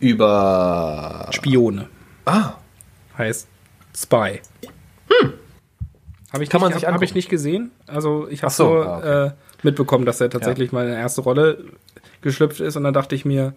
Über. 0.00 1.28
Spione. 1.32 1.90
Ah. 2.24 2.54
Heißt 3.18 3.48
Spy. 3.94 4.40
Hm. 5.10 5.34
Habe 6.32 6.42
ich, 6.42 6.48
Kann 6.48 6.62
man 6.62 6.70
nicht- 6.70 6.80
sich 6.80 6.86
hab, 6.88 6.94
hab 6.94 7.02
ich 7.02 7.14
nicht 7.14 7.28
gesehen. 7.28 7.70
Also 7.86 8.28
ich 8.28 8.42
habe 8.42 8.50
Ach 8.50 8.56
so, 8.56 8.64
nur 8.72 8.86
ah, 8.86 8.98
okay. 8.98 9.26
äh, 9.26 9.30
mitbekommen, 9.62 10.06
dass 10.06 10.20
er 10.20 10.30
tatsächlich 10.30 10.72
mal 10.72 10.86
in 10.86 10.92
eine 10.92 11.00
erste 11.00 11.20
Rolle 11.20 11.64
geschlüpft 12.20 12.60
ist 12.60 12.76
und 12.76 12.84
dann 12.84 12.94
dachte 12.94 13.14
ich 13.14 13.24
mir, 13.24 13.54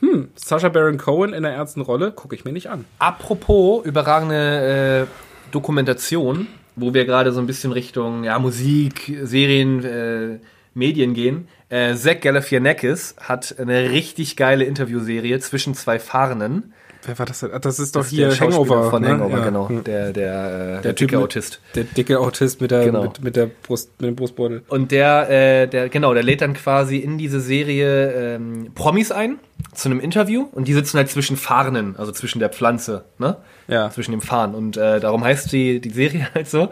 hm, 0.00 0.28
Sacha 0.34 0.68
Baron 0.68 0.98
Cohen 0.98 1.32
in 1.34 1.42
der 1.42 1.52
ernsten 1.52 1.82
Rolle, 1.82 2.12
gucke 2.12 2.34
ich 2.34 2.44
mir 2.44 2.52
nicht 2.52 2.68
an. 2.70 2.84
Apropos 2.98 3.84
überragende 3.84 5.06
äh, 5.08 5.52
Dokumentation, 5.52 6.46
wo 6.76 6.94
wir 6.94 7.04
gerade 7.04 7.32
so 7.32 7.40
ein 7.40 7.46
bisschen 7.46 7.72
Richtung 7.72 8.24
ja, 8.24 8.38
Musik, 8.38 9.18
Serien, 9.22 9.84
äh, 9.84 10.38
Medien 10.74 11.14
gehen. 11.14 11.48
Äh, 11.68 11.94
Zach 11.94 12.20
Galifianakis 12.20 13.16
hat 13.20 13.56
eine 13.58 13.90
richtig 13.90 14.36
geile 14.36 14.64
Interviewserie 14.64 15.38
zwischen 15.40 15.74
zwei 15.74 15.98
Fahrenden. 15.98 16.72
Wer 17.06 17.18
war 17.18 17.24
das 17.26 17.40
denn? 17.40 17.50
Ah, 17.52 17.58
Das 17.58 17.78
ist 17.78 17.96
doch 17.96 18.00
Das 18.02 18.08
ist 18.08 18.14
hier 18.16 18.28
der 18.28 18.40
Hangover. 18.40 18.90
von 18.90 19.00
ne? 19.02 19.08
Hangover, 19.08 19.38
Ja. 19.38 19.44
genau. 19.44 19.68
Hm. 19.68 19.84
Der, 19.84 20.12
der, 20.12 20.78
äh, 20.78 20.82
der, 20.82 20.92
dicke 20.92 21.16
mit- 21.16 21.24
Autist. 21.24 21.60
Der 21.74 21.84
dicke 21.84 22.18
Autist 22.20 22.60
mit 22.60 22.70
der, 22.70 22.84
Genau. 22.84 23.04
mit, 23.04 23.22
mit 23.24 23.36
der 23.36 23.46
Brust, 23.46 23.90
mit 24.00 24.08
dem 24.08 24.16
Brustbeutel. 24.16 24.62
Und 24.68 24.92
der, 24.92 25.30
äh, 25.30 25.66
der, 25.66 25.88
genau, 25.88 26.12
der 26.12 26.22
lädt 26.22 26.42
dann 26.42 26.52
quasi 26.54 26.98
in 26.98 27.16
diese 27.16 27.40
Serie 27.40 28.12
ähm, 28.36 28.72
Promis 28.74 29.12
ein 29.12 29.38
zu 29.72 29.88
einem 29.88 30.00
Interview 30.00 30.46
und 30.52 30.68
die 30.68 30.74
sitzen 30.74 30.98
halt 30.98 31.08
zwischen 31.08 31.36
Fahrenden, 31.36 31.96
also 31.96 32.12
zwischen 32.12 32.38
der 32.38 32.50
Pflanze, 32.50 33.04
ne? 33.18 33.36
Ja. 33.68 33.90
Zwischen 33.90 34.10
dem 34.10 34.20
Fahren. 34.20 34.54
Und 34.54 34.76
äh, 34.76 35.00
darum 35.00 35.24
heißt 35.24 35.52
die, 35.52 35.80
die 35.80 35.90
Serie 35.90 36.26
halt 36.34 36.48
so. 36.48 36.68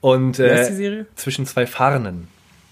Und, 0.00 0.38
äh, 0.38 0.44
Wer 0.44 0.60
ist 0.62 0.68
die 0.70 0.74
Serie? 0.74 1.06
Zwischen 1.16 1.46
zwei 1.46 1.66
Fahrenden. 1.66 2.28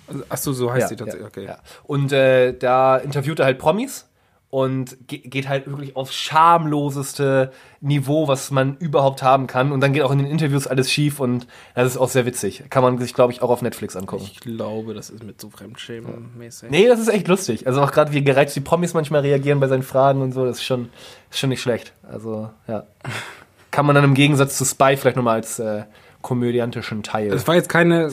Also, 0.09 0.23
Ach 0.29 0.37
so, 0.37 0.53
so 0.53 0.73
heißt 0.73 0.89
sie 0.89 0.97
tatsächlich. 0.97 1.27
okay. 1.27 1.45
ja. 1.45 1.59
Und 1.85 2.13
äh, 2.13 2.53
da 2.53 2.97
interviewt 2.99 3.39
er 3.39 3.47
halt 3.47 3.59
Promis 3.59 4.07
und 4.51 4.97
ge 5.07 5.19
geht 5.19 5.49
halt 5.49 5.69
wirklich 5.69 5.95
aufs 5.95 6.15
schamloseste 6.15 7.53
Niveau, 7.81 8.27
was 8.27 8.51
man 8.51 8.77
überhaupt 8.79 9.23
haben 9.23 9.47
kann. 9.47 9.71
Und 9.71 9.81
dann 9.81 9.93
geht 9.93 10.03
auch 10.03 10.11
in 10.11 10.19
den 10.19 10.27
Interviews 10.27 10.67
alles 10.67 10.91
schief 10.91 11.21
und 11.21 11.47
das 11.77 11.87
ist 11.87 11.97
auch 11.97 12.09
sehr 12.09 12.27
witzig. 12.27 12.65
Kann 12.69 12.83
man 12.83 12.99
sich, 12.99 13.15
glaube 13.15 13.33
ich, 13.33 13.43
auch 13.43 13.51
auf 13.51 13.63
Netflix 13.63 13.95
angucken. 13.95 14.25
Ich 14.25 14.41
glaube, 14.41 14.93
das 14.93 15.09
ist 15.09 15.23
mit 15.23 15.41
so 15.41 15.49
Fremdschämen-mäßig. 15.49 16.69
Nee, 16.69 16.89
das 16.89 16.99
ist 16.99 17.09
echt 17.09 17.29
lustig. 17.29 17.69
Also 17.69 17.81
auch 17.81 17.93
gerade 17.93 18.13
wie 18.13 18.25
gereizt 18.25 18.57
die 18.57 18.61
Promis 18.61 18.93
manchmal 18.93 19.21
reagieren 19.21 19.61
bei 19.61 19.69
seinen 19.69 19.85
Fragen 19.85 20.21
und 20.21 20.33
so, 20.33 20.45
das 20.45 20.59
ist 20.59 20.65
schon, 20.65 20.91
ist 21.31 21.39
schon 21.39 21.51
nicht 21.51 21.63
schlecht. 21.63 21.93
Also, 22.03 22.51
ja. 22.67 22.85
Kann 23.71 23.87
man 23.87 23.95
dann 23.95 24.03
im 24.05 24.15
Gegensatz 24.15 24.59
zu 24.59 24.65
Spy 24.65 24.97
vielleicht 24.97 25.17
nochmal 25.17 25.37
als 25.37 25.61
äh, 25.61 25.85
komödiantischen 26.23 27.03
Teil. 27.03 27.33
Es 27.33 27.47
war 27.49 27.55
jetzt 27.55 27.69
keine, 27.69 28.11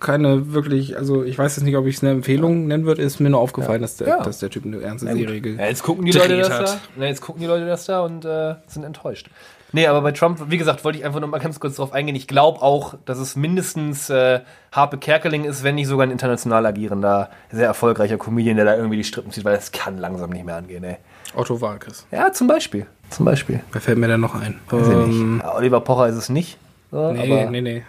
keine 0.00 0.52
wirklich, 0.52 0.96
also 0.96 1.22
ich 1.22 1.38
weiß 1.38 1.56
jetzt 1.56 1.64
nicht, 1.64 1.76
ob 1.76 1.86
ich 1.86 1.96
es 1.96 2.02
eine 2.02 2.12
Empfehlung 2.12 2.66
nennen 2.66 2.84
würde, 2.86 3.02
ist 3.02 3.20
mir 3.20 3.30
nur 3.30 3.40
aufgefallen, 3.40 3.82
dass, 3.82 3.96
der, 3.96 4.08
Ja. 4.08 4.22
dass 4.22 4.38
der 4.38 4.50
Typ 4.50 4.64
eine 4.64 4.80
ernste 4.80 5.08
Ja. 5.08 5.14
Serie 5.14 5.56
Ja, 5.58 5.66
jetzt 5.66 5.82
gucken 5.82 6.04
die 6.06 6.12
Leute 6.12 6.38
das 6.38 6.50
hat. 6.50 6.66
da. 6.68 6.76
Na, 6.96 7.06
jetzt 7.06 7.20
gucken 7.20 7.40
die 7.42 7.46
Leute 7.46 7.66
das 7.66 7.84
da 7.86 8.00
und 8.00 8.24
äh, 8.24 8.54
sind 8.66 8.84
enttäuscht. 8.84 9.28
Nee, 9.72 9.86
aber 9.86 10.00
bei 10.00 10.10
Trump, 10.10 10.40
wie 10.48 10.58
gesagt, 10.58 10.84
wollte 10.84 10.98
ich 10.98 11.04
einfach 11.04 11.20
noch 11.20 11.28
mal 11.28 11.38
ganz 11.38 11.60
kurz 11.60 11.76
drauf 11.76 11.92
eingehen. 11.92 12.16
Ich 12.16 12.26
glaube 12.26 12.60
auch, 12.60 12.94
dass 13.04 13.18
es 13.18 13.36
mindestens 13.36 14.10
äh, 14.10 14.40
Harpe 14.72 14.98
Kerkeling 14.98 15.44
ist, 15.44 15.62
wenn 15.62 15.76
nicht 15.76 15.86
sogar 15.86 16.06
ein 16.06 16.10
international 16.10 16.66
agierender, 16.66 17.30
sehr 17.52 17.66
erfolgreicher 17.66 18.16
Comedian, 18.18 18.56
der 18.56 18.64
da 18.64 18.74
irgendwie 18.76 18.96
die 18.96 19.04
Strippen 19.04 19.30
zieht, 19.30 19.44
weil 19.44 19.54
das 19.54 19.70
kann 19.70 19.96
langsam 19.98 20.30
nicht 20.30 20.44
mehr 20.44 20.56
angehen, 20.56 20.82
ey. 20.82 20.96
Otto 21.36 21.60
Walkes. 21.60 22.04
Ja, 22.10 22.32
zum 22.32 22.48
Beispiel. 22.48 22.86
Zum 23.10 23.24
Beispiel. 23.26 23.60
Wer 23.70 23.80
fällt 23.80 23.98
mir 23.98 24.08
denn 24.08 24.20
noch 24.20 24.34
ein? 24.34 24.58
Weiß 24.70 24.88
ich 24.88 24.92
Ähm, 24.92 25.34
nicht. 25.36 25.44
Ja, 25.44 25.54
Oliver 25.54 25.80
Pocher 25.80 26.08
ist 26.08 26.16
es 26.16 26.28
nicht. 26.30 26.58
So, 26.90 27.12
nee, 27.12 27.20
aber 27.20 27.50
nee, 27.50 27.60
nee. 27.60 27.82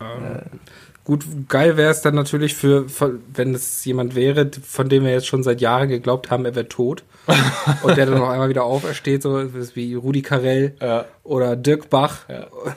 Ähm, 0.00 0.60
Gut, 1.04 1.24
geil 1.48 1.76
wäre 1.76 1.90
es 1.90 2.00
dann 2.00 2.14
natürlich 2.14 2.54
für, 2.54 2.88
für, 2.88 3.18
wenn 3.34 3.54
es 3.54 3.84
jemand 3.84 4.14
wäre, 4.14 4.48
von 4.64 4.88
dem 4.88 5.04
wir 5.04 5.10
jetzt 5.10 5.26
schon 5.26 5.42
seit 5.42 5.60
Jahren 5.60 5.88
geglaubt 5.88 6.30
haben, 6.30 6.44
er 6.44 6.54
wäre 6.54 6.68
tot. 6.68 7.02
und 7.82 7.96
der 7.96 8.06
dann 8.06 8.18
noch 8.18 8.28
einmal 8.28 8.48
wieder 8.48 8.64
aufersteht, 8.64 9.22
so 9.22 9.52
wie 9.74 9.94
Rudi 9.94 10.22
Carell 10.22 10.74
Ja. 10.80 11.04
oder 11.24 11.56
Dirk 11.56 11.90
Bach. 11.90 12.20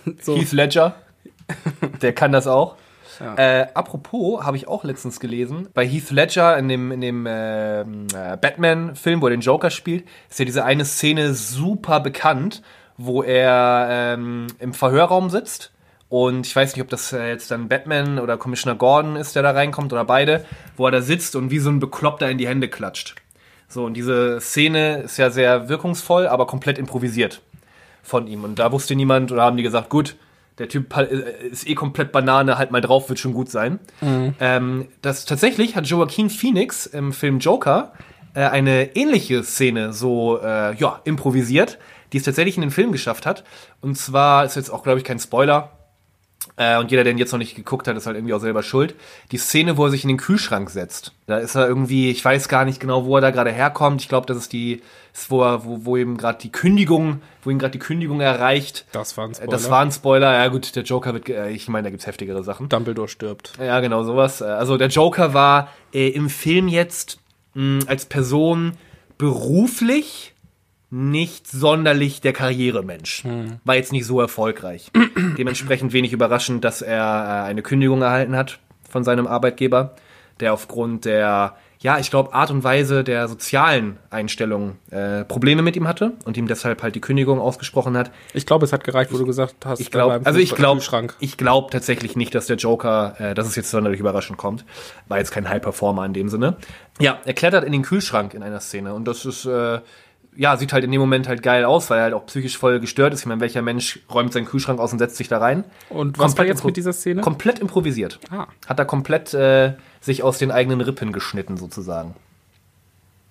Und 0.05 0.23
so. 0.23 0.35
Heath 0.37 0.51
Ledger, 0.53 0.95
der 2.01 2.13
kann 2.13 2.31
das 2.31 2.47
auch. 2.47 2.75
Ja. 3.19 3.35
Äh, 3.37 3.67
apropos, 3.73 4.43
habe 4.43 4.57
ich 4.57 4.67
auch 4.67 4.83
letztens 4.83 5.19
gelesen, 5.19 5.69
bei 5.73 5.87
Heath 5.87 6.11
Ledger 6.11 6.57
in 6.57 6.67
dem, 6.67 6.91
in 6.91 7.01
dem 7.01 7.25
ähm, 7.29 8.07
äh, 8.13 8.37
Batman-Film, 8.37 9.21
wo 9.21 9.27
er 9.27 9.31
den 9.31 9.41
Joker 9.41 9.69
spielt, 9.69 10.03
ist 10.29 10.39
ja 10.39 10.45
diese 10.45 10.65
eine 10.65 10.83
Szene 10.83 11.33
super 11.33 11.99
bekannt, 11.99 12.61
wo 12.97 13.23
er 13.23 13.87
ähm, 13.89 14.47
im 14.59 14.73
Verhörraum 14.73 15.29
sitzt. 15.29 15.71
Und 16.07 16.45
ich 16.45 16.55
weiß 16.55 16.75
nicht, 16.75 16.83
ob 16.83 16.89
das 16.89 17.11
äh, 17.13 17.29
jetzt 17.29 17.51
dann 17.51 17.67
Batman 17.67 18.19
oder 18.19 18.37
Commissioner 18.37 18.77
Gordon 18.77 19.15
ist, 19.15 19.35
der 19.35 19.43
da 19.43 19.51
reinkommt 19.51 19.91
oder 19.91 20.05
beide, 20.05 20.45
wo 20.77 20.85
er 20.85 20.91
da 20.91 21.01
sitzt 21.01 21.35
und 21.35 21.49
wie 21.49 21.59
so 21.59 21.69
ein 21.69 21.79
Bekloppter 21.79 22.29
in 22.29 22.37
die 22.37 22.47
Hände 22.47 22.69
klatscht. 22.69 23.15
So, 23.67 23.83
und 23.83 23.95
diese 23.95 24.39
Szene 24.39 25.01
ist 25.01 25.17
ja 25.17 25.29
sehr 25.31 25.67
wirkungsvoll, 25.67 26.27
aber 26.27 26.45
komplett 26.45 26.77
improvisiert 26.77 27.41
von 28.03 28.27
ihm. 28.27 28.43
Und 28.43 28.59
da 28.59 28.71
wusste 28.71 28.95
niemand 28.95 29.31
oder 29.31 29.41
haben 29.41 29.57
die 29.57 29.63
gesagt, 29.63 29.89
gut, 29.89 30.15
der 30.57 30.69
Typ 30.69 30.95
äh, 30.95 31.47
ist 31.49 31.67
eh 31.67 31.75
komplett 31.75 32.11
Banane, 32.11 32.57
halt 32.57 32.71
mal 32.71 32.81
drauf, 32.81 33.09
wird 33.09 33.19
schon 33.19 33.33
gut 33.33 33.49
sein. 33.49 33.79
Ähm, 34.39 34.87
das 35.01 35.25
tatsächlich 35.25 35.75
hat 35.75 35.87
Joaquin 35.87 36.29
Phoenix 36.29 36.85
im 36.85 37.11
Film 37.11 37.39
Joker 37.39 37.93
äh, 38.35 38.41
eine 38.41 38.95
ähnliche 38.95 39.43
Szene 39.43 39.91
so 39.91 40.39
äh, 40.41 40.75
ja 40.75 41.01
improvisiert, 41.03 41.77
die 42.15 42.19
es 42.19 42.23
tatsächlich 42.23 42.55
in 42.55 42.61
den 42.61 42.71
Film 42.71 42.93
geschafft 42.93 43.25
hat. 43.25 43.43
Und 43.81 43.97
zwar 43.97 44.45
ist 44.45 44.55
jetzt 44.55 44.69
auch 44.69 44.83
glaube 44.83 44.99
ich 44.99 45.03
kein 45.03 45.19
Spoiler. 45.19 45.71
Äh, 46.55 46.77
und 46.77 46.91
jeder, 46.91 47.03
der 47.03 47.11
ihn 47.11 47.17
jetzt 47.17 47.33
noch 47.33 47.39
nicht 47.39 47.55
geguckt 47.55 47.87
hat, 47.89 47.97
ist 47.97 48.05
halt 48.05 48.15
irgendwie 48.15 48.33
auch 48.33 48.39
selber 48.39 48.63
schuld. 48.63 48.95
Die 49.31 49.37
Szene, 49.37 49.75
wo 49.75 49.85
er 49.85 49.89
sich 49.91 50.03
in 50.03 50.07
den 50.07 50.17
Kühlschrank 50.17 50.69
setzt. 50.69 51.11
Da 51.25 51.39
ist 51.39 51.55
er 51.55 51.67
irgendwie, 51.67 52.09
ich 52.09 52.23
weiß 52.23 52.47
gar 52.47 52.63
nicht 52.63 52.79
genau, 52.79 53.05
wo 53.05 53.17
er 53.17 53.21
da 53.21 53.31
gerade 53.31 53.51
herkommt. 53.51 53.99
Ich 54.01 54.07
glaube, 54.07 54.25
das 54.27 54.37
ist 54.37 54.53
die, 54.53 54.81
ist, 55.13 55.29
wo 55.29 55.41
er, 55.43 55.65
wo, 55.65 55.79
wo 55.83 55.97
ihm 55.97 56.15
gerade 56.17 56.37
die 56.41 56.51
Kündigung, 56.51 57.21
wo 57.43 57.49
ihn 57.49 57.59
gerade 57.59 57.71
die 57.71 57.79
Kündigung 57.79 58.21
erreicht. 58.21 58.85
Das 58.93 59.17
war 59.17 59.25
ein 59.25 59.31
Äh, 59.31 59.35
Spoiler. 59.35 59.51
Das 59.51 59.69
war 59.69 59.81
ein 59.81 59.91
Spoiler. 59.91 60.33
Ja 60.33 60.47
gut, 60.47 60.75
der 60.77 60.83
Joker 60.83 61.13
wird, 61.13 61.27
äh, 61.27 61.49
ich 61.49 61.67
meine, 61.67 61.85
da 61.87 61.89
gibt's 61.89 62.07
heftigere 62.07 62.43
Sachen. 62.43 62.69
Dumbledore 62.69 63.09
stirbt. 63.09 63.53
Ja, 63.59 63.81
genau, 63.81 64.03
sowas. 64.03 64.39
Äh, 64.39 64.45
Also 64.45 64.77
der 64.77 64.87
Joker 64.89 65.33
war 65.33 65.69
äh, 65.93 66.07
im 66.09 66.29
Film 66.29 66.69
jetzt 66.69 67.17
mh, 67.55 67.85
als 67.87 68.05
Person 68.05 68.77
beruflich 69.17 70.34
nicht 70.95 71.45
sonderlich 71.47 72.21
der 72.21 72.31
Karrieremensch. 72.31 73.25
War 73.65 73.75
jetzt 73.75 73.91
nicht 73.91 74.05
so 74.05 74.21
erfolgreich. 74.21 74.91
Dementsprechend 75.37 75.91
wenig 75.91 76.13
überraschend, 76.13 76.63
dass 76.63 76.81
er 76.81 77.03
äh, 77.03 77.49
eine 77.49 77.61
Kündigung 77.63 78.01
erhalten 78.01 78.37
hat 78.37 78.59
von 78.89 79.03
seinem 79.03 79.27
Arbeitgeber, 79.27 79.95
der 80.39 80.53
aufgrund 80.53 81.03
der, 81.03 81.57
ja, 81.79 81.99
ich 81.99 82.09
glaube, 82.09 82.33
Art 82.33 82.49
und 82.49 82.63
Weise 82.63 83.03
der 83.03 83.27
sozialen 83.27 83.97
Einstellung 84.09 84.77
äh, 84.89 85.25
Probleme 85.25 85.63
mit 85.63 85.75
ihm 85.75 85.85
hatte 85.85 86.13
und 86.23 86.37
ihm 86.37 86.47
deshalb 86.47 86.81
halt 86.81 86.95
die 86.95 87.01
Kündigung 87.01 87.41
ausgesprochen 87.41 87.97
hat. 87.97 88.11
Ich 88.33 88.45
glaube, 88.45 88.63
es 88.63 88.71
hat 88.71 88.85
gereicht, 88.85 89.11
wo 89.11 89.17
du 89.17 89.25
gesagt 89.25 89.65
hast, 89.65 89.81
Ich 89.81 89.91
glaube, 89.91 90.21
also 90.23 90.39
ich 90.39 90.55
glaube, 90.55 90.81
ich 91.19 91.35
glaube 91.35 91.71
tatsächlich 91.71 92.15
nicht, 92.15 92.33
dass 92.33 92.47
der 92.47 92.55
Joker, 92.55 93.15
äh, 93.19 93.33
dass 93.33 93.47
es 93.47 93.57
jetzt 93.57 93.69
sonderlich 93.69 93.99
überraschend 93.99 94.37
kommt. 94.37 94.63
War 95.09 95.17
jetzt 95.17 95.31
kein 95.31 95.49
High 95.49 95.61
Performer 95.61 96.05
in 96.05 96.13
dem 96.13 96.29
Sinne. 96.29 96.55
Ja, 97.01 97.19
er 97.25 97.33
klettert 97.33 97.65
in 97.65 97.73
den 97.73 97.81
Kühlschrank 97.81 98.33
in 98.33 98.43
einer 98.43 98.61
Szene 98.61 98.93
und 98.93 99.05
das 99.05 99.25
ist, 99.25 99.45
äh, 99.45 99.79
ja, 100.35 100.57
sieht 100.57 100.73
halt 100.73 100.83
in 100.83 100.91
dem 100.91 101.01
Moment 101.01 101.27
halt 101.27 101.41
geil 101.43 101.65
aus, 101.65 101.89
weil 101.89 101.99
er 101.99 102.03
halt 102.03 102.13
auch 102.13 102.25
psychisch 102.25 102.57
voll 102.57 102.79
gestört 102.79 103.13
ist. 103.13 103.21
Ich 103.21 103.25
meine, 103.25 103.41
welcher 103.41 103.61
Mensch 103.61 103.99
räumt 104.13 104.33
seinen 104.33 104.45
Kühlschrank 104.45 104.79
aus 104.79 104.91
und 104.91 104.99
setzt 104.99 105.17
sich 105.17 105.27
da 105.27 105.37
rein? 105.37 105.63
Und 105.89 106.19
was 106.19 106.37
war 106.37 106.45
jetzt 106.45 106.65
mit 106.65 106.77
dieser 106.77 106.93
Szene? 106.93 107.21
Komplett 107.21 107.59
improvisiert. 107.59 108.19
Ah. 108.29 108.47
Hat 108.67 108.79
er 108.79 108.85
komplett 108.85 109.33
äh, 109.33 109.73
sich 110.01 110.23
aus 110.23 110.37
den 110.37 110.51
eigenen 110.51 110.81
Rippen 110.81 111.11
geschnitten 111.11 111.57
sozusagen. 111.57 112.15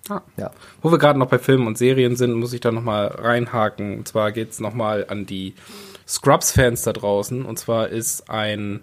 Ah. 0.09 0.21
Ja. 0.37 0.51
Wo 0.81 0.91
wir 0.91 0.97
gerade 0.97 1.19
noch 1.19 1.29
bei 1.29 1.39
Filmen 1.39 1.67
und 1.67 1.77
Serien 1.77 2.15
sind, 2.15 2.33
muss 2.33 2.53
ich 2.53 2.61
da 2.61 2.71
noch 2.71 2.83
mal 2.83 3.07
reinhaken. 3.07 3.99
Und 3.99 4.07
zwar 4.07 4.31
geht's 4.31 4.59
noch 4.59 4.73
mal 4.73 5.05
an 5.09 5.25
die 5.25 5.55
Scrubs-Fans 6.07 6.83
da 6.83 6.93
draußen. 6.93 7.45
Und 7.45 7.57
zwar 7.57 7.89
ist 7.89 8.29
ein 8.29 8.81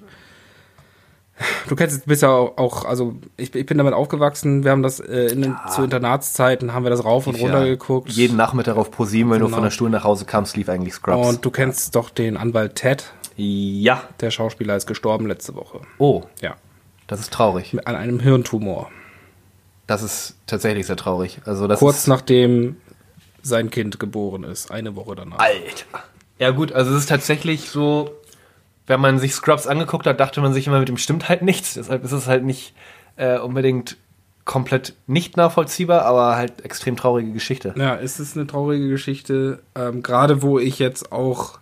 Du 1.69 1.77
kennst 1.77 1.97
es 1.99 2.03
bisher 2.05 2.31
auch, 2.31 2.57
auch 2.59 2.85
also 2.85 3.15
ich, 3.37 3.55
ich 3.55 3.67
bin 3.67 3.79
damit 3.79 3.95
aufgewachsen. 3.95 4.65
Wir 4.65 4.71
haben 4.71 4.83
das 4.83 5.01
äh, 5.01 5.27
in 5.33 5.43
den, 5.43 5.57
zu 5.75 5.83
Internatszeiten 5.85 6.73
haben 6.73 6.85
wir 6.85 6.91
das 6.91 7.05
rauf 7.05 7.27
und 7.27 7.35
runter 7.41 7.61
Ja, 7.65 7.69
geguckt. 7.71 8.11
Jeden 8.11 8.37
Nachmittag 8.37 8.77
auf 8.77 8.91
ProSieben, 8.91 9.31
wenn 9.33 9.41
du 9.41 9.47
Genau. 9.47 9.57
von 9.57 9.65
der 9.65 9.71
Schule 9.71 9.91
nach 9.91 10.05
Hause 10.05 10.25
kamst, 10.25 10.57
lief 10.57 10.69
eigentlich 10.69 10.95
Scrubs. 10.95 11.29
und 11.29 11.45
du 11.45 11.51
kennst 11.51 11.95
doch 11.97 12.11
den 12.11 12.37
Anwalt 12.37 12.75
Ted. 12.77 13.13
ja. 13.37 14.03
Der 14.21 14.31
Schauspieler 14.31 14.77
ist 14.77 14.87
gestorben 14.87 15.27
letzte 15.27 15.55
Woche. 15.55 15.81
Oh, 15.99 16.23
Ja, 16.41 16.55
das 17.07 17.21
ist 17.21 17.33
traurig. 17.33 17.77
an 17.87 17.97
einem 17.97 18.21
Hirntumor. 18.21 18.91
Das 19.87 20.03
ist 20.03 20.37
tatsächlich 20.47 20.87
sehr 20.87 20.97
traurig. 20.97 21.41
Also 21.45 21.67
das 21.67 21.79
Kurz 21.81 22.07
nachdem 22.07 22.77
sein 23.43 23.71
Kind 23.71 23.99
geboren 23.99 24.45
ist, 24.45 24.71
eine 24.71 24.95
Woche 24.97 25.17
danach. 25.17 25.39
Alter. 25.39 26.05
Ja 26.39 26.51
gut, 26.51 26.73
also 26.73 26.93
es 26.93 26.99
ist 27.01 27.09
tatsächlich 27.09 27.69
so, 27.69 28.11
wenn 28.93 29.01
man 29.01 29.19
sich 29.19 29.35
Scrubs 29.35 29.67
angeguckt 29.67 30.07
hat, 30.07 30.21
dachte 30.21 30.41
man 30.41 30.53
sich 30.53 30.67
immer, 30.67 30.79
mit 30.79 30.89
dem 30.89 30.97
stimmt 30.99 31.29
halt 31.29 31.43
nichts. 31.43 31.75
Deshalb 31.75 32.05
ist 32.05 32.13
es 32.13 32.27
halt 32.29 32.45
nicht 32.45 32.75
äh, 33.17 33.39
unbedingt 33.39 33.97
komplett 34.45 34.95
nicht 35.07 35.37
nachvollziehbar, 35.37 36.03
aber 36.05 36.37
halt 36.37 36.65
extrem 36.65 36.97
traurige 36.97 37.33
Geschichte. 37.33 37.75
Ja, 37.77 37.95
es 37.97 38.19
ist 38.21 38.37
eine 38.37 38.47
traurige 38.47 38.89
Geschichte, 38.89 39.61
ähm, 39.77 40.03
gerade 40.03 40.43
wo 40.43 40.59
ich 40.59 40.79
jetzt 40.79 41.13
auch 41.13 41.59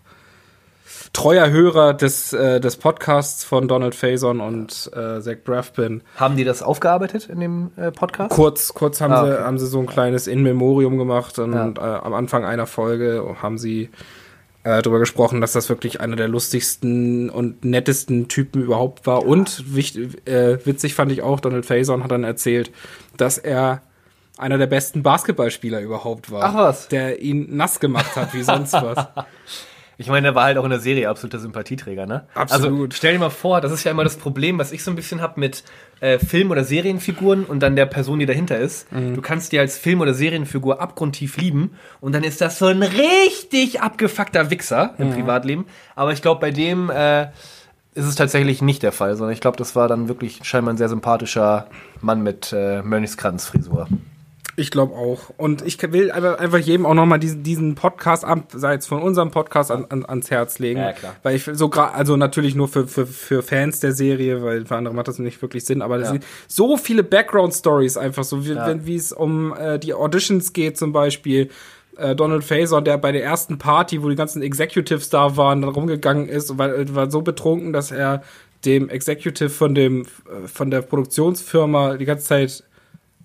treuer 1.13 1.51
Hörer 1.51 1.93
des, 1.95 2.33
äh, 2.33 2.61
des 2.61 2.77
Podcasts 2.77 3.43
von 3.45 3.67
Donald 3.69 3.95
Faison 3.95 4.41
und 4.41 4.91
äh, 4.95 5.21
Zach 5.21 5.37
Braff 5.45 5.73
bin. 5.73 6.03
Haben 6.17 6.37
die 6.37 6.45
das 6.45 6.63
aufgearbeitet 6.63 7.27
in 7.29 7.41
dem 7.41 7.71
äh, 7.77 7.91
Podcast? 7.91 8.31
Kurz, 8.35 8.73
kurz 8.75 9.01
haben, 9.01 9.13
Ah, 9.13 9.25
sie, 9.25 9.33
okay. 9.33 9.43
haben 9.43 9.59
sie 9.59 9.67
so 9.67 9.81
ein 9.81 9.87
kleines 9.87 10.27
In-Memorium 10.27 10.99
gemacht 10.99 11.39
und 11.39 11.53
Ja. 11.53 11.69
äh, 11.69 12.01
am 12.01 12.15
Anfang 12.15 12.45
einer 12.45 12.67
Folge 12.67 13.25
haben 13.43 13.59
sie 13.59 13.91
äh, 14.63 14.83
darüber 14.83 14.99
gesprochen, 14.99 15.41
dass 15.41 15.53
das 15.53 15.69
wirklich 15.69 16.01
einer 16.01 16.17
der 16.17 16.29
lustigsten 16.29 17.31
und 17.31 17.65
nettesten 17.65 18.29
Typen 18.29 18.63
überhaupt 18.63 19.07
war. 19.07 19.25
Und 19.25 19.75
wichtig, 19.75 20.27
äh, 20.27 20.65
witzig 20.67 20.95
fand 20.95 21.13
ich 21.13 21.23
auch, 21.23 21.41
Donald 21.41 21.67
Faison 21.67 22.05
hat 22.05 22.11
dann 22.11 22.25
erzählt, 22.25 22.71
dass 23.17 23.39
er 23.39 23.83
einer 24.37 24.59
der 24.59 24.67
besten 24.67 25.03
Basketballspieler 25.03 25.81
überhaupt 25.81 26.31
war. 26.31 26.45
Ach 26.45 26.55
was. 26.55 26.89
Der 26.89 27.21
ihn 27.21 27.57
nass 27.57 27.81
gemacht 27.81 28.17
hat, 28.17 28.35
wie 28.35 28.43
sonst 28.43 28.73
was. 28.73 29.07
Ich 30.01 30.09
meine, 30.09 30.29
der 30.29 30.35
war 30.35 30.45
halt 30.45 30.57
auch 30.57 30.65
in 30.65 30.71
der 30.71 30.81
Serie 30.81 31.11
absoluter 31.11 31.39
Sympathieträger, 31.39 32.07
ne? 32.07 32.27
Absolut. 32.33 32.65
Also 32.65 32.97
stell 32.97 33.13
dir 33.13 33.19
mal 33.19 33.29
vor, 33.29 33.61
das 33.61 33.71
ist 33.71 33.85
ja 33.85 33.91
immer 33.91 34.03
das 34.03 34.17
Problem, 34.17 34.59
was 34.59 34.73
ich 34.73 34.83
so 34.83 34.91
ein 34.91 34.97
bisschen 34.97 35.21
hab 35.21 35.37
mit 35.37 35.63
äh, 36.01 36.19
Film- 36.19 36.51
oder 36.51 36.65
Serienfiguren 36.65 37.45
und 37.45 37.61
dann 37.61 37.77
der 37.77 37.87
Person, 37.87 38.19
die 38.19 38.27
dahinter 38.27 38.59
ist. 38.59 38.91
Mhm. 38.93 39.15
Du 39.15 39.23
kannst 39.23 39.53
die 39.53 39.59
als 39.59 39.79
Film- 39.79 40.01
oder 40.01 40.15
Serienfigur 40.15 40.81
abgrundtief 40.81 41.37
lieben 41.37 41.73
und 42.01 42.15
dann 42.15 42.25
ist 42.25 42.41
das 42.41 42.59
so 42.59 42.67
ein 42.67 42.83
richtig 42.83 43.81
abgefuckter 43.81 44.51
Wichser 44.51 44.95
im 44.99 45.13
Privatleben. 45.13 45.67
Aber 45.95 46.13
ich 46.13 46.23
glaube, 46.23 46.41
bei 46.41 46.51
dem 46.51 46.91
äh, 46.91 47.29
ist 47.95 48.07
es 48.07 48.15
tatsächlich 48.15 48.63
nicht 48.63 48.83
der 48.83 48.93
Fall, 48.93 49.17
sondern 49.17 49.33
ich 49.33 49.41
glaube, 49.41 49.57
das 49.57 49.75
war 49.77 49.89
dann 49.89 50.09
wirklich 50.09 50.41
scheinbar 50.43 50.75
ein 50.75 50.77
sehr 50.79 50.89
sympathischer 50.89 51.67
Mann 52.01 52.23
mit 52.23 52.53
äh, 52.53 52.83
Mönchskranzfrisur. 52.83 53.89
Ich 54.57 54.71
glaube 54.71 54.95
auch. 54.95 55.31
Und 55.37 55.63
ich 55.63 55.81
will 55.93 56.11
einfach, 56.11 56.59
jedem 56.59 56.85
auch 56.85 56.95
nochmal 56.95 57.19
diesen, 57.19 57.43
diesen 57.43 57.75
Podcast 57.77 58.25
abseits 58.25 58.87
von 58.87 59.01
unserem 59.01 59.31
Podcast 59.31 59.71
an, 59.71 59.87
an, 59.89 60.05
ans 60.05 60.31
Herz 60.31 60.59
legen. 60.59 60.81
Ja, 60.81 60.93
klar. 60.93 61.17
Weil 61.23 61.37
ich 61.37 61.49
so 61.53 61.69
gerade, 61.69 61.95
also 61.95 62.17
natürlich 62.17 62.55
nur 62.55 62.69
für, 62.69 62.87
für, 62.87 63.07
für 63.07 63.43
Fans 63.43 63.81
der 63.81 63.93
Serie, 63.93 64.43
weil 64.43 64.67
für 64.67 64.77
andere 64.77 64.95
macht 64.95 65.09
das 65.09 65.19
nicht 65.19 65.41
wirklich 65.41 65.65
Sinn, 65.65 65.83
aber 65.83 65.99
das 65.99 66.09
Ja. 66.09 66.13
sind 66.13 66.25
so 66.49 66.77
viele 66.77 67.03
Background-Stories 67.03 67.97
einfach, 67.97 68.25
so 68.25 68.45
wie, 68.45 68.53
Ja. 68.53 68.69
es 68.71 69.13
um 69.13 69.55
äh, 69.55 69.79
die 69.79 69.95
Auditions 69.95 70.53
geht 70.53 70.77
zum 70.77 70.93
Beispiel. 70.93 71.51
Äh, 71.97 72.15
Donald 72.17 72.45
Faison, 72.45 72.85
der 72.85 72.99
bei 72.99 73.13
der 73.13 73.23
ersten 73.25 73.59
Party, 73.59 74.03
wo 74.03 74.09
die 74.09 74.17
ganzen 74.17 74.43
Executives 74.43 75.11
da 75.11 75.37
waren, 75.37 75.61
dann 75.63 75.71
rumgegangen 75.71 76.29
ist 76.29 76.51
und 76.51 76.59
war, 76.59 76.71
war 76.95 77.11
so 77.11 77.23
betrunken, 77.23 77.73
dass 77.73 77.91
er 77.91 78.23
dem 78.65 78.89
Executive 78.89 79.49
von 79.51 79.75
dem 79.75 80.03
äh, 80.03 80.47
von 80.47 80.71
der 80.71 80.83
Produktionsfirma 80.83 81.97
die 81.97 82.05
ganze 82.05 82.27
Zeit 82.27 82.65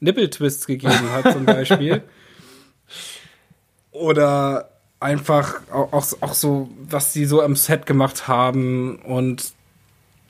Nippeltwists 0.06 0.66
gegeben 0.66 1.12
hat, 1.12 1.34
zum 1.34 1.46
Beispiel. 1.46 2.02
Oder 3.92 4.70
einfach 5.00 5.62
auch, 5.72 5.92
auch, 5.94 6.06
auch 6.22 6.34
so, 6.34 6.70
was 6.90 7.14
die 7.14 7.26
so 7.26 7.42
am 7.42 7.56
Set 7.56 7.86
gemacht 7.86 8.28
haben 8.28 9.00
und 9.00 9.54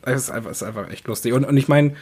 es 0.02 0.24
ist 0.24 0.30
einfach, 0.30 0.52
ist 0.52 0.64
einfach 0.64 0.90
echt 0.92 1.08
lustig. 1.08 1.34
Und, 1.34 1.46
und 1.46 1.58
ich 1.58 1.68
meine, 1.68 1.96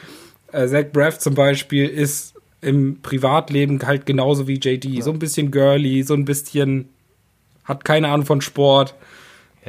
äh, 0.51 0.67
Zach 0.67 0.86
Braff 0.91 1.19
zum 1.19 1.36
Beispiel 1.36 1.88
ist 1.88 2.33
im 2.62 3.01
Privatleben 3.01 3.86
halt 3.86 4.05
genauso 4.05 4.47
wie 4.47 4.59
JD. 4.59 5.03
So 5.03 5.12
ein 5.12 5.19
bisschen 5.19 5.51
girly, 5.51 6.03
so 6.03 6.13
ein 6.13 6.25
bisschen 6.25 6.89
hat 7.63 7.86
keine 7.86 8.09
Ahnung 8.09 8.25
von 8.25 8.41
Sport. 8.41 8.95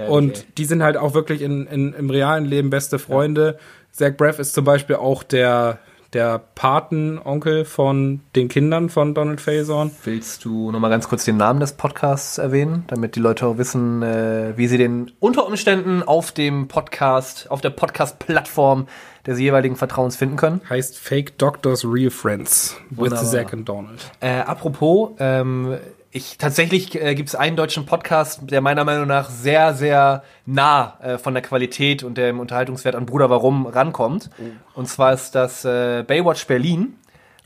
Und 0.09 0.47
die 0.59 0.65
sind 0.65 0.83
halt 0.83 0.97
auch 0.97 1.15
wirklich 1.15 1.41
in, 1.41 1.67
in, 1.67 1.93
im 1.93 2.11
realen 2.11 2.45
Leben 2.45 2.71
beste 2.71 2.99
Freunde. 2.99 3.59
Zach 3.93 4.17
Braff 4.17 4.41
ist 4.41 4.53
zum 4.53 4.65
Beispiel 4.65 4.97
auch 4.97 5.23
der, 5.23 5.79
der 6.15 6.39
Patenonkel 6.39 7.65
von 7.65 8.21
den 8.37 8.49
Kindern 8.49 8.89
von 8.89 9.15
Donald 9.15 9.41
Faison. 9.41 9.91
Willst 10.05 10.45
du 10.45 10.71
noch 10.71 10.79
mal 10.79 10.89
ganz 10.89 11.09
kurz 11.09 11.25
den 11.25 11.37
Namen 11.37 11.61
des 11.61 11.73
Podcasts 11.73 12.39
erwähnen, 12.39 12.85
damit 12.87 13.17
die 13.17 13.21
Leute 13.21 13.47
auch 13.47 13.59
wissen, 13.59 14.03
äh, 14.03 14.57
wie 14.57 14.69
sie 14.69 14.79
den 14.79 15.11
unter 15.19 15.47
Umständen 15.47 16.03
auf 16.03 16.33
dem 16.33 16.69
Podcast, 16.69 17.51
auf 17.51 17.61
der 17.61 17.71
Podcast-Plattform 17.71 18.87
des 19.27 19.41
jeweiligen 19.41 19.77
Vertrauens 19.77 20.17
finden 20.17 20.37
können? 20.37 20.61
Heißt 20.69 20.99
Fake 20.99 21.37
Doctors 21.39 21.85
Real 21.85 22.11
Friends 22.11 22.77
with 22.91 22.99
Wunderbar. 22.99 23.25
Zach 23.25 23.53
and 23.53 23.69
Donald. 23.69 24.13
Äh, 24.21 24.39
apropos, 24.41 25.11
ähm, 25.19 25.77
ich 26.17 26.39
tatsächlich 26.39 26.95
äh, 27.01 27.15
gibt 27.15 27.29
es 27.29 27.35
einen 27.35 27.57
deutschen 27.57 27.87
Podcast, 27.87 28.41
der 28.51 28.61
meiner 28.61 28.85
Meinung 28.85 29.07
nach 29.09 29.29
sehr, 29.29 29.75
sehr 29.75 30.23
nah 30.47 30.97
äh, 31.03 31.19
von 31.19 31.35
der 31.35 31.43
Qualität 31.43 32.05
und 32.05 32.17
dem 32.17 32.39
Unterhaltungswert 32.41 32.95
an 32.95 33.05
Bruder 33.05 33.29
Warum 33.31 33.67
rankommt. 33.67 34.31
Und 34.75 34.89
zwar 34.89 35.13
ist 35.13 35.35
das 35.35 35.65
äh, 35.65 36.05
Baywatch 36.07 36.47
Berlin. 36.47 36.95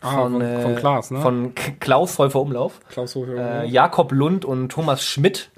Ah, 0.00 0.12
von- 0.12 0.60
von 0.62 0.76
Klaas, 0.76 1.10
ne? 1.10 1.20
Von 1.20 1.52
Klaus 1.80 2.18
Häufer 2.18 2.40
Umlauf. 2.40 2.78
Klaus 2.90 3.14
Hofer. 3.16 3.62
äh, 3.64 3.66
Jakob 3.66 4.12
Lund 4.12 4.44
und 4.44 4.68
Thomas 4.68 5.02
Schmidt, 5.02 5.50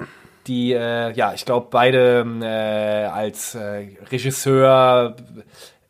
die, 0.46 0.72
äh, 0.72 1.12
ja, 1.12 1.34
ich 1.34 1.44
glaube, 1.44 1.66
beide 1.70 2.24
äh, 2.40 3.04
als 3.06 3.54
äh, 3.56 3.88
Regisseur, 4.10 5.16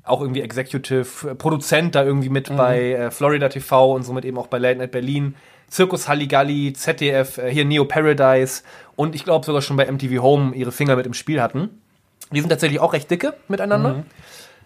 auch 0.04 0.20
irgendwie 0.22 0.40
Executive, 0.40 1.34
Produzent 1.36 1.94
da 1.94 2.02
irgendwie 2.02 2.30
mit 2.30 2.54
bei 2.56 2.92
äh, 2.94 3.10
Florida 3.12 3.48
TV 3.48 3.92
und 3.94 4.02
somit 4.02 4.24
eben 4.24 4.38
auch 4.38 4.48
bei 4.48 4.58
Late 4.58 4.78
Night 4.78 4.90
Berlin, 4.90 5.36
Zirkus 5.70 6.08
Halligalli, 6.08 6.74
ZDF, 6.74 7.38
äh, 7.38 7.50
hier 7.50 7.64
Neo 7.64 7.86
Paradise 7.86 8.62
und 8.96 9.14
ich 9.14 9.24
glaube 9.24 9.46
sogar 9.46 9.62
schon 9.62 9.76
bei 9.76 9.90
MTV 9.90 10.20
Home 10.22 10.54
ihre 10.54 10.72
Finger 10.72 10.96
mit 10.96 11.06
im 11.06 11.14
Spiel 11.14 11.40
hatten. 11.40 11.70
Die 12.32 12.40
sind 12.40 12.50
tatsächlich 12.50 12.80
auch 12.80 12.92
recht 12.92 13.10
dicke 13.10 13.34
miteinander. 13.48 14.04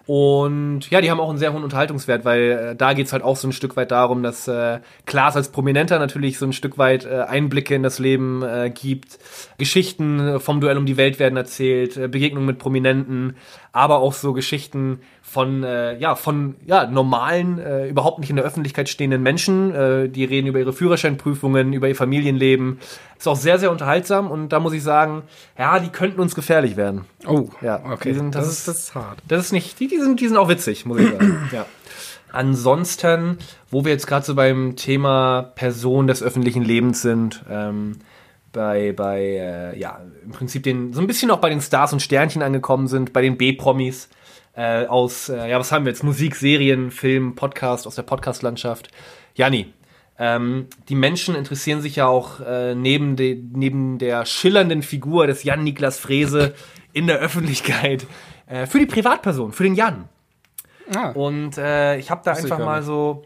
Und 0.06 0.90
ja, 0.90 1.00
die 1.00 1.10
haben 1.10 1.18
auch 1.18 1.30
einen 1.30 1.38
sehr 1.38 1.54
hohen 1.54 1.64
Unterhaltungswert, 1.64 2.26
weil 2.26 2.42
äh, 2.42 2.76
da 2.76 2.92
geht's 2.92 3.14
halt 3.14 3.22
auch 3.22 3.36
so 3.36 3.48
ein 3.48 3.52
Stück 3.52 3.74
weit 3.76 3.90
darum, 3.90 4.22
dass 4.22 4.46
äh, 4.46 4.80
Klaas 5.06 5.34
als 5.34 5.48
Prominenter 5.48 5.98
natürlich 5.98 6.36
so 6.38 6.44
ein 6.44 6.52
Stück 6.52 6.76
weit 6.76 7.06
äh, 7.06 7.20
Einblicke 7.22 7.74
in 7.74 7.82
das 7.82 7.98
Leben 7.98 8.42
äh, 8.42 8.70
gibt. 8.70 9.18
Geschichten 9.56 10.20
äh, 10.20 10.40
vom 10.40 10.60
Duell 10.60 10.76
um 10.76 10.84
die 10.84 10.98
Welt 10.98 11.18
werden 11.18 11.38
erzählt, 11.38 11.96
äh, 11.96 12.08
Begegnungen 12.08 12.46
mit 12.46 12.58
Prominenten, 12.58 13.36
aber 13.72 13.98
auch 13.98 14.12
so 14.12 14.34
Geschichten 14.34 15.00
von 15.26 15.64
äh, 15.64 15.96
ja 15.98 16.14
von 16.16 16.54
ja 16.66 16.86
normalen 16.86 17.58
äh, 17.58 17.88
überhaupt 17.88 18.18
nicht 18.20 18.28
in 18.30 18.36
der 18.36 18.44
Öffentlichkeit 18.44 18.88
stehenden 18.90 19.22
Menschen 19.22 19.74
äh, 19.74 20.08
die 20.08 20.24
reden 20.24 20.46
über 20.48 20.58
ihre 20.60 20.72
Führerscheinprüfungen 20.74 21.72
über 21.72 21.88
ihr 21.88 21.96
Familienleben 21.96 22.78
ist 23.18 23.26
auch 23.26 23.34
sehr 23.36 23.58
sehr 23.58 23.70
unterhaltsam 23.72 24.30
und 24.30 24.50
da 24.50 24.60
muss 24.60 24.74
ich 24.74 24.82
sagen 24.82 25.22
ja 25.58 25.80
die 25.80 25.88
könnten 25.88 26.20
uns 26.20 26.34
gefährlich 26.34 26.76
werden 26.76 27.06
Oh, 27.26 27.48
Ja, 27.62 27.80
okay. 27.90 28.10
die 28.10 28.14
sind- 28.16 28.34
das, 28.34 28.44
das 28.44 28.52
ist, 28.58 28.68
das 28.68 28.78
ist 28.80 28.94
hart. 28.94 29.18
das 29.26 29.46
ist 29.46 29.52
nicht, 29.52 29.80
die, 29.80 29.88
die, 29.88 29.98
sind, 29.98 30.20
die 30.20 30.28
sind 30.28 30.36
auch 30.36 30.48
witzig, 30.50 30.84
muss 30.84 31.00
ich 31.00 31.10
sagen. 31.10 31.48
ja. 31.52 31.64
Ansonsten, 32.38 33.38
wo 33.70 33.84
wir 33.84 33.92
jetzt 33.92 34.06
gerade 34.06 34.26
so 34.26 34.34
beim 34.34 34.76
Thema 34.76 35.52
Person 35.54 36.06
des 36.08 36.22
öffentlichen 36.22 36.62
Lebens 36.62 37.00
sind, 37.00 37.44
ähm, 37.48 37.96
bei, 38.52 38.92
bei 38.92 39.20
äh, 39.22 39.78
ja, 39.78 40.00
im 40.24 40.32
Prinzip 40.32 40.64
den, 40.64 40.92
so 40.92 41.00
ein 41.00 41.06
bisschen 41.06 41.30
auch 41.30 41.38
bei 41.38 41.48
den 41.48 41.60
Stars 41.60 41.92
und 41.92 42.00
Sternchen 42.02 42.42
angekommen 42.42 42.88
sind, 42.88 43.12
bei 43.12 43.22
den 43.22 43.38
B-Promis 43.38 44.08
äh, 44.56 44.86
aus, 44.86 45.28
äh, 45.28 45.48
ja, 45.48 45.58
was 45.58 45.72
haben 45.72 45.84
wir 45.84 45.92
jetzt? 45.92 46.04
Musik, 46.04 46.36
Serien, 46.36 46.90
Film, 46.90 47.34
Podcast, 47.34 47.86
aus 47.86 47.94
der 47.94 48.02
Podcast-Landschaft. 48.02 48.88
Janni, 49.34 49.72
ähm, 50.18 50.68
die 50.88 50.94
Menschen 50.94 51.34
interessieren 51.34 51.80
sich 51.80 51.96
ja 51.96 52.06
auch 52.06 52.40
äh, 52.40 52.74
neben, 52.74 53.16
de, 53.16 53.42
neben 53.52 53.98
der 53.98 54.26
schillernden 54.26 54.82
Figur 54.82 55.26
des 55.26 55.42
Jan 55.42 55.64
Niklas 55.64 55.98
Frese 55.98 56.54
in 56.92 57.06
der 57.06 57.18
Öffentlichkeit 57.18 58.06
äh, 58.46 58.66
für 58.66 58.78
die 58.78 58.86
Privatperson, 58.86 59.52
für 59.52 59.64
den 59.64 59.74
Jan. 59.74 60.08
Ah, 60.94 61.10
Und 61.10 61.58
äh, 61.58 61.96
ich 61.98 62.10
habe 62.10 62.22
da 62.24 62.32
einfach 62.32 62.58
mal 62.58 62.82
so 62.82 63.24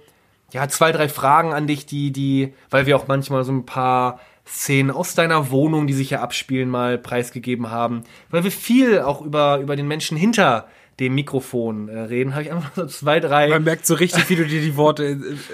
ja 0.53 0.69
zwei 0.69 0.93
drei 0.93 1.09
Fragen 1.09 1.53
an 1.53 1.67
dich, 1.67 1.87
die 1.87 2.13
die, 2.13 2.55
weil 2.71 2.87
wir 2.87 2.97
auch 2.97 3.09
manchmal 3.09 3.45
so 3.45 3.53
ein 3.53 3.67
paar 3.67 4.21
Szenen 4.47 4.91
aus 4.91 5.15
deiner 5.15 5.51
Wohnung, 5.51 5.87
die 5.87 5.93
sich 5.93 6.11
ja 6.11 6.23
abspielen, 6.23 6.71
mal 6.71 6.97
preisgegeben 6.97 7.71
haben, 7.71 8.05
weil 8.31 8.45
wir 8.45 8.53
viel 8.53 9.01
auch 9.01 9.21
über 9.21 9.59
über 9.59 9.77
den 9.77 9.89
Menschen 9.89 10.17
hinter 10.17 10.69
dem 11.01 11.15
Mikrofon 11.15 11.89
äh, 11.89 11.99
reden, 12.01 12.33
habe 12.35 12.43
ich 12.43 12.53
einfach 12.53 12.73
so 12.75 12.87
zwei 12.87 13.21
drei 13.21 13.49
man 13.49 13.65
merkt 13.65 13.87
so 13.87 13.95
richtig, 13.95 14.29
wie 14.29 14.37
du 14.37 14.45
dir 14.45 14.61
die 14.61 14.77
Worte 14.77 15.05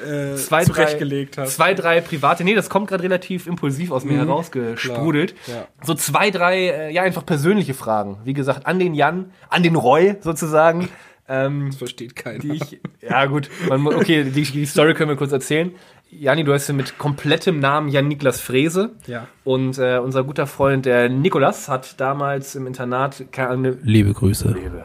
äh, 0.07 0.37
zwei, 0.37 0.65
zurechtgelegt 0.65 1.37
drei, 1.37 1.43
hast. 1.43 1.55
Zwei, 1.57 1.75
drei 1.75 2.01
private, 2.01 2.45
nee, 2.45 2.55
das 2.55 2.71
kommt 2.71 2.89
gerade 2.89 3.03
relativ 3.03 3.47
impulsiv 3.47 3.91
aus 3.91 4.05
mir 4.05 4.17
herausgesprudelt. 4.17 5.35
klar, 5.45 5.57
ja. 5.59 5.69
So 5.83 5.95
zwei, 5.95 6.31
drei, 6.31 6.69
äh, 6.69 6.93
ja, 6.93 7.03
einfach 7.03 7.27
persönliche 7.27 7.75
Fragen. 7.75 8.19
Wie 8.25 8.33
gesagt, 8.33 8.67
an 8.67 8.79
den 8.79 8.95
Jan, 8.95 9.33
an 9.51 9.63
den 9.63 9.77
Roy 9.77 10.17
sozusagen. 10.21 10.89
Ähm, 11.27 11.69
Das 11.69 11.77
versteht 11.77 12.17
keiner. 12.17 12.45
ich, 12.45 12.81
ja 13.01 13.25
gut, 13.25 13.49
man, 13.67 13.87
okay, 13.87 14.25
die, 14.25 14.43
die 14.43 14.67
Story 14.67 14.93
können 14.93 15.09
wir 15.09 15.17
kurz 15.17 15.33
erzählen. 15.33 15.73
Jani, 16.19 16.45
du 16.45 16.53
heißt 16.53 16.69
ja 16.69 16.75
mit 16.75 16.99
komplettem 16.99 17.59
Namen 17.61 17.89
Jan 17.89 18.09
Niklas 18.09 18.41
Frese. 18.41 18.91
Ja. 19.07 19.27
Und 19.45 19.79
äh, 19.79 19.99
unser 19.99 20.25
guter 20.25 20.47
Freund, 20.47 20.87
der 20.87 21.09
Nikolas, 21.09 21.69
hat 21.69 22.01
damals 22.01 22.55
im 22.55 22.67
Internat 22.67 23.25
keine 23.33 23.71
Liebe 23.83 24.13
Grüße. 24.13 24.49
liebe 24.49 24.85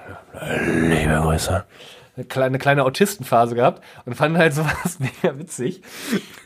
Grüße. 1.21 1.65
Eine 2.15 2.25
kleine, 2.25 2.57
kleine 2.57 2.83
Autistenphase 2.83 3.55
gehabt 3.55 3.81
und 4.05 4.15
fand 4.15 4.37
halt 4.37 4.53
sowas 4.55 4.99
mega 4.99 5.37
witzig. 5.39 5.81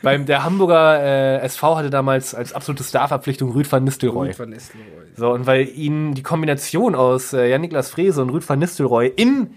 Beim 0.02 0.24
der 0.26 0.44
Hamburger 0.44 1.02
äh, 1.02 1.40
SV 1.40 1.76
hatte 1.78 1.90
damals 1.90 2.34
als 2.34 2.52
absolute 2.52 2.84
Starverpflichtung 2.84 3.50
Rüd 3.52 3.70
van 3.72 3.82
Nistelrooy. 3.84 4.38
Van 4.38 4.50
Nistelrooy. 4.50 4.84
So, 5.16 5.32
und 5.32 5.46
weil 5.46 5.68
ihnen 5.68 6.14
die 6.14 6.22
Kombination 6.22 6.94
aus 6.94 7.32
äh, 7.32 7.48
Jan-Niklas 7.48 7.90
Frese 7.90 8.22
und 8.22 8.30
Rüd 8.30 8.48
van 8.48 8.58
Nistelrooy 8.60 9.10
ke- 9.10 9.48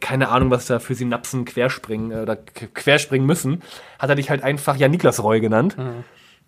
keine 0.00 0.28
Ahnung, 0.28 0.50
was 0.50 0.66
da 0.66 0.78
für 0.78 0.94
Synapsen 0.94 1.44
querspringen 1.44 2.10
äh, 2.10 2.22
oder 2.22 2.36
querspringen 2.36 3.26
müssen, 3.26 3.62
hat 3.98 4.10
er 4.10 4.16
dich 4.16 4.30
halt 4.30 4.42
einfach 4.42 4.76
Jan-Niklas 4.76 5.22
Roy 5.22 5.40
genannt. 5.40 5.76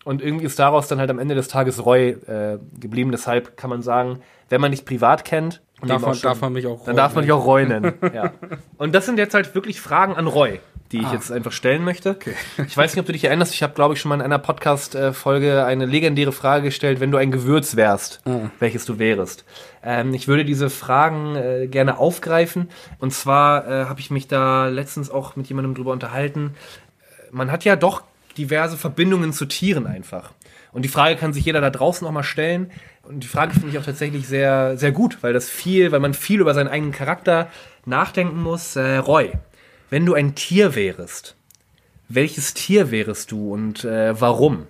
Und 0.05 0.23
irgendwie 0.23 0.47
ist 0.47 0.59
daraus 0.59 0.89
dann 0.89 0.99
halt 0.99 1.11
am 1.11 1.19
Ende 1.19 1.35
des 1.35 1.49
Tages 1.49 1.85
Roy 1.85 2.11
äh, 2.11 2.59
geblieben. 2.79 3.11
Deshalb 3.11 3.57
kann 3.57 3.69
man 3.69 3.83
sagen, 3.83 4.21
wenn 4.49 4.61
man 4.61 4.71
dich 4.71 4.85
privat 4.85 5.25
kennt, 5.25 5.61
Darf 5.89 6.03
man- 6.03 6.21
darf 6.21 6.41
man 6.41 6.53
mich 6.53 6.67
auch 6.67 6.85
Dann 6.85 6.97
darf 6.97 7.15
man 7.15 7.23
dich 7.25 7.33
auch 7.33 7.45
Roy 7.45 7.67
nennen. 7.67 7.95
ja. 8.15 8.33
Und 8.77 8.95
das 8.95 9.07
sind 9.07 9.19
jetzt 9.19 9.35
halt 9.35 9.55
wirklich 9.55 9.81
Fragen 9.81 10.15
an 10.15 10.27
Roy, 10.27 10.61
die 10.93 10.99
ich 10.99 11.07
Ah. 11.07 11.13
jetzt 11.15 11.31
einfach 11.33 11.53
stellen 11.53 11.85
möchte. 11.85 12.17
Ich 12.67 12.77
weiß 12.77 12.95
nicht, 12.95 13.01
ob 13.01 13.07
du 13.07 13.13
dich 13.13 13.25
erinnerst, 13.25 13.55
ich 13.55 13.63
habe, 13.63 13.73
glaube 13.75 13.95
ich, 13.95 14.01
schon 14.01 14.09
mal 14.11 14.17
in 14.17 14.21
einer 14.23 14.39
Podcast-Folge 14.39 15.65
eine 15.65 15.87
legendäre 15.87 16.33
Frage 16.33 16.65
gestellt, 16.65 17.01
wenn 17.01 17.11
du 17.11 17.17
ein 17.19 17.31
Gewürz 17.31 17.77
wärst, 17.77 18.21
Ah. 18.25 18.51
welches 18.59 18.85
du 18.85 18.99
wärest. 18.99 19.45
Ähm, 19.83 20.13
ich 20.15 20.29
würde 20.29 20.45
diese 20.45 20.71
Fragen 20.71 21.37
äh, 21.37 21.67
gerne 21.69 21.99
aufgreifen. 21.99 22.69
Und 22.99 23.13
zwar 23.13 23.67
äh, 23.67 23.85
habe 23.87 24.01
ich 24.01 24.11
mich 24.11 24.29
da 24.29 24.67
letztens 24.69 25.11
auch 25.11 25.37
mit 25.37 25.47
jemandem 25.49 25.75
drüber 25.75 25.93
unterhalten. 25.93 26.55
Äh, 27.01 27.29
Man 27.33 27.51
hat 27.53 27.65
ja 27.65 27.77
doch 27.77 28.03
diverse 28.37 28.77
Verbindungen 28.77 29.33
zu 29.33 29.45
Tieren 29.47 29.87
einfach. 29.87 30.33
Und 30.73 30.83
die 30.83 30.89
Frage 30.89 31.17
kann 31.17 31.33
sich 31.33 31.45
jeder 31.45 31.61
da 31.61 31.71
draußen 31.71 32.07
auch 32.07 32.13
mal 32.13 32.23
stellen. 32.23 32.71
Und 33.03 33.25
die 33.25 33.29
Frage 33.29 33.53
finde 33.53 33.71
ich 33.71 33.79
auch 33.79 33.85
tatsächlich 33.85 34.29
sehr, 34.29 34.77
sehr 34.77 34.93
gut, 34.93 35.19
weil 35.23 35.33
das 35.33 35.49
viel, 35.49 35.91
weil 35.93 36.01
man 36.01 36.15
viel 36.15 36.41
über 36.41 36.55
seinen 36.55 36.69
eigenen 36.69 36.93
Charakter 36.93 37.49
nachdenken 37.85 38.43
muss. 38.43 38.77
Äh, 38.77 38.97
Roy, 38.99 39.33
wenn 39.91 40.07
du 40.07 40.15
ein 40.15 40.35
Tier 40.35 40.75
wärest, 40.75 41.35
welches 42.09 42.55
Tier 42.55 42.91
wärest 42.91 43.33
du 43.33 43.53
und 43.53 43.85
äh, 43.85 44.21
warum? 44.21 44.67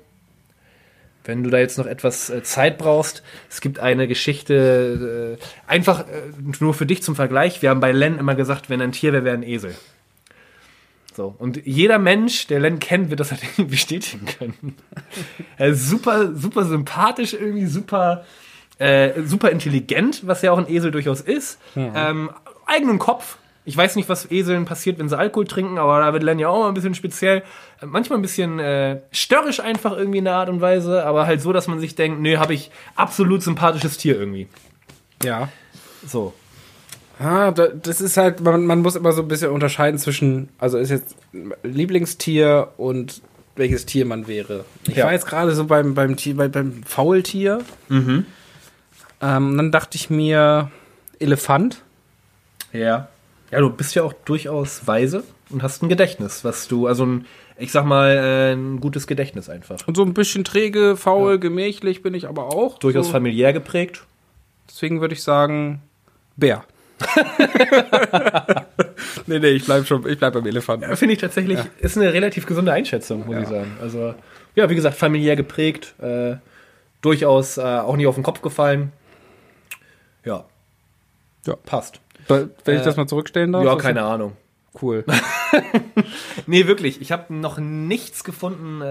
Wenn 1.25 1.43
du 1.43 1.51
da 1.51 1.59
jetzt 1.59 1.77
noch 1.77 1.87
etwas 1.87 2.31
äh, 2.31 2.43
Zeit 2.43 2.79
brauchst, 2.79 3.23
es 3.51 3.61
gibt 3.61 3.79
eine 3.79 4.09
Geschichte, 4.09 5.39
äh, 5.39 5.45
einfach 5.67 6.01
äh, 6.09 6.33
nur 6.61 6.73
für 6.73 6.87
dich 6.87 7.03
zum 7.03 7.15
Vergleich. 7.15 7.61
Wir 7.61 7.71
haben 7.71 7.81
bei 7.81 7.93
Len 7.93 8.19
immer 8.19 8.35
gesagt, 8.35 8.71
wenn 8.71 8.81
ein 8.81 8.93
Tier 8.93 9.13
wäre, 9.13 9.25
wäre 9.25 9.37
ein 9.37 9.43
Esel. 9.43 9.75
So, 11.15 11.35
und 11.39 11.67
jeder 11.67 11.99
Mensch, 11.99 12.47
der 12.47 12.61
Len 12.61 12.79
kennt, 12.79 13.11
wird 13.11 13.21
das 13.21 13.31
halt 13.31 13.43
irgendwie 13.57 13.73
bestätigen 13.73 14.27
können. 14.27 14.77
er 15.57 15.69
ist 15.69 15.89
super, 15.89 16.35
super 16.35 16.65
sympathisch, 16.65 17.35
irgendwie 17.35 17.67
super, 17.67 18.25
äh, 18.79 19.23
super 19.23 19.51
intelligent, 19.51 20.27
was 20.27 20.43
ja 20.43 20.53
auch 20.53 20.59
ein 20.59 20.69
Esel 20.69 20.91
durchaus 20.91 21.21
ist. 21.21 21.59
Ähm, 21.95 22.31
eigenen 22.67 22.99
Kopf. 22.99 23.39
Ich 23.67 23.77
weiß 23.77 23.97
nicht, 23.97 24.09
was 24.09 24.31
Eseln 24.31 24.65
passiert, 24.65 24.99
wenn 24.99 25.09
sie 25.09 25.19
Alkohol 25.19 25.47
trinken, 25.47 25.79
aber 25.79 26.01
da 26.01 26.13
wird 26.13 26.23
Len 26.23 26.39
ja 26.39 26.49
auch 26.49 26.61
mal 26.61 26.69
ein 26.69 26.75
bisschen 26.75 26.95
speziell. 26.95 27.43
Äh, 27.81 27.87
Manchmal 27.87 28.19
ein 28.19 28.23
bisschen 28.23 28.59
äh, 28.59 29.01
störrisch 29.11 29.61
einfach 29.61 29.97
irgendwie 29.97 30.19
in 30.19 30.25
der 30.25 30.35
Art 30.35 30.49
und 30.49 30.61
Weise, 30.61 31.05
aber 31.05 31.27
halt 31.27 31.43
so, 31.43 31.53
dass 31.53 31.67
man 31.67 31.81
sich 31.81 31.95
denkt, 31.95 32.21
nee, 32.21 32.39
habe 32.39 32.55
ich 32.55 32.71
absolut 32.95 33.43
sympathisches 33.43 33.99
Tier 33.99 34.19
irgendwie. 34.19 34.49
Ja. 35.23 35.49
So. 36.07 36.33
Ah, 37.23 37.51
da, 37.51 37.69
das 37.69 38.01
ist 38.01 38.17
halt, 38.17 38.41
man, 38.41 38.65
man 38.65 38.81
muss 38.81 38.97
immer 38.97 39.13
so 39.13 39.21
ein 39.21 39.29
bisschen 39.29 39.51
unterscheiden 39.51 39.99
zwischen, 39.99 40.49
also 40.59 40.79
ist 40.79 40.89
jetzt 40.91 41.17
Lieblingstier 41.63 42.69
und 42.79 43.21
welches 43.57 43.85
Tier 43.85 44.07
man 44.07 44.27
wäre. 44.27 44.65
Ich 44.89 44.97
Ja. 44.97 45.05
war 45.05 45.13
jetzt 45.13 45.27
gerade 45.27 45.55
so 45.55 45.67
beim, 45.67 45.95
beim 45.95 46.17
Tier, 46.17 46.35
bei, 46.37 46.49
beim 46.49 46.83
Faultier. 46.85 47.61
Mhm. 47.91 48.25
Ähm, 49.21 49.57
dann 49.57 49.71
dachte 49.71 49.97
ich 49.97 50.09
mir, 50.09 50.71
Elefant. 51.19 51.83
Ja. 52.73 53.09
Ja, 53.51 53.59
du 53.61 53.69
bist 53.69 53.95
ja 53.95 54.03
auch 54.03 54.15
durchaus 54.25 54.87
weise 54.87 55.23
und 55.51 55.63
hast 55.63 55.83
ein 55.83 55.91
Gedächtnis, 55.91 56.43
was 56.43 56.69
du, 56.69 56.87
also 56.87 57.05
ein, 57.05 57.27
ich 57.59 57.71
sag 57.73 57.85
mal, 57.85 58.17
äh, 58.17 58.53
ein 58.55 58.81
gutes 58.81 59.07
Gedächtnis 59.07 59.51
einfach. 59.51 59.87
Und 59.87 59.95
so 59.97 60.05
ein 60.05 60.15
bisschen 60.15 60.45
träge, 60.45 60.97
faul, 60.97 61.39
gemächlich 61.39 62.03
bin 62.03 62.15
ich 62.15 62.29
aber 62.29 62.47
auch. 62.47 62.79
Durchaus 62.79 63.07
so, 63.07 63.13
familiär 63.13 63.53
geprägt. 63.53 64.05
Deswegen 64.71 65.03
würde 65.03 65.13
ich 65.13 65.23
sagen, 65.23 65.83
Bär. 66.37 66.65
nee, 69.27 69.39
nee, 69.39 69.49
ich 69.49 69.65
bleib 69.65 69.87
schon, 69.87 70.07
ich 70.09 70.19
bleib 70.19 70.35
beim 70.35 70.47
Elefant. 70.47 70.85
Finde 70.99 71.15
ich 71.15 71.21
tatsächlich, 71.21 71.59
ist 71.79 71.97
eine 71.97 72.13
relativ 72.13 72.47
gesunde 72.47 72.73
Einschätzung, 72.73 73.27
muss 73.27 73.37
ich 73.43 73.49
sagen. 73.49 73.77
Also, 73.81 74.15
ja, 74.55 74.69
wie 74.71 74.75
gesagt, 74.75 74.97
familiär 74.97 75.37
geprägt, 75.37 75.95
äh, 76.01 76.37
durchaus 77.03 77.59
äh, 77.59 77.63
auch 77.63 77.97
nicht 77.97 78.07
auf 78.07 78.15
den 78.17 78.25
Kopf 78.25 78.43
gefallen. 78.43 78.93
Ja. 80.25 80.45
Ja. 81.47 81.57
Passt. 81.65 82.01
Wenn 82.29 82.51
ich 82.67 82.73
Äh, 82.81 82.85
das 82.85 82.97
mal 82.97 83.07
zurückstellen 83.07 83.53
darf? 83.53 83.65
Ja, 83.65 83.77
keine 83.77 84.03
Ahnung. 84.03 84.37
Cool. 84.81 85.05
Nee, 86.47 86.67
wirklich. 86.67 87.01
Ich 87.01 87.13
habe 87.13 87.33
noch 87.35 87.59
nichts 87.59 88.25
gefunden. 88.25 88.83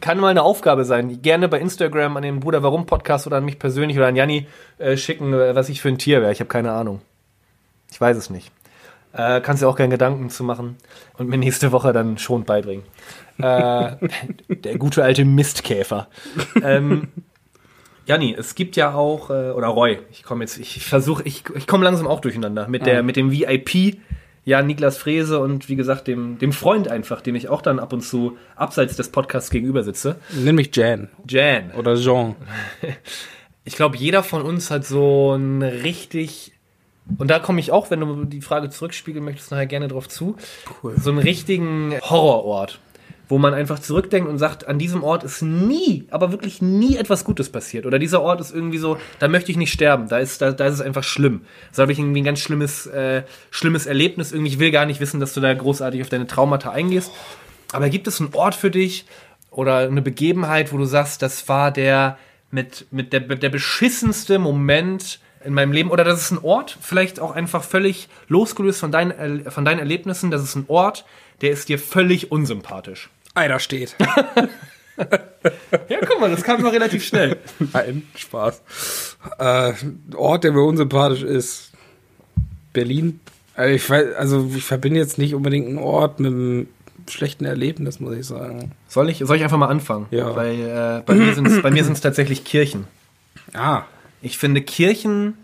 Kann 0.00 0.18
mal 0.18 0.28
eine 0.28 0.42
Aufgabe 0.42 0.84
sein. 0.84 1.22
Gerne 1.22 1.48
bei 1.48 1.60
Instagram 1.60 2.16
an 2.16 2.22
den 2.22 2.40
Bruder 2.40 2.62
Warum 2.62 2.86
Podcast 2.86 3.26
oder 3.26 3.36
an 3.36 3.44
mich 3.44 3.58
persönlich 3.58 3.96
oder 3.96 4.08
an 4.08 4.16
Janni 4.16 4.46
äh, 4.78 4.96
schicken, 4.96 5.32
äh, 5.32 5.54
was 5.54 5.68
ich 5.68 5.80
für 5.80 5.88
ein 5.88 5.98
Tier 5.98 6.20
wäre. 6.20 6.32
Ich 6.32 6.40
habe 6.40 6.48
keine 6.48 6.72
Ahnung. 6.72 7.00
Ich 7.90 8.00
weiß 8.00 8.16
es 8.16 8.30
nicht. 8.30 8.50
Äh, 9.12 9.40
kannst 9.40 9.62
dir 9.62 9.68
auch 9.68 9.76
gerne 9.76 9.92
Gedanken 9.92 10.28
zu 10.28 10.44
machen 10.44 10.76
und 11.16 11.28
mir 11.28 11.38
nächste 11.38 11.72
Woche 11.72 11.92
dann 11.92 12.18
schon 12.18 12.44
beibringen. 12.44 12.84
Äh, 13.38 13.96
der 14.48 14.78
gute 14.78 15.02
alte 15.02 15.24
Mistkäfer. 15.24 16.08
ähm, 16.62 17.08
Janni, 18.06 18.34
es 18.38 18.54
gibt 18.54 18.76
ja 18.76 18.94
auch, 18.94 19.30
äh, 19.30 19.50
oder 19.50 19.68
Roy, 19.68 19.98
ich 20.10 20.22
komme 20.22 20.44
jetzt, 20.44 20.58
ich 20.58 20.84
versuche, 20.84 21.22
ich, 21.24 21.44
ich 21.54 21.66
komme 21.66 21.84
langsam 21.84 22.06
auch 22.06 22.20
durcheinander 22.20 22.68
mit 22.68 22.86
der, 22.86 23.02
mit 23.02 23.16
dem 23.16 23.32
VIP, 23.32 23.98
ja, 24.46 24.62
Niklas 24.62 24.96
Frese 24.96 25.40
und 25.40 25.68
wie 25.68 25.76
gesagt, 25.76 26.06
dem, 26.06 26.38
dem 26.38 26.52
Freund 26.54 26.88
einfach, 26.88 27.20
dem 27.20 27.34
ich 27.34 27.48
auch 27.50 27.60
dann 27.60 27.78
ab 27.78 27.92
und 27.92 28.00
zu 28.00 28.38
abseits 28.54 28.96
des 28.96 29.10
Podcasts 29.10 29.50
gegenüber 29.50 29.82
sitze. 29.82 30.16
Nenn 30.32 30.54
mich 30.54 30.74
Jan. 30.74 31.08
Jan. 31.28 31.72
Oder 31.72 31.96
Jean. 31.96 32.34
Ich 33.68 33.74
glaube, 33.74 33.96
jeder 33.96 34.22
von 34.22 34.42
uns 34.42 34.70
hat 34.70 34.84
so 34.86 35.34
ein 35.34 35.60
richtig, 35.60 36.52
und 37.18 37.28
da 37.32 37.40
komme 37.40 37.58
ich 37.58 37.72
auch, 37.72 37.90
wenn 37.90 37.98
du 37.98 38.24
die 38.24 38.40
Frage 38.40 38.70
zurückspiegeln 38.70 39.24
möchtest, 39.24 39.50
nachher 39.50 39.66
gerne 39.66 39.88
drauf 39.88 40.08
zu, 40.08 40.36
Cool. 40.84 40.94
so 40.96 41.10
einen 41.10 41.18
richtigen 41.18 41.92
Horrorort, 42.00 42.78
wo 43.28 43.38
man 43.38 43.54
einfach 43.54 43.78
zurückdenkt 43.78 44.28
und 44.28 44.38
sagt, 44.38 44.68
an 44.68 44.78
diesem 44.78 45.02
Ort 45.02 45.24
ist 45.24 45.42
nie, 45.42 46.04
aber 46.10 46.30
wirklich 46.30 46.62
nie 46.62 46.96
etwas 46.96 47.24
Gutes 47.24 47.48
passiert. 47.48 47.84
Oder 47.84 47.98
dieser 47.98 48.22
Ort 48.22 48.40
ist 48.40 48.54
irgendwie 48.54 48.78
so, 48.78 48.98
da 49.18 49.28
möchte 49.28 49.50
ich 49.50 49.56
nicht 49.56 49.72
sterben, 49.72 50.08
da 50.08 50.18
ist, 50.18 50.40
da, 50.40 50.52
da 50.52 50.66
ist 50.66 50.74
es 50.74 50.80
einfach 50.80 51.02
schlimm. 51.02 51.42
Da 51.74 51.82
habe 51.82 51.92
ich 51.92 51.98
irgendwie 51.98 52.20
ein 52.20 52.24
ganz 52.24 52.40
schlimmes, 52.40 52.86
äh, 52.86 53.22
schlimmes 53.50 53.86
Erlebnis. 53.86 54.32
Irgendwie, 54.32 54.52
ich 54.52 54.58
will 54.58 54.70
gar 54.70 54.86
nicht 54.86 55.00
wissen, 55.00 55.18
dass 55.18 55.34
du 55.34 55.40
da 55.40 55.52
großartig 55.52 56.02
auf 56.02 56.08
deine 56.08 56.26
Traumata 56.26 56.70
eingehst. 56.70 57.10
Aber 57.72 57.88
gibt 57.88 58.06
es 58.06 58.20
einen 58.20 58.32
Ort 58.32 58.54
für 58.54 58.70
dich 58.70 59.06
oder 59.50 59.78
eine 59.78 60.02
Begebenheit, 60.02 60.72
wo 60.72 60.78
du 60.78 60.84
sagst, 60.84 61.20
das 61.22 61.48
war 61.48 61.72
der 61.72 62.18
mit, 62.52 62.86
mit 62.92 63.12
der, 63.12 63.20
der 63.20 63.48
beschissenste 63.48 64.38
Moment 64.38 65.18
in 65.44 65.52
meinem 65.52 65.72
Leben? 65.72 65.90
Oder 65.90 66.04
das 66.04 66.20
ist 66.20 66.30
ein 66.30 66.44
Ort, 66.44 66.78
vielleicht 66.80 67.18
auch 67.18 67.32
einfach 67.32 67.64
völlig 67.64 68.08
losgelöst 68.28 68.80
von 68.80 68.92
deinen, 68.92 69.50
von 69.50 69.64
deinen 69.64 69.80
Erlebnissen, 69.80 70.30
das 70.30 70.44
ist 70.44 70.54
ein 70.54 70.64
Ort, 70.68 71.04
der 71.40 71.50
ist 71.50 71.68
dir 71.68 71.78
völlig 71.78 72.30
unsympathisch. 72.30 73.10
Ei, 73.36 73.46
da 73.48 73.58
steht. 73.60 73.94
Ja, 75.88 75.98
guck 76.08 76.20
mal, 76.20 76.30
das 76.30 76.42
kam 76.42 76.62
noch 76.62 76.72
relativ 76.72 77.04
schnell. 77.04 77.36
Nein, 77.74 78.02
Spaß. 78.16 78.62
Äh, 79.38 79.72
Ort, 80.16 80.42
der 80.44 80.52
mir 80.52 80.62
unsympathisch 80.62 81.22
ist. 81.22 81.70
Berlin. 82.72 83.20
Also 83.54 83.74
ich, 83.74 83.88
weiß, 83.88 84.14
also 84.16 84.50
ich 84.56 84.64
verbinde 84.64 84.98
jetzt 84.98 85.18
nicht 85.18 85.34
unbedingt 85.34 85.68
einen 85.68 85.78
Ort 85.78 86.18
mit 86.18 86.32
einem 86.32 86.68
schlechten 87.10 87.44
Erlebnis, 87.44 88.00
muss 88.00 88.16
ich 88.16 88.26
sagen. 88.26 88.72
Soll 88.88 89.10
ich, 89.10 89.18
soll 89.18 89.36
ich 89.36 89.42
einfach 89.44 89.58
mal 89.58 89.68
anfangen? 89.68 90.06
Ja. 90.10 90.34
Weil 90.34 90.54
äh, 90.60 91.02
bei 91.04 91.14
mir 91.70 91.84
sind 91.84 91.92
es 91.92 92.00
tatsächlich 92.00 92.44
Kirchen. 92.44 92.86
Ah, 93.52 93.82
Ich 94.22 94.38
finde 94.38 94.62
Kirchen 94.62 95.34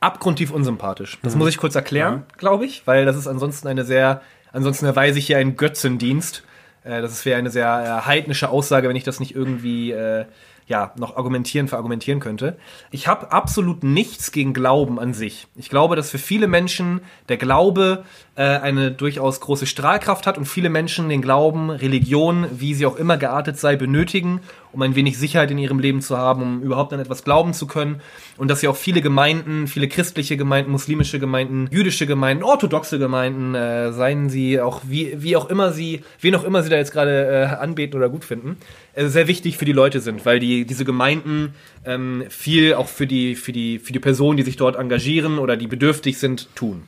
abgrundtief 0.00 0.50
unsympathisch. 0.50 1.18
Das 1.22 1.36
muss 1.36 1.48
ich 1.50 1.58
kurz 1.58 1.74
erklären, 1.74 2.24
glaube 2.38 2.64
ich, 2.64 2.86
weil 2.86 3.04
das 3.04 3.16
ist 3.16 3.28
ansonsten 3.28 3.68
eine 3.68 3.84
sehr, 3.84 4.22
ansonsten 4.52 4.86
erweise 4.86 5.18
ich 5.18 5.26
hier 5.26 5.36
einen 5.38 5.56
Götzendienst. 5.56 6.42
Äh, 6.84 7.02
das 7.02 7.24
wäre 7.24 7.38
eine 7.38 7.50
sehr 7.50 7.66
äh, 7.66 8.06
heidnische 8.06 8.48
Aussage, 8.48 8.88
wenn 8.88 8.96
ich 8.96 9.04
das 9.04 9.20
nicht 9.20 9.34
irgendwie 9.34 9.92
äh, 9.92 10.26
ja, 10.66 10.92
noch 10.96 11.16
argumentieren, 11.16 11.68
verargumentieren 11.68 12.20
könnte. 12.20 12.56
Ich 12.90 13.08
habe 13.08 13.32
absolut 13.32 13.82
nichts 13.82 14.32
gegen 14.32 14.54
Glauben 14.54 14.98
an 14.98 15.12
sich. 15.12 15.46
Ich 15.56 15.68
glaube, 15.68 15.96
dass 15.96 16.10
für 16.10 16.18
viele 16.18 16.46
Menschen 16.46 17.00
der 17.28 17.36
Glaube 17.36 18.04
äh, 18.36 18.42
eine 18.42 18.90
durchaus 18.90 19.40
große 19.40 19.66
Strahlkraft 19.66 20.26
hat 20.26 20.38
und 20.38 20.46
viele 20.46 20.70
Menschen 20.70 21.08
den 21.08 21.20
Glauben, 21.20 21.70
Religion, 21.70 22.46
wie 22.52 22.74
sie 22.74 22.86
auch 22.86 22.96
immer 22.96 23.16
geartet 23.16 23.58
sei, 23.58 23.76
benötigen, 23.76 24.40
um 24.72 24.82
ein 24.82 24.94
wenig 24.94 25.18
Sicherheit 25.18 25.50
in 25.50 25.58
ihrem 25.58 25.78
Leben 25.78 26.00
zu 26.00 26.16
haben, 26.16 26.42
um 26.42 26.62
überhaupt 26.62 26.92
an 26.92 27.00
etwas 27.00 27.24
glauben 27.24 27.54
zu 27.54 27.66
können. 27.66 28.00
Und 28.36 28.50
dass 28.50 28.62
ja 28.62 28.70
auch 28.70 28.76
viele 28.76 29.00
Gemeinden, 29.00 29.66
viele 29.66 29.88
christliche 29.88 30.36
Gemeinden, 30.36 30.70
muslimische 30.70 31.18
Gemeinden, 31.18 31.68
jüdische 31.70 32.06
Gemeinden, 32.06 32.42
orthodoxe 32.42 32.98
Gemeinden, 32.98 33.54
äh, 33.54 33.92
seien 33.92 34.28
sie 34.28 34.60
auch 34.60 34.82
wie, 34.84 35.22
wie 35.22 35.36
auch 35.36 35.48
immer 35.48 35.72
sie, 35.72 36.02
wen 36.20 36.34
auch 36.34 36.44
immer 36.44 36.62
sie 36.62 36.70
da 36.70 36.76
jetzt 36.76 36.92
gerade 36.92 37.26
äh, 37.26 37.44
anbeten 37.56 37.96
oder 37.96 38.08
gut 38.08 38.24
finden, 38.24 38.56
äh, 38.94 39.06
sehr 39.06 39.28
wichtig 39.28 39.56
für 39.56 39.64
die 39.64 39.72
Leute 39.72 40.00
sind, 40.00 40.24
weil 40.26 40.38
die 40.38 40.64
diese 40.64 40.84
Gemeinden 40.84 41.54
ähm, 41.84 42.24
viel 42.28 42.74
auch 42.74 42.88
für 42.88 43.06
die 43.06 43.34
für 43.34 43.52
die 43.52 43.78
für 43.78 43.92
die 43.92 44.00
Personen, 44.00 44.36
die 44.36 44.42
sich 44.42 44.56
dort 44.56 44.76
engagieren 44.76 45.38
oder 45.38 45.56
die 45.56 45.66
bedürftig 45.66 46.18
sind, 46.18 46.48
tun. 46.54 46.82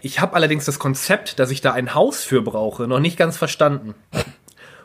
Ich 0.00 0.20
habe 0.20 0.34
allerdings 0.34 0.64
das 0.64 0.78
Konzept, 0.78 1.38
dass 1.38 1.50
ich 1.50 1.60
da 1.60 1.72
ein 1.72 1.94
Haus 1.94 2.24
für 2.24 2.42
brauche, 2.42 2.86
noch 2.86 3.00
nicht 3.00 3.16
ganz 3.16 3.36
verstanden. 3.36 3.94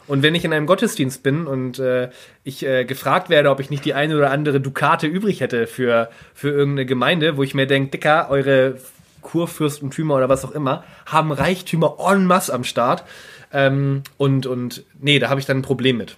Und 0.08 0.24
wenn 0.24 0.36
ich 0.36 0.46
in 0.46 0.54
einem 0.54 0.67
Gottesdienst 0.67 1.22
bin 1.22 1.48
und 1.48 1.80
äh, 1.80 2.10
ich 2.43 2.65
äh, 2.65 2.86
gefragt 2.86 3.30
werde, 3.30 3.50
ob 3.50 3.60
ich 3.60 3.70
nicht 3.70 3.84
die 3.84 3.93
eine 3.93 4.15
oder 4.15 4.32
andere 4.32 4.62
Dukate 4.62 5.06
übrig 5.06 5.41
hätte 5.41 5.67
für, 5.67 6.10
für 6.34 6.50
irgendeine 6.50 6.86
Gemeinde, 6.86 7.38
wo 7.38 7.43
ich 7.43 7.54
mir 7.54 7.67
denke, 7.67 7.91
Dicker, 7.91 8.30
eure 8.30 8.78
Kurfürstentümer 9.22 10.15
oder 10.15 10.30
was 10.30 10.46
auch 10.46 10.52
immer, 10.52 10.84
haben 11.06 11.32
Reichtümer 11.32 11.98
en 12.00 12.26
masse 12.26 12.54
am 12.54 12.63
Start. 12.63 13.04
Ähm, 13.52 14.04
und, 14.17 14.46
und 14.46 14.84
nee, 15.00 15.20
da 15.20 15.30
habe 15.30 15.39
ich 15.39 15.46
dann 15.46 15.58
ein 15.58 15.63
Problem 15.63 15.98
mit. 15.98 16.15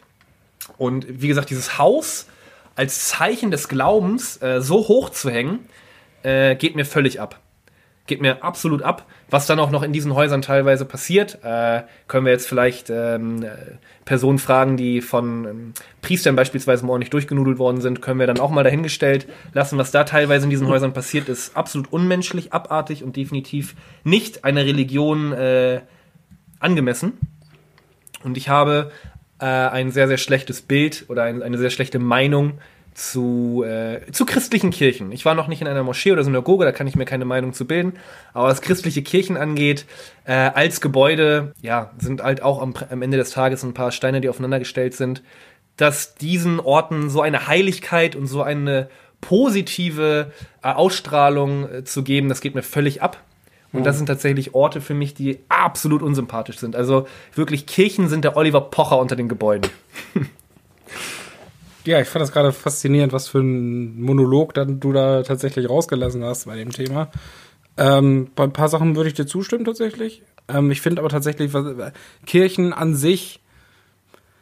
Und 0.78 1.06
wie 1.10 1.28
gesagt, 1.28 1.50
dieses 1.50 1.78
Haus 1.78 2.28
als 2.76 3.08
Zeichen 3.08 3.52
des 3.52 3.68
Glaubens 3.68 4.42
äh, 4.42 4.62
so 4.62 4.88
hoch 4.88 5.10
zu 5.10 5.30
hängen, 5.30 5.68
äh, 6.24 6.56
geht 6.56 6.76
mir 6.76 6.86
völlig 6.86 7.20
ab. 7.20 7.40
Geht 8.10 8.22
mir 8.22 8.44
absolut 8.44 8.82
ab. 8.82 9.06
Was 9.30 9.46
dann 9.46 9.60
auch 9.60 9.70
noch 9.70 9.84
in 9.84 9.94
diesen 9.94 10.16
Häusern 10.16 10.42
teilweise 10.42 10.84
passiert, 10.84 11.38
äh, 11.44 11.84
können 12.08 12.26
wir 12.26 12.32
jetzt 12.32 12.48
vielleicht 12.48 12.90
ähm, 12.90 13.44
äh, 13.44 13.50
Personen 14.04 14.40
fragen, 14.40 14.78
die 14.78 15.02
von 15.02 15.46
ähm, 15.46 15.74
Priestern 16.02 16.36
beispielsweise 16.36 16.84
mal 16.84 16.94
ordentlich 16.94 17.12
durchgenudelt 17.12 17.60
worden 17.60 17.82
sind, 17.82 18.02
können 18.02 18.20
wir 18.20 18.26
dann 18.26 18.40
auch 18.40 18.50
mal 18.50 18.64
dahingestellt 18.64 19.28
lassen. 19.54 19.78
Was 19.78 19.92
da 19.92 20.06
teilweise 20.06 20.46
in 20.46 20.50
diesen 20.50 20.68
Häusern 20.68 20.92
passiert, 20.92 21.30
ist 21.30 21.56
absolut 21.56 21.94
unmenschlich, 21.94 22.52
abartig 22.52 23.04
und 23.04 23.16
definitiv 23.16 23.76
nicht 24.04 24.44
einer 24.44 24.66
Religion 24.66 25.32
äh, 25.32 25.82
angemessen. 26.60 27.14
Und 28.24 28.38
ich 28.38 28.50
habe 28.50 28.92
äh, 29.38 29.46
ein 29.46 29.92
sehr, 29.92 30.08
sehr 30.08 30.18
schlechtes 30.18 30.64
Bild 30.64 31.06
oder 31.10 31.22
ein, 31.26 31.44
eine 31.44 31.60
sehr 31.60 31.70
schlechte 31.70 32.00
Meinung 32.00 32.54
zu, 32.94 33.64
äh, 33.66 34.12
zu 34.12 34.26
christlichen 34.26 34.72
Kirchen. 34.72 35.12
Ich 35.12 35.26
war 35.26 35.36
noch 35.36 35.48
nicht 35.48 35.62
in 35.62 35.68
einer 35.68 35.84
Moschee 35.84 36.12
oder 36.12 36.24
Synagoge, 36.24 36.66
da 36.66 36.72
kann 36.72 36.88
ich 36.88 36.96
mir 36.96 37.06
keine 37.06 37.26
Meinung 37.26 37.54
zu 37.54 37.66
bilden. 37.66 37.94
Aber 38.34 38.48
was 38.48 38.62
christliche 38.62 39.02
Kirchen 39.02 39.38
angeht, 39.38 39.86
äh, 40.26 40.34
als 40.34 40.82
Gebäude, 40.82 41.54
ja, 41.62 41.92
sind 41.98 42.22
halt 42.24 42.42
auch 42.42 42.62
am, 42.62 42.74
am 42.90 43.02
Ende 43.02 43.18
des 43.18 43.32
Tages 43.32 43.64
ein 43.64 43.74
paar 43.74 43.92
Steine, 43.92 44.22
die 44.22 44.30
aufeinandergestellt 44.30 44.94
sind, 44.94 45.24
dass 45.78 46.16
diesen 46.16 46.60
Orten 46.60 47.10
so 47.10 47.22
eine 47.22 47.48
Heiligkeit 47.48 48.16
und 48.16 48.28
so 48.28 48.42
eine 48.42 48.90
positive 49.22 50.32
äh, 50.62 50.68
Ausstrahlung 50.68 51.70
äh, 51.72 51.84
zu 51.84 52.04
geben, 52.04 52.30
das 52.30 52.42
geht 52.42 52.56
mir 52.56 52.64
völlig 52.64 53.02
ab. 53.02 53.24
Und 53.72 53.84
das 53.86 53.98
sind 53.98 54.08
tatsächlich 54.08 54.56
Orte 54.56 54.82
für 54.82 54.96
mich, 54.96 55.14
die 55.14 55.40
absolut 55.48 56.02
unsympathisch 56.02 56.58
sind. 56.58 56.76
Also 56.76 57.08
wirklich, 57.36 57.68
Kirchen 57.68 58.10
sind 58.10 58.24
der 58.24 58.36
Oliver 58.36 58.62
Pocher 58.62 58.98
unter 58.98 59.16
den 59.16 59.30
Gebäuden. 59.30 59.70
Ja, 61.86 62.00
ich 62.00 62.08
fand 62.08 62.24
das 62.24 62.32
gerade 62.32 62.52
faszinierend, 62.52 63.14
was 63.14 63.28
für 63.28 63.40
ein 63.40 64.02
Monolog 64.02 64.54
dann 64.54 64.80
du 64.80 64.92
da 64.92 65.24
tatsächlich 65.24 65.70
rausgelassen 65.70 66.24
hast 66.24 66.46
bei 66.46 66.56
dem 66.56 66.72
Thema. 66.72 67.10
Ähm, 67.78 68.30
bei 68.36 68.44
ein 68.44 68.54
paar 68.54 68.68
Sachen 68.68 68.96
würde 68.96 69.10
ich 69.10 69.16
dir 69.16 69.26
zustimmen 69.26 69.64
tatsächlich. 69.64 70.22
Ähm, 70.50 70.70
ich 70.72 70.82
finde 70.82 71.02
aber 71.02 71.10
tatsächlich, 71.10 71.54
was, 71.54 71.66
Kirchen 72.26 72.74
an 72.74 72.96
sich, 72.96 73.40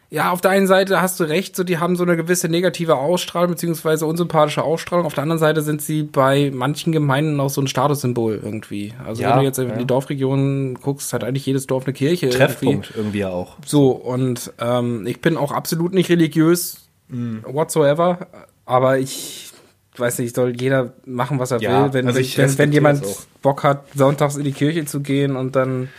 ja, 0.10 0.32
auf 0.32 0.40
der 0.40 0.52
einen 0.52 0.68
Seite 0.68 1.02
hast 1.02 1.20
du 1.20 1.26
recht, 1.26 1.56
so 1.56 1.66
die 1.66 1.80
haben 1.80 1.98
so 1.98 2.04
eine 2.04 2.16
gewisse 2.16 2.48
negative 2.48 2.96
Ausstrahlung 2.96 3.52
beziehungsweise 3.52 4.06
unsympathische 4.06 4.64
Ausstrahlung. 4.64 5.06
Auf 5.06 5.14
der 5.14 5.24
anderen 5.24 5.40
Seite 5.40 5.62
sind 5.62 5.82
sie 5.82 6.04
bei 6.04 6.50
manchen 6.54 6.94
Gemeinden 6.94 7.40
auch 7.42 7.50
so 7.50 7.62
ein 7.62 7.68
Statussymbol 7.68 8.40
irgendwie. 8.42 8.94
Also 9.06 9.22
Ja, 9.22 9.32
wenn 9.32 9.40
du 9.40 9.44
jetzt 9.44 9.60
in 9.60 9.68
ja. 9.68 9.76
die 9.76 9.86
Dorfregionen 9.86 10.76
guckst, 10.76 11.12
hat 11.12 11.26
eigentlich 11.26 11.46
jedes 11.46 11.68
Dorf 11.68 11.86
eine 11.86 11.94
Kirche. 11.94 12.28
irgendwie. 12.28 12.38
Treffpunkt 12.38 12.94
irgendwie 12.96 13.20
ja 13.20 13.30
auch. 13.30 13.58
So, 13.66 13.92
und 13.92 14.54
ähm, 14.60 15.06
ich 15.06 15.20
bin 15.20 15.36
auch 15.36 15.52
absolut 15.52 15.94
nicht 15.94 16.10
religiös 16.10 16.87
whatsoever, 17.10 18.28
aber 18.66 19.00
ich 19.00 19.52
weiß 19.98 20.20
nicht, 20.20 20.36
soll 20.36 20.60
jeder 20.60 20.94
machen, 21.06 21.40
was 21.40 21.52
er 21.52 21.60
Ja, 21.62 21.86
will. 21.86 21.94
Wenn, 21.94 22.08
also 22.08 22.20
ich 22.20 22.38
wenn, 22.38 22.58
wenn 22.58 22.72
jemand. 22.72 23.04
Bock 23.42 23.64
hat, 23.64 23.86
sonntags 23.96 24.36
in 24.36 24.44
die 24.44 24.52
Kirche 24.52 24.86
zu 24.86 25.02
gehen 25.02 25.36
und 25.36 25.56
dann 25.56 25.90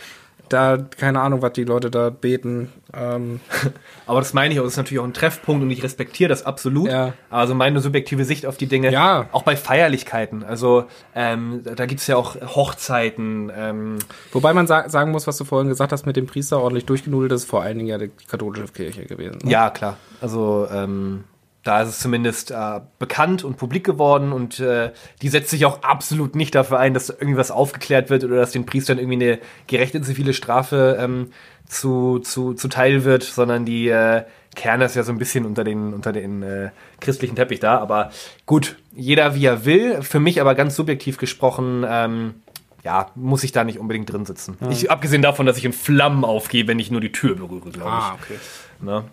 da, 0.49 0.77
keine 0.77 1.21
Ahnung, 1.21 1.41
was 1.41 1.53
die 1.53 1.63
Leute 1.63 1.89
da 1.89 2.09
beten. 2.09 2.71
Ähm, 2.93 3.39
Aber 4.05 4.19
das 4.19 4.33
meine 4.33 4.53
ich 4.53 4.59
auch, 4.59 4.63
das 4.63 4.73
ist 4.73 4.77
natürlich 4.77 4.99
auch 4.99 5.05
ein 5.05 5.13
Treffpunkt 5.13 5.63
und 5.63 5.69
ich 5.71 5.83
respektiere 5.83 6.29
das 6.29 6.45
absolut. 6.45 6.89
Ja. 6.89 7.13
Also 7.29 7.55
meine 7.55 7.79
subjektive 7.79 8.25
Sicht 8.25 8.45
auf 8.45 8.57
die 8.57 8.67
Dinge. 8.67 8.91
Ja. 8.91 9.27
Auch 9.31 9.43
bei 9.43 9.55
Feierlichkeiten. 9.55 10.43
Also 10.43 10.85
ähm, 11.15 11.61
da 11.63 11.85
gibt's 11.85 12.07
ja 12.07 12.15
auch 12.15 12.35
Hochzeiten. 12.35 13.51
Ähm, 13.55 13.99
wobei 14.31 14.53
man 14.53 14.67
sa 14.67 14.89
sagen 14.89 15.11
muss, 15.11 15.27
was 15.27 15.37
du 15.37 15.45
vorhin 15.45 15.69
gesagt 15.69 15.91
hast 15.91 16.05
mit 16.05 16.15
dem 16.15 16.25
Priester 16.25 16.61
ordentlich 16.61 16.85
durchgenudelt, 16.85 17.31
das 17.31 17.41
ist 17.41 17.49
vor 17.49 17.61
allen 17.61 17.77
Dingen 17.77 17.89
ja 17.89 17.97
die 17.97 18.11
katholische 18.27 18.67
Kirche 18.67 19.05
gewesen. 19.05 19.39
Ne? 19.43 19.51
ja, 19.51 19.69
klar. 19.69 19.97
Also 20.21 20.67
ähm, 20.71 21.23
da 21.69 21.83
ist 21.83 21.89
es 21.89 21.99
zumindest 21.99 22.49
äh, 22.49 22.81
bekannt 22.97 23.43
und 23.43 23.57
publik 23.57 23.83
geworden 23.83 24.33
und 24.33 24.59
äh, 24.59 24.91
die 25.21 25.29
setzt 25.29 25.51
sich 25.51 25.65
auch 25.65 25.83
absolut 25.83 26.35
nicht 26.35 26.55
dafür 26.55 26.79
ein, 26.79 26.95
dass 26.95 27.11
irgendwas 27.11 27.51
aufgeklärt 27.51 28.09
wird 28.09 28.23
oder 28.23 28.37
dass 28.37 28.49
den 28.49 28.65
Priestern 28.65 28.97
irgendwie 28.97 29.23
eine 29.23 29.39
gerechte 29.67 30.01
zivile 30.01 30.33
Strafe 30.33 30.97
ähm, 30.99 31.27
zu, 31.67 32.17
zu, 32.19 32.55
zuteil 32.55 33.03
wird, 33.03 33.21
sondern 33.21 33.65
die 33.65 33.87
äh, 33.87 34.23
kehren 34.55 34.79
das 34.79 34.95
ja 34.95 35.03
so 35.03 35.11
ein 35.11 35.19
bisschen 35.19 35.45
unter 35.45 35.63
den, 35.63 35.93
unter 35.93 36.11
den 36.11 36.41
äh, 36.41 36.71
christlichen 37.01 37.35
Teppich 37.35 37.59
da. 37.59 37.77
Aber 37.77 38.09
gut, 38.47 38.77
jeder 38.95 39.35
wie 39.35 39.45
er 39.45 39.63
will. 39.63 40.01
Für 40.01 40.19
mich 40.19 40.41
aber 40.41 40.55
ganz 40.55 40.75
subjektiv 40.75 41.19
gesprochen, 41.19 41.85
ähm, 41.87 42.33
ja, 42.83 43.11
muss 43.13 43.43
ich 43.43 43.51
da 43.51 43.63
nicht 43.63 43.77
unbedingt 43.77 44.11
drin 44.11 44.25
sitzen. 44.25 44.57
Ich, 44.71 44.89
abgesehen 44.89 45.21
davon, 45.21 45.45
dass 45.45 45.57
ich 45.57 45.65
in 45.65 45.73
Flammen 45.73 46.25
aufgehe, 46.25 46.67
wenn 46.67 46.79
ich 46.79 46.89
nur 46.89 47.01
die 47.01 47.11
Tür 47.11 47.35
berühre, 47.35 47.69
glaube 47.69 47.91
ich. 47.91 48.03
Ah, 48.05 48.17
okay. 48.19 48.39
Ne? 48.81 49.03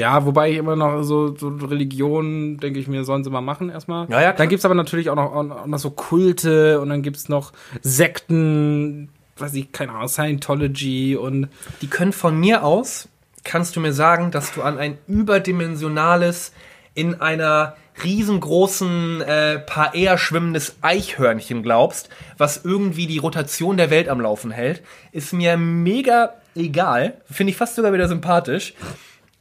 Ja, 0.00 0.24
wobei 0.24 0.50
ich 0.50 0.56
immer 0.56 0.76
noch 0.76 1.02
so, 1.02 1.36
so 1.36 1.48
Religion, 1.48 2.56
denke 2.56 2.80
ich 2.80 2.88
mir, 2.88 3.04
sollen 3.04 3.22
sie 3.22 3.30
mal 3.30 3.42
machen 3.42 3.68
erstmal. 3.68 4.08
Ja, 4.08 4.16
ja, 4.16 4.20
klar. 4.20 4.34
Dann 4.34 4.48
gibt's 4.48 4.64
aber 4.64 4.74
natürlich 4.74 5.10
auch 5.10 5.14
noch, 5.14 5.34
auch 5.34 5.66
noch 5.66 5.78
so 5.78 5.90
Kulte 5.90 6.80
und 6.80 6.88
dann 6.88 7.02
gibt's 7.02 7.28
noch 7.28 7.52
Sekten, 7.82 9.10
weiß 9.36 9.54
ich, 9.54 9.72
keine 9.72 9.92
Ahnung, 9.92 10.08
Scientology 10.08 11.16
und 11.16 11.48
Die 11.82 11.88
können 11.88 12.12
von 12.12 12.40
mir 12.40 12.64
aus, 12.64 13.08
kannst 13.44 13.76
du 13.76 13.80
mir 13.80 13.92
sagen, 13.92 14.30
dass 14.30 14.54
du 14.54 14.62
an 14.62 14.78
ein 14.78 14.96
überdimensionales, 15.06 16.52
in 16.94 17.20
einer 17.20 17.76
riesengroßen, 18.02 19.20
äh, 19.20 19.58
paar 19.58 19.94
eher 19.94 20.16
schwimmendes 20.16 20.76
Eichhörnchen 20.80 21.62
glaubst, 21.62 22.08
was 22.38 22.64
irgendwie 22.64 23.06
die 23.06 23.18
Rotation 23.18 23.76
der 23.76 23.90
Welt 23.90 24.08
am 24.08 24.20
Laufen 24.20 24.50
hält, 24.50 24.82
ist 25.12 25.32
mir 25.32 25.56
mega 25.56 26.34
egal. 26.54 27.14
Finde 27.30 27.50
ich 27.50 27.56
fast 27.56 27.76
sogar 27.76 27.92
wieder 27.92 28.08
sympathisch. 28.08 28.74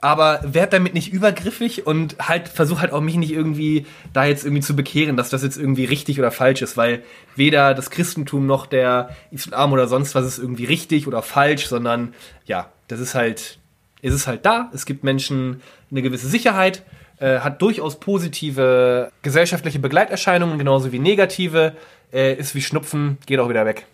Aber 0.01 0.39
werd 0.43 0.71
damit 0.71 0.93
nicht 0.93 1.11
übergriffig 1.11 1.85
und 1.85 2.15
halt 2.19 2.47
versuch 2.47 2.79
halt 2.79 2.93
auch 2.93 3.01
mich 3.01 3.17
nicht 3.17 3.33
irgendwie 3.33 3.85
da 4.13 4.23
jetzt 4.23 4.45
irgendwie 4.45 4.61
zu 4.61 4.73
bekehren, 4.73 5.17
dass 5.17 5.29
das 5.29 5.43
jetzt 5.43 5.57
irgendwie 5.57 5.83
richtig 5.83 6.19
oder 6.19 6.31
falsch 6.31 6.61
ist, 6.61 6.77
weil 6.77 7.03
weder 7.35 7.73
das 7.73 7.89
Christentum 7.89 8.45
noch 8.45 8.65
der 8.65 9.09
Islam 9.31 9.73
oder 9.73 9.87
sonst 9.87 10.15
was 10.15 10.25
ist 10.25 10.39
irgendwie 10.39 10.63
richtig 10.63 11.05
oder 11.05 11.21
falsch, 11.21 11.67
sondern 11.67 12.13
ja, 12.45 12.71
das 12.87 13.01
ist 13.01 13.13
halt, 13.13 13.59
ist 14.01 14.13
es 14.13 14.25
halt 14.25 14.45
da. 14.45 14.71
Es 14.73 14.85
gibt 14.85 15.03
Menschen 15.03 15.61
eine 15.91 16.01
gewisse 16.01 16.27
Sicherheit, 16.27 16.83
äh, 17.19 17.39
hat 17.39 17.61
durchaus 17.61 17.99
positive 17.99 19.11
gesellschaftliche 19.21 19.79
Begleiterscheinungen, 19.79 20.57
genauso 20.57 20.93
wie 20.93 20.99
negative, 20.99 21.75
äh, 22.13 22.35
ist 22.35 22.55
wie 22.55 22.61
Schnupfen, 22.61 23.17
geht 23.25 23.39
auch 23.39 23.49
wieder 23.49 23.65
weg. 23.65 23.85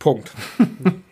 Punkt. 0.00 0.32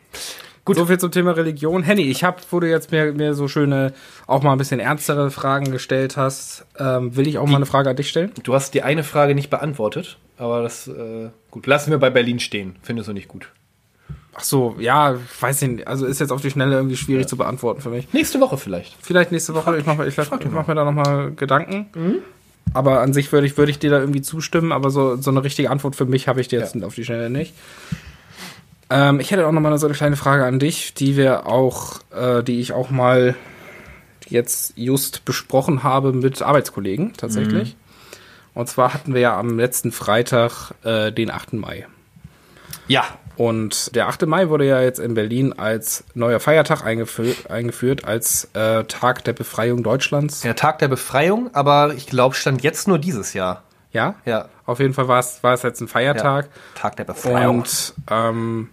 Gut. 0.67 0.77
So 0.77 0.85
viel 0.85 0.99
zum 0.99 1.11
Thema 1.12 1.31
Religion. 1.31 1.83
Henny, 1.83 2.03
ich 2.03 2.23
habe, 2.25 2.37
wo 2.51 2.61
du 2.61 2.69
jetzt 2.69 2.91
mir, 2.93 3.12
mir 3.12 3.33
so 3.35 3.49
schöne, 3.49 3.95
auch 4.27 4.43
mal 4.43 4.53
ein 4.53 4.59
bisschen 4.59 4.81
ernstere 4.81 5.31
Fragen 5.31 5.71
gestellt 5.71 6.17
hast, 6.19 6.67
ähm, 6.79 7.17
will 7.17 7.27
ich 7.27 7.39
auch 7.39 7.47
mal 7.47 7.57
eine 7.57 7.67
Frage 7.67 7.89
an 7.89 7.97
dich 7.97 8.09
stellen? 8.11 8.33
Du 8.43 8.53
hast 8.53 8.75
die 8.75 8.83
eine 8.83 9.05
Frage 9.05 9.35
nicht 9.35 9.49
beantwortet, 9.49 10.19
aber 10.37 10.62
das, 10.62 10.89
äh, 10.89 11.31
gut, 11.51 11.67
lassen 11.67 11.91
wir 11.93 11.99
bei 11.99 12.11
Berlin 12.11 12.39
stehen. 12.41 12.77
Findest 12.83 13.09
du 13.09 13.12
nicht 13.14 13.29
gut. 13.29 13.49
Ach 14.35 14.43
so, 14.43 14.77
ja, 14.79 15.14
weiß 15.41 15.62
ich 15.62 15.69
nicht. 15.69 15.87
Also 15.89 16.05
ist 16.05 16.19
jetzt 16.21 16.31
auf 16.33 16.43
die 16.43 16.51
Schnelle 16.51 16.75
irgendwie 16.77 16.97
schwierig 16.97 17.27
zu 17.27 17.37
beantworten 17.39 17.81
für 17.81 17.89
mich. 17.89 18.12
Nächste 18.12 18.39
Woche 18.41 18.59
vielleicht. 18.59 18.95
Vielleicht 19.01 19.33
nächste 19.33 19.55
Woche. 19.55 19.79
ich 19.79 19.87
mache 19.87 20.07
ich, 20.07 20.19
ich 20.19 20.51
mach 20.51 20.67
mir 20.67 20.75
da 20.75 20.85
nochmal 20.85 21.31
Gedanken. 21.33 21.87
Aber 22.75 23.01
an 23.01 23.12
sich 23.14 23.33
würde 23.33 23.47
ich, 23.47 23.57
würde 23.57 23.71
ich 23.71 23.79
dir 23.79 23.91
da 23.91 23.99
irgendwie 24.01 24.21
zustimmen, 24.21 24.73
aber 24.73 24.91
so, 24.91 25.17
so 25.17 25.31
eine 25.31 25.43
richtige 25.45 25.71
Antwort 25.71 25.97
für 25.97 26.05
mich 26.05 26.29
habe 26.29 26.41
ich 26.41 26.49
dir 26.49 26.59
jetzt 26.61 26.75
Ja. 26.75 26.87
auf 26.87 26.95
die 26.97 27.05
Schnelle 27.05 27.31
nicht. 27.31 27.55
Ähm, 28.91 29.20
ich 29.20 29.30
hätte 29.30 29.47
auch 29.47 29.53
nochmal 29.53 29.76
so 29.78 29.87
eine 29.87 29.95
kleine 29.95 30.16
Frage 30.16 30.45
an 30.45 30.59
dich, 30.59 30.95
die 30.95 31.16
wir 31.16 31.47
auch, 31.47 32.01
äh, 32.11 32.43
die 32.43 32.61
ich 32.61 32.72
auch 32.72 32.91
mal 32.91 33.34
jetzt 34.28 34.74
just 34.76 35.24
besprochen 35.24 35.82
habe 35.82 36.12
mit 36.12 36.43
Arbeitskollegen 36.43 37.12
tatsächlich. 37.14 37.76
Und 38.55 38.68
zwar 38.68 38.95
hatten 38.95 39.14
wir 39.14 39.20
ja 39.20 39.39
am 39.39 39.59
letzten 39.59 39.93
Freitag 39.93 40.72
äh, 40.82 41.12
den 41.12 41.30
8. 41.30 41.53
Mai. 41.55 41.87
Ja. 42.89 43.05
Und 43.37 43.95
der 43.95 44.09
8. 44.09 44.26
Mai 44.26 44.49
wurde 44.49 44.64
ja 44.64 44.80
jetzt 44.80 44.99
in 44.99 45.12
Berlin 45.12 45.53
als 45.53 46.05
neuer 46.14 46.41
Feiertag 46.41 46.82
eingeführt, 46.82 47.51
eingeführt 47.51 48.07
als 48.07 48.49
äh, 48.55 48.84
Tag 48.84 49.24
der 49.24 49.34
Befreiung 49.34 49.82
Deutschlands. 49.82 50.41
Der 50.41 50.57
Tag 50.57 50.78
der 50.78 50.89
Befreiung, 50.89 51.51
aber 51.53 51.93
ich 51.95 52.07
glaube, 52.07 52.34
stand 52.34 52.62
jetzt 52.62 52.89
nur 52.89 52.99
dieses 52.99 53.34
Jahr. 53.34 53.62
Ja? 53.93 54.14
Ja. 54.24 54.49
Auf 54.64 54.80
jeden 54.80 54.95
Fall 54.95 55.07
war 55.07 55.18
es, 55.18 55.43
war 55.43 55.53
es 55.53 55.62
jetzt 55.62 55.82
ein 55.82 55.89
Feiertag. 55.89 56.49
Tag 56.74 56.97
der 56.97 57.05
Befreiung. 57.05 57.59
Und 57.59 57.95
ähm, 58.11 58.70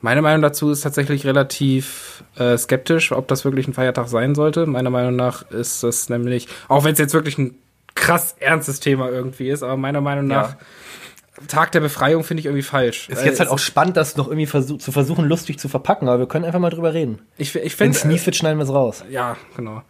meine 0.00 0.22
Meinung 0.22 0.42
dazu 0.42 0.70
ist 0.70 0.82
tatsächlich 0.82 1.24
relativ 1.26 2.24
äh, 2.36 2.56
skeptisch, 2.56 3.12
ob 3.12 3.28
das 3.28 3.44
wirklich 3.44 3.66
ein 3.68 3.74
Feiertag 3.74 4.08
sein 4.08 4.34
sollte. 4.34 4.66
Meiner 4.66 4.90
Meinung 4.90 5.16
nach 5.16 5.50
ist 5.50 5.82
das 5.82 6.08
nämlich, 6.08 6.48
auch 6.68 6.84
wenn 6.84 6.92
es 6.92 6.98
jetzt 6.98 7.14
wirklich 7.14 7.38
ein 7.38 7.54
krass 7.94 8.36
ernstes 8.38 8.80
Thema 8.80 9.08
irgendwie 9.08 9.48
ist, 9.48 9.62
aber 9.62 9.76
meiner 9.76 10.00
Meinung 10.00 10.26
nach, 10.26 10.50
Ja. 10.50 10.56
Tag 11.48 11.70
der 11.72 11.80
Befreiung 11.80 12.24
finde 12.24 12.40
ich 12.40 12.46
irgendwie 12.46 12.62
falsch. 12.62 13.10
ist 13.10 13.22
jetzt 13.22 13.40
halt 13.40 13.50
auch 13.50 13.58
spannend, 13.58 13.96
das 13.98 14.16
noch 14.16 14.28
irgendwie 14.28 14.46
versuch, 14.46 14.78
zu 14.78 14.90
versuchen, 14.90 15.26
lustig 15.26 15.58
zu 15.58 15.68
verpacken, 15.68 16.08
aber 16.08 16.20
wir 16.20 16.26
können 16.26 16.46
einfach 16.46 16.60
mal 16.60 16.70
drüber 16.70 16.94
reden. 16.94 17.18
Ich, 17.36 17.54
ich 17.54 17.78
Wenn 17.78 17.90
es 17.90 18.00
finde, 18.00 18.14
mies 18.14 18.24
wird, 18.24 18.36
schneiden 18.36 18.58
wir 18.58 18.64
es 18.64 18.70
raus. 18.72 19.04
Ja, 19.10 19.36
genau. 19.54 19.82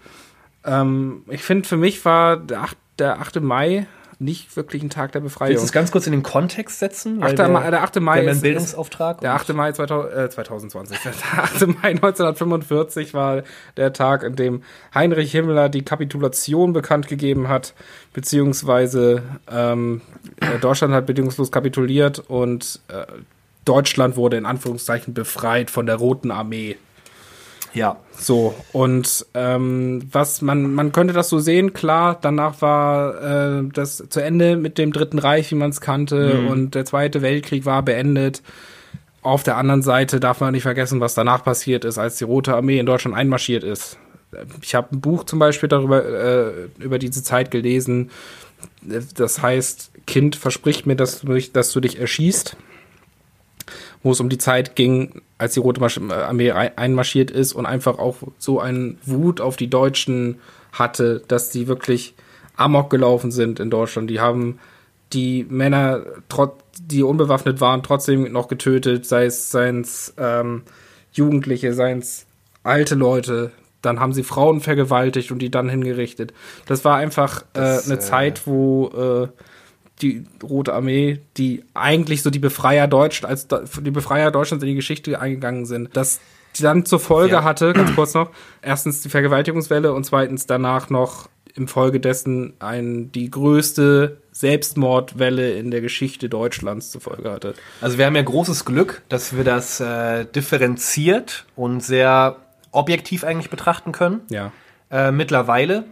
Ähm, 0.64 1.22
ich 1.28 1.42
finde, 1.42 1.68
für 1.68 1.76
mich 1.76 2.04
war 2.04 2.36
der 2.36 2.62
8, 2.62 2.76
der 2.98 3.20
8. 3.20 3.40
Mai 3.42 3.86
nicht 4.19 4.57
wirklich 4.57 4.83
ein 4.83 4.89
Tag 4.89 5.12
der 5.12 5.21
Befreiung. 5.21 5.51
Willst 5.51 5.62
du 5.62 5.67
es 5.67 5.73
ganz 5.73 5.91
kurz 5.91 6.07
in 6.07 6.12
den 6.12 6.23
Kontext 6.23 6.79
setzen? 6.79 7.21
Weil 7.21 7.39
8. 7.39 7.51
Mai- 7.51 7.71
der 7.71 7.83
8. 7.83 8.01
Mai 8.01 8.25
ist- 8.25 8.41
Bildungsauftrag. 8.41 9.21
Der 9.21 9.35
8. 9.35 9.53
Mai 9.53 9.73
2000, 9.73 10.14
äh, 10.14 10.31
2020. 10.31 10.99
Der 11.03 11.12
8. 11.45 11.67
Mai 11.67 11.91
1945 11.91 13.12
war 13.12 13.43
der 13.77 13.93
Tag, 13.93 14.23
in 14.23 14.35
dem 14.37 14.62
Heinrich 14.95 15.33
Himmler 15.33 15.69
die 15.69 15.83
Kapitulation 15.83 16.73
bekannt 16.73 17.09
gegeben 17.09 17.49
hat, 17.49 17.75
beziehungsweise 18.14 19.23
ähm, 19.51 20.01
äh, 20.41 20.59
Deutschland 20.59 20.93
hat 20.95 21.07
bedingungslos 21.07 21.53
kapituliert 21.53 22.19
und 22.19 22.81
äh, 22.89 23.05
Deutschland 23.64 24.17
wurde 24.17 24.37
in 24.37 24.47
Anführungszeichen 24.47 25.14
befreit 25.14 25.71
von 25.71 25.87
der 25.87 25.97
Roten 25.97 26.31
Armee. 26.31 26.77
Ja. 27.77 27.99
So, 28.18 28.55
und 28.72 29.27
ähm, 29.35 30.09
was 30.11 30.41
man, 30.41 30.72
man 30.72 30.93
könnte 30.93 31.12
das 31.12 31.29
so 31.29 31.39
sehen, 31.39 31.74
klar, 31.74 32.18
danach 32.20 32.62
war 32.62 33.59
äh, 33.61 33.68
das 33.72 34.03
zu 34.09 34.20
Ende 34.20 34.57
mit 34.57 34.79
dem 34.79 34.93
Dritten 34.93 35.18
Reich, 35.18 35.51
wie 35.51 35.57
man 35.57 35.70
es 35.70 35.83
kannte, 35.83 36.47
und 36.49 36.74
der 36.74 36.87
Zweite 36.87 37.20
Weltkrieg 37.20 37.66
war 37.66 37.83
beendet. 37.83 38.43
Auf 39.20 39.43
der 39.43 39.59
anderen 39.59 39.83
Seite 39.83 40.20
darf 40.20 40.41
man 40.41 40.53
nicht 40.53 40.62
vergessen, 40.62 41.01
was 41.01 41.14
danach 41.14 41.45
passiert 41.45 41.85
ist, 41.85 41.99
als 41.99 42.16
die 42.16 42.24
Rote 42.24 42.55
Armee 42.55 42.79
in 42.79 42.87
Deutschland 42.87 43.14
einmarschiert 43.14 43.64
ist. 43.64 43.99
Ich 44.62 44.74
habe 44.74 44.97
ein 44.97 45.01
Buch 45.01 45.24
zum 45.24 45.39
Beispiel 45.39 45.68
darüber, 45.68 46.05
äh, 46.05 46.68
über 46.79 46.99
diese 46.99 47.22
Zeit 47.22 47.51
gelesen. 47.51 48.11
Das 48.83 49.43
heißt, 49.43 49.91
Kind 50.07 50.37
verspricht 50.37 50.87
mir, 50.87 50.97
dass 50.97 51.20
du 51.20 51.35
dich, 51.35 51.53
dass 51.53 51.72
du 51.72 51.81
dich 51.81 51.99
erschießt 52.01 52.57
wo 54.07 54.12
es 54.12 54.20
um 54.20 54.28
die 54.28 54.38
Zeit 54.38 54.76
ging, 54.76 55.20
als 55.36 55.54
die 55.54 55.61
Rote 55.61 55.80
Marsch- 55.80 55.98
Armee 56.12 56.52
ein- 56.52 56.78
einmarschiert 56.78 57.32
ist 57.32 57.52
und 57.54 57.66
einfach 57.66 57.98
auch 57.98 58.18
so 58.38 58.61
einen 58.61 58.98
Wut 59.04 59.40
auf 59.40 59.57
die 59.57 59.68
Deutschen 59.68 60.38
hatte, 60.70 61.22
dass 61.26 61.50
die 61.50 61.66
wirklich 61.66 62.14
amok 62.57 62.88
gelaufen 62.88 63.32
sind 63.32 63.59
in 63.59 63.68
Deutschland. 63.68 64.09
Die 64.09 64.20
haben 64.20 64.61
die 65.12 65.44
Männer, 65.48 66.04
die 66.80 67.02
unbewaffnet 67.02 67.61
waren, 67.61 67.82
trotzdem 67.82 68.30
noch 68.30 68.46
getötet, 68.46 69.07
sei 69.07 69.24
es, 69.24 69.50
seien 69.50 69.80
es 69.80 70.14
ähm, 70.18 70.62
Jugendliche, 71.12 71.74
seien 71.74 71.98
es 71.98 72.26
alte 72.62 72.94
Leute. 72.94 73.50
Dann 73.82 73.98
haben 73.98 74.12
sie 74.12 74.22
Frauen 74.22 74.61
vergewaltigt 74.61 75.32
und 75.32 75.40
die 75.40 75.50
dann 75.50 75.68
hingerichtet. 75.68 76.32
Das 76.66 76.84
war 76.84 76.96
einfach 76.96 77.42
äh, 77.42 77.44
Das, 77.54 77.86
eine 77.86 77.96
äh, 77.96 78.00
Zeit, 78.00 78.46
wo 78.46 78.88
äh, 78.88 79.28
die 80.03 80.24
Rote 80.42 80.74
Armee, 80.74 81.20
die 81.36 81.64
eigentlich 81.74 82.22
so 82.22 82.30
die 82.30 82.38
Befreier 82.38 82.86
Deutschland, 82.86 83.30
als 83.30 83.49
die 83.80 83.90
Befreier 83.90 84.30
Deutschlands 84.30 84.62
in 84.62 84.68
die 84.68 84.74
Geschichte 84.76 85.20
eingegangen 85.20 85.66
sind, 85.66 85.97
dass 85.97 86.20
die 86.57 86.62
dann 86.62 86.84
zur 86.86 87.01
Folge 87.01 87.34
Ja. 87.34 87.44
hatte, 87.44 87.72
ganz 87.72 87.94
kurz 87.94 88.14
noch, 88.14 88.30
erstens 88.62 89.03
die 89.03 89.09
Vergewaltigungswelle 89.09 89.92
und 89.92 90.05
zweitens 90.05 90.47
danach 90.47 90.90
noch 90.90 91.28
im 91.55 91.68
Folge 91.68 92.01
dessen 92.01 92.53
ein, 92.59 93.11
die 93.12 93.30
größte 93.30 94.18
Selbstmordwelle 94.32 95.53
in 95.53 95.70
der 95.70 95.80
Geschichte 95.80 96.28
Deutschlands 96.28 96.90
zur 96.90 97.01
Folge 97.01 97.30
hatte. 97.30 97.55
Also 97.80 97.97
wir 97.97 98.05
haben 98.07 98.16
ja 98.16 98.22
großes 98.22 98.64
Glück, 98.66 99.03
dass 99.09 99.36
wir 99.36 99.44
das 99.44 99.80
äh, 99.80 100.26
differenziert 100.26 101.47
und 101.57 101.82
sehr 101.82 102.36
objektiv 102.72 103.24
eigentlich 103.24 103.49
betrachten 103.49 103.92
können. 103.92 104.20
Ja. 104.28 104.53
Äh, 104.90 105.12
mittlerweile. 105.12 105.84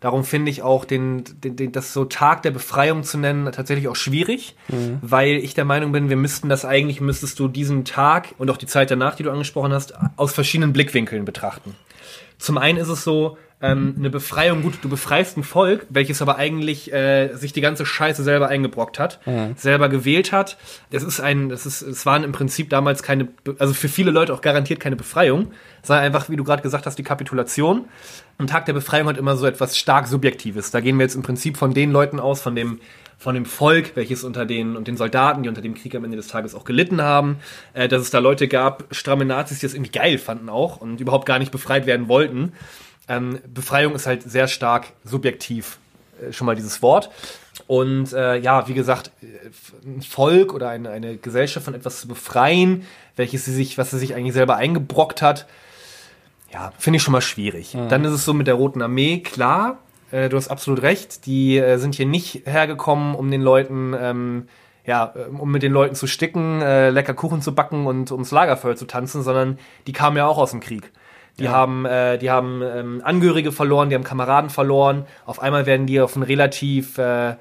Darum 0.00 0.24
finde 0.24 0.50
ich 0.50 0.62
auch 0.62 0.86
den, 0.86 1.24
den, 1.44 1.56
den, 1.56 1.72
das 1.72 1.92
so 1.92 2.06
Tag 2.06 2.42
der 2.42 2.50
Befreiung 2.52 3.04
zu 3.04 3.18
nennen 3.18 3.52
tatsächlich 3.52 3.86
auch 3.86 3.96
schwierig, 3.96 4.56
weil 5.02 5.36
ich 5.36 5.52
der 5.52 5.66
Meinung 5.66 5.92
bin, 5.92 6.08
wir 6.08 6.16
müssten 6.16 6.48
das 6.48 6.64
eigentlich, 6.64 7.02
müsstest 7.02 7.38
du 7.38 7.48
diesen 7.48 7.84
Tag 7.84 8.34
und 8.38 8.50
auch 8.50 8.56
die 8.56 8.66
Zeit 8.66 8.90
danach, 8.90 9.14
die 9.14 9.24
du 9.24 9.30
angesprochen 9.30 9.74
hast, 9.74 9.92
aus 10.16 10.32
verschiedenen 10.32 10.72
Blickwinkeln 10.72 11.26
betrachten. 11.26 11.74
Zum 12.38 12.56
einen 12.56 12.78
ist 12.78 12.88
es 12.88 13.04
so, 13.04 13.36
ähm, 13.62 13.94
eine 13.98 14.10
Befreiung, 14.10 14.62
gut, 14.62 14.74
du 14.80 14.88
befreist 14.88 15.36
ein 15.36 15.42
Volk, 15.42 15.86
welches 15.90 16.22
aber 16.22 16.36
eigentlich 16.36 16.92
äh, 16.92 17.34
sich 17.34 17.52
die 17.52 17.60
ganze 17.60 17.84
Scheiße 17.84 18.22
selber 18.22 18.48
eingebrockt 18.48 18.98
hat, 18.98 19.20
selber 19.56 19.88
gewählt 19.88 20.32
hat. 20.32 20.56
Das 20.90 21.02
ist 21.02 21.20
ein, 21.20 21.48
das 21.48 21.66
ist, 21.66 21.82
es 21.82 22.06
waren 22.06 22.24
im 22.24 22.32
Prinzip 22.32 22.70
damals 22.70 23.02
keine, 23.02 23.28
also 23.58 23.74
für 23.74 23.88
viele 23.88 24.10
Leute 24.10 24.32
auch 24.32 24.40
garantiert 24.40 24.80
keine 24.80 24.96
Befreiung, 24.96 25.52
sondern 25.82 26.04
einfach, 26.04 26.28
wie 26.30 26.36
du 26.36 26.44
gerade 26.44 26.62
gesagt 26.62 26.86
hast, 26.86 26.98
die 26.98 27.02
Kapitulation. 27.02 27.84
Ein 28.38 28.46
Tag 28.46 28.64
der 28.64 28.72
Befreiung 28.72 29.08
hat 29.08 29.18
immer 29.18 29.36
so 29.36 29.46
etwas 29.46 29.76
stark 29.76 30.06
Subjektives. 30.06 30.70
Da 30.70 30.80
gehen 30.80 30.96
wir 30.96 31.02
jetzt 31.02 31.14
im 31.14 31.22
Prinzip 31.22 31.58
von 31.58 31.74
den 31.74 31.92
Leuten 31.92 32.18
aus, 32.18 32.40
von 32.40 32.54
dem 32.54 32.80
von 33.20 33.34
dem 33.34 33.44
Volk, 33.44 33.96
welches 33.96 34.24
unter 34.24 34.46
den 34.46 34.78
und 34.78 34.88
den 34.88 34.96
Soldaten, 34.96 35.42
die 35.42 35.50
unter 35.50 35.60
dem 35.60 35.74
Krieg 35.74 35.94
am 35.94 36.04
Ende 36.04 36.16
des 36.16 36.28
Tages 36.28 36.54
auch 36.54 36.64
gelitten 36.64 37.02
haben, 37.02 37.36
äh, 37.74 37.86
dass 37.86 38.00
es 38.00 38.08
da 38.08 38.18
Leute 38.18 38.48
gab, 38.48 38.84
stramme 38.92 39.26
Nazis, 39.26 39.58
die 39.58 39.66
das 39.66 39.74
irgendwie 39.74 39.92
geil 39.92 40.16
fanden 40.16 40.48
auch 40.48 40.78
und 40.78 41.02
überhaupt 41.02 41.26
gar 41.26 41.38
nicht 41.38 41.52
befreit 41.52 41.84
werden 41.84 42.08
wollten. 42.08 42.52
Ähm, 43.10 43.40
Befreiung 43.52 43.94
ist 43.94 44.06
halt 44.06 44.22
sehr 44.22 44.46
stark 44.46 44.92
subjektiv, 45.04 45.78
äh, 46.22 46.32
schon 46.32 46.46
mal 46.46 46.54
dieses 46.54 46.80
Wort. 46.80 47.10
Und 47.66 48.12
äh, 48.12 48.36
ja, 48.38 48.68
wie 48.68 48.74
gesagt, 48.74 49.10
äh, 49.20 49.48
ein 49.84 50.02
Volk 50.02 50.54
oder 50.54 50.68
eine, 50.68 50.90
eine 50.90 51.16
Gesellschaft 51.16 51.64
von 51.64 51.74
etwas 51.74 52.00
zu 52.00 52.08
befreien, 52.08 52.86
welches 53.16 53.44
sie 53.44 53.52
sich, 53.52 53.76
was 53.78 53.90
sie 53.90 53.98
sich 53.98 54.14
eigentlich 54.14 54.34
selber 54.34 54.56
eingebrockt 54.56 55.22
hat, 55.22 55.46
ja, 56.52 56.72
finde 56.78 56.98
ich 56.98 57.02
schon 57.02 57.12
mal 57.12 57.20
schwierig. 57.20 57.76
Dann 57.88 58.04
ist 58.04 58.12
es 58.12 58.24
so 58.24 58.32
mit 58.32 58.46
der 58.46 58.54
Roten 58.54 58.80
Armee, 58.80 59.18
klar, 59.18 59.78
äh, 60.10 60.28
du 60.28 60.36
hast 60.36 60.48
absolut 60.48 60.82
recht, 60.82 61.26
die 61.26 61.58
äh, 61.58 61.78
sind 61.78 61.96
hier 61.96 62.06
nicht 62.06 62.42
hergekommen, 62.46 63.14
um 63.14 63.30
den 63.30 63.42
Leuten, 63.42 63.94
ähm, 63.98 64.48
ja, 64.84 65.12
äh, 65.16 65.28
um 65.28 65.50
mit 65.50 65.62
den 65.62 65.72
Leuten 65.72 65.94
zu 65.94 66.06
sticken, 66.06 66.62
äh, 66.62 66.90
lecker 66.90 67.14
Kuchen 67.14 67.42
zu 67.42 67.54
backen 67.54 67.86
und 67.86 68.10
ums 68.12 68.30
Lagerfeuer 68.30 68.76
zu 68.76 68.86
tanzen, 68.86 69.22
sondern 69.22 69.58
die 69.86 69.92
kamen 69.92 70.16
ja 70.16 70.26
auch 70.26 70.38
aus 70.38 70.52
dem 70.52 70.60
Krieg. 70.60 70.92
Die 71.38 71.48
haben, 71.48 71.86
äh, 71.86 72.18
die 72.18 72.30
haben 72.30 72.62
ähm, 72.62 73.00
Angehörige 73.02 73.52
verloren, 73.52 73.88
die 73.88 73.94
haben 73.94 74.04
Kameraden 74.04 74.50
verloren. 74.50 75.06
Auf 75.24 75.40
einmal 75.40 75.64
werden 75.66 75.86
die 75.86 76.00
auf 76.00 76.14
einen 76.14 76.22
relativ, 76.22 76.98
äh, 76.98 77.36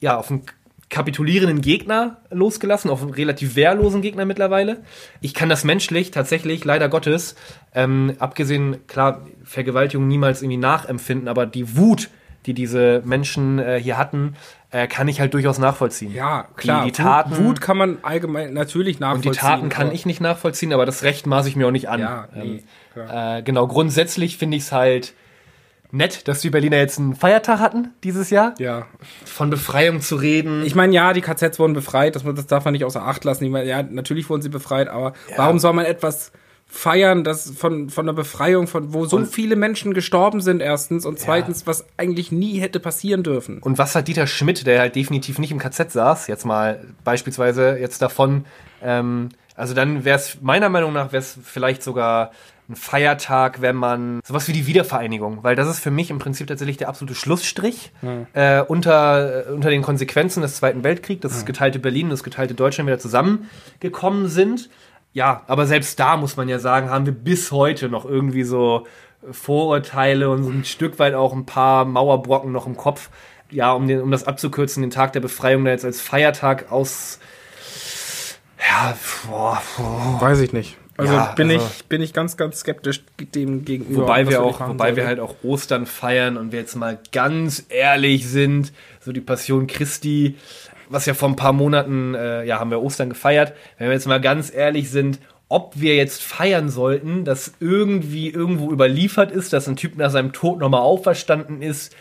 ja, 0.00 0.16
auf 0.16 0.30
einen 0.30 0.42
kapitulierenden 0.88 1.60
Gegner 1.60 2.18
losgelassen, 2.30 2.90
auf 2.90 3.02
einen 3.02 3.10
relativ 3.10 3.56
wehrlosen 3.56 4.02
Gegner 4.02 4.24
mittlerweile. 4.24 4.82
Ich 5.20 5.34
kann 5.34 5.48
das 5.48 5.64
menschlich 5.64 6.12
tatsächlich, 6.12 6.64
leider 6.64 6.88
Gottes, 6.88 7.34
ähm, 7.74 8.14
abgesehen, 8.20 8.86
klar, 8.86 9.26
Vergewaltigung 9.44 10.06
niemals 10.06 10.42
irgendwie 10.42 10.58
nachempfinden, 10.58 11.28
aber 11.28 11.46
die 11.46 11.76
Wut, 11.76 12.10
die 12.46 12.54
diese 12.54 13.02
Menschen 13.04 13.58
äh, 13.58 13.80
hier 13.82 13.98
hatten, 13.98 14.36
äh, 14.70 14.86
kann 14.86 15.08
ich 15.08 15.20
halt 15.20 15.32
durchaus 15.34 15.58
nachvollziehen. 15.58 16.12
Ja, 16.12 16.48
klar. 16.56 16.84
Die, 16.84 16.90
die 16.90 16.96
Taten, 16.96 17.36
Wut, 17.36 17.44
Wut 17.44 17.60
kann 17.60 17.76
man 17.76 17.98
allgemein 18.02 18.52
natürlich 18.52 18.96
und 18.96 19.00
nachvollziehen. 19.00 19.32
die 19.32 19.38
Taten 19.38 19.68
kann 19.68 19.92
ich 19.92 20.06
nicht 20.06 20.20
nachvollziehen, 20.20 20.72
aber 20.72 20.86
das 20.86 21.02
Recht 21.02 21.26
maße 21.26 21.48
ich 21.48 21.56
mir 21.56 21.66
auch 21.66 21.72
nicht 21.72 21.88
an. 21.88 22.00
Ja, 22.00 22.28
nee, 22.34 22.62
ähm, 22.96 23.08
äh, 23.08 23.42
genau, 23.42 23.66
grundsätzlich 23.66 24.38
finde 24.38 24.56
ich 24.56 24.64
es 24.64 24.72
halt 24.72 25.14
nett, 25.92 26.26
dass 26.28 26.40
die 26.40 26.50
Berliner 26.50 26.78
jetzt 26.78 26.98
einen 26.98 27.14
Feiertag 27.14 27.60
hatten 27.60 27.92
dieses 28.02 28.30
Jahr. 28.30 28.54
Ja. 28.58 28.86
Von 29.24 29.50
Befreiung 29.50 30.00
zu 30.00 30.16
reden. 30.16 30.64
Ich 30.64 30.74
meine, 30.74 30.92
ja, 30.92 31.12
die 31.12 31.20
KZs 31.20 31.58
wurden 31.58 31.74
befreit, 31.74 32.16
das, 32.16 32.24
das 32.24 32.46
darf 32.46 32.64
man 32.64 32.72
nicht 32.72 32.84
außer 32.84 33.02
Acht 33.02 33.24
lassen. 33.24 33.44
Ich 33.44 33.50
meine, 33.50 33.68
ja, 33.68 33.82
natürlich 33.82 34.28
wurden 34.28 34.42
sie 34.42 34.48
befreit, 34.48 34.88
aber 34.88 35.12
warum 35.36 35.58
soll 35.58 35.72
man 35.72 35.84
etwas 35.84 36.32
feiern, 36.76 37.24
das 37.24 37.50
von, 37.50 37.90
von 37.90 38.06
der 38.06 38.12
Befreiung, 38.12 38.66
von 38.66 38.92
wo 38.92 39.06
so 39.06 39.24
viele 39.24 39.56
Menschen 39.56 39.94
gestorben 39.94 40.40
sind, 40.40 40.60
erstens, 40.60 41.06
und 41.06 41.18
zweitens, 41.18 41.66
was 41.66 41.86
eigentlich 41.96 42.30
nie 42.30 42.60
hätte 42.60 42.80
passieren 42.80 43.22
dürfen. 43.22 43.58
Und 43.58 43.78
was 43.78 43.94
hat 43.94 44.08
Dieter 44.08 44.26
Schmidt, 44.26 44.66
der 44.66 44.80
halt 44.80 44.94
definitiv 44.94 45.38
nicht 45.38 45.50
im 45.50 45.58
KZ 45.58 45.90
saß, 45.90 46.26
jetzt 46.26 46.44
mal 46.44 46.84
beispielsweise 47.04 47.78
jetzt 47.78 48.02
davon, 48.02 48.44
ähm, 48.82 49.30
also 49.56 49.74
dann 49.74 50.04
wäre 50.04 50.18
es 50.18 50.38
meiner 50.42 50.68
Meinung 50.68 50.92
nach 50.92 51.12
wäre 51.12 51.22
es 51.22 51.38
vielleicht 51.42 51.82
sogar 51.82 52.30
ein 52.68 52.76
Feiertag, 52.76 53.60
wenn 53.62 53.76
man 53.76 54.20
sowas 54.24 54.48
wie 54.48 54.52
die 54.52 54.66
Wiedervereinigung, 54.66 55.44
weil 55.44 55.54
das 55.54 55.68
ist 55.68 55.78
für 55.78 55.92
mich 55.92 56.10
im 56.10 56.18
Prinzip 56.18 56.48
tatsächlich 56.48 56.76
der 56.76 56.88
absolute 56.88 57.14
Schlussstrich 57.14 57.92
äh, 58.34 58.60
unter, 58.60 59.46
äh, 59.46 59.52
unter 59.52 59.70
den 59.70 59.82
Konsequenzen 59.82 60.42
des 60.42 60.56
Zweiten 60.56 60.82
Weltkriegs, 60.82 61.22
dass 61.22 61.32
das 61.32 61.46
geteilte 61.46 61.78
Berlin 61.78 62.06
und 62.06 62.10
das 62.10 62.24
geteilte 62.24 62.54
Deutschland 62.54 62.88
wieder 62.88 62.98
zusammengekommen 62.98 64.28
sind. 64.28 64.68
Ja, 65.16 65.44
aber 65.46 65.64
selbst 65.64 65.98
da 65.98 66.18
muss 66.18 66.36
man 66.36 66.46
ja 66.46 66.58
sagen, 66.58 66.90
haben 66.90 67.06
wir 67.06 67.14
bis 67.14 67.50
heute 67.50 67.88
noch 67.88 68.04
irgendwie 68.04 68.42
so 68.42 68.86
Vorurteile 69.30 70.28
und 70.28 70.44
so 70.44 70.50
ein 70.50 70.66
Stück 70.66 70.98
weit 70.98 71.14
auch 71.14 71.32
ein 71.32 71.46
paar 71.46 71.86
Mauerbrocken 71.86 72.52
noch 72.52 72.66
im 72.66 72.76
Kopf. 72.76 73.08
Ja, 73.50 73.72
um, 73.72 73.88
den, 73.88 74.02
um 74.02 74.10
das 74.10 74.24
abzukürzen, 74.24 74.82
den 74.82 74.90
Tag 74.90 75.14
der 75.14 75.20
Befreiung 75.20 75.64
da 75.64 75.70
jetzt 75.70 75.86
als 75.86 76.02
Feiertag 76.02 76.70
aus. 76.70 77.18
Ja, 78.58 78.94
boah, 79.26 79.62
boah. 79.78 80.18
Weiß 80.20 80.40
ich 80.40 80.52
nicht. 80.52 80.76
Also, 80.98 81.14
Ja, 81.14 81.32
bin, 81.32 81.50
also- 81.50 81.64
ich, 81.64 81.86
bin 81.86 82.02
ich 82.02 82.12
ganz, 82.12 82.36
ganz 82.36 82.60
skeptisch 82.60 83.02
dem 83.34 83.64
gegenüber. 83.64 84.02
Wobei 84.02 84.28
wir 84.28 84.42
auch, 84.42 84.68
wobei 84.68 84.96
wir 84.96 85.06
halt 85.06 85.20
auch 85.20 85.36
Ostern 85.42 85.86
feiern 85.86 86.36
und 86.36 86.52
wir 86.52 86.60
jetzt 86.60 86.76
mal 86.76 86.98
ganz 87.12 87.64
ehrlich 87.70 88.28
sind, 88.28 88.70
so 89.00 89.12
die 89.12 89.22
Passion 89.22 89.66
Christi, 89.66 90.36
was 90.88 91.06
ja 91.06 91.14
vor 91.14 91.28
ein 91.28 91.36
paar 91.36 91.52
Monaten, 91.52 92.14
äh, 92.14 92.44
ja, 92.44 92.58
haben 92.58 92.70
wir 92.70 92.82
Ostern 92.82 93.08
gefeiert. 93.10 93.54
Wenn 93.78 93.88
wir 93.88 93.94
jetzt 93.94 94.06
mal 94.06 94.20
ganz 94.20 94.52
ehrlich 94.52 94.90
sind, 94.90 95.18
ob 95.48 95.78
wir 95.78 95.94
jetzt 95.94 96.22
feiern 96.22 96.68
sollten, 96.68 97.24
dass 97.24 97.54
irgendwie 97.60 98.30
irgendwo 98.30 98.72
überliefert 98.72 99.30
ist, 99.30 99.52
dass 99.52 99.68
ein 99.68 99.76
Typ 99.76 99.96
nach 99.96 100.10
seinem 100.10 100.32
Tod 100.32 100.58
nochmal 100.58 100.80
auferstanden 100.80 101.62
ist, 101.62 101.94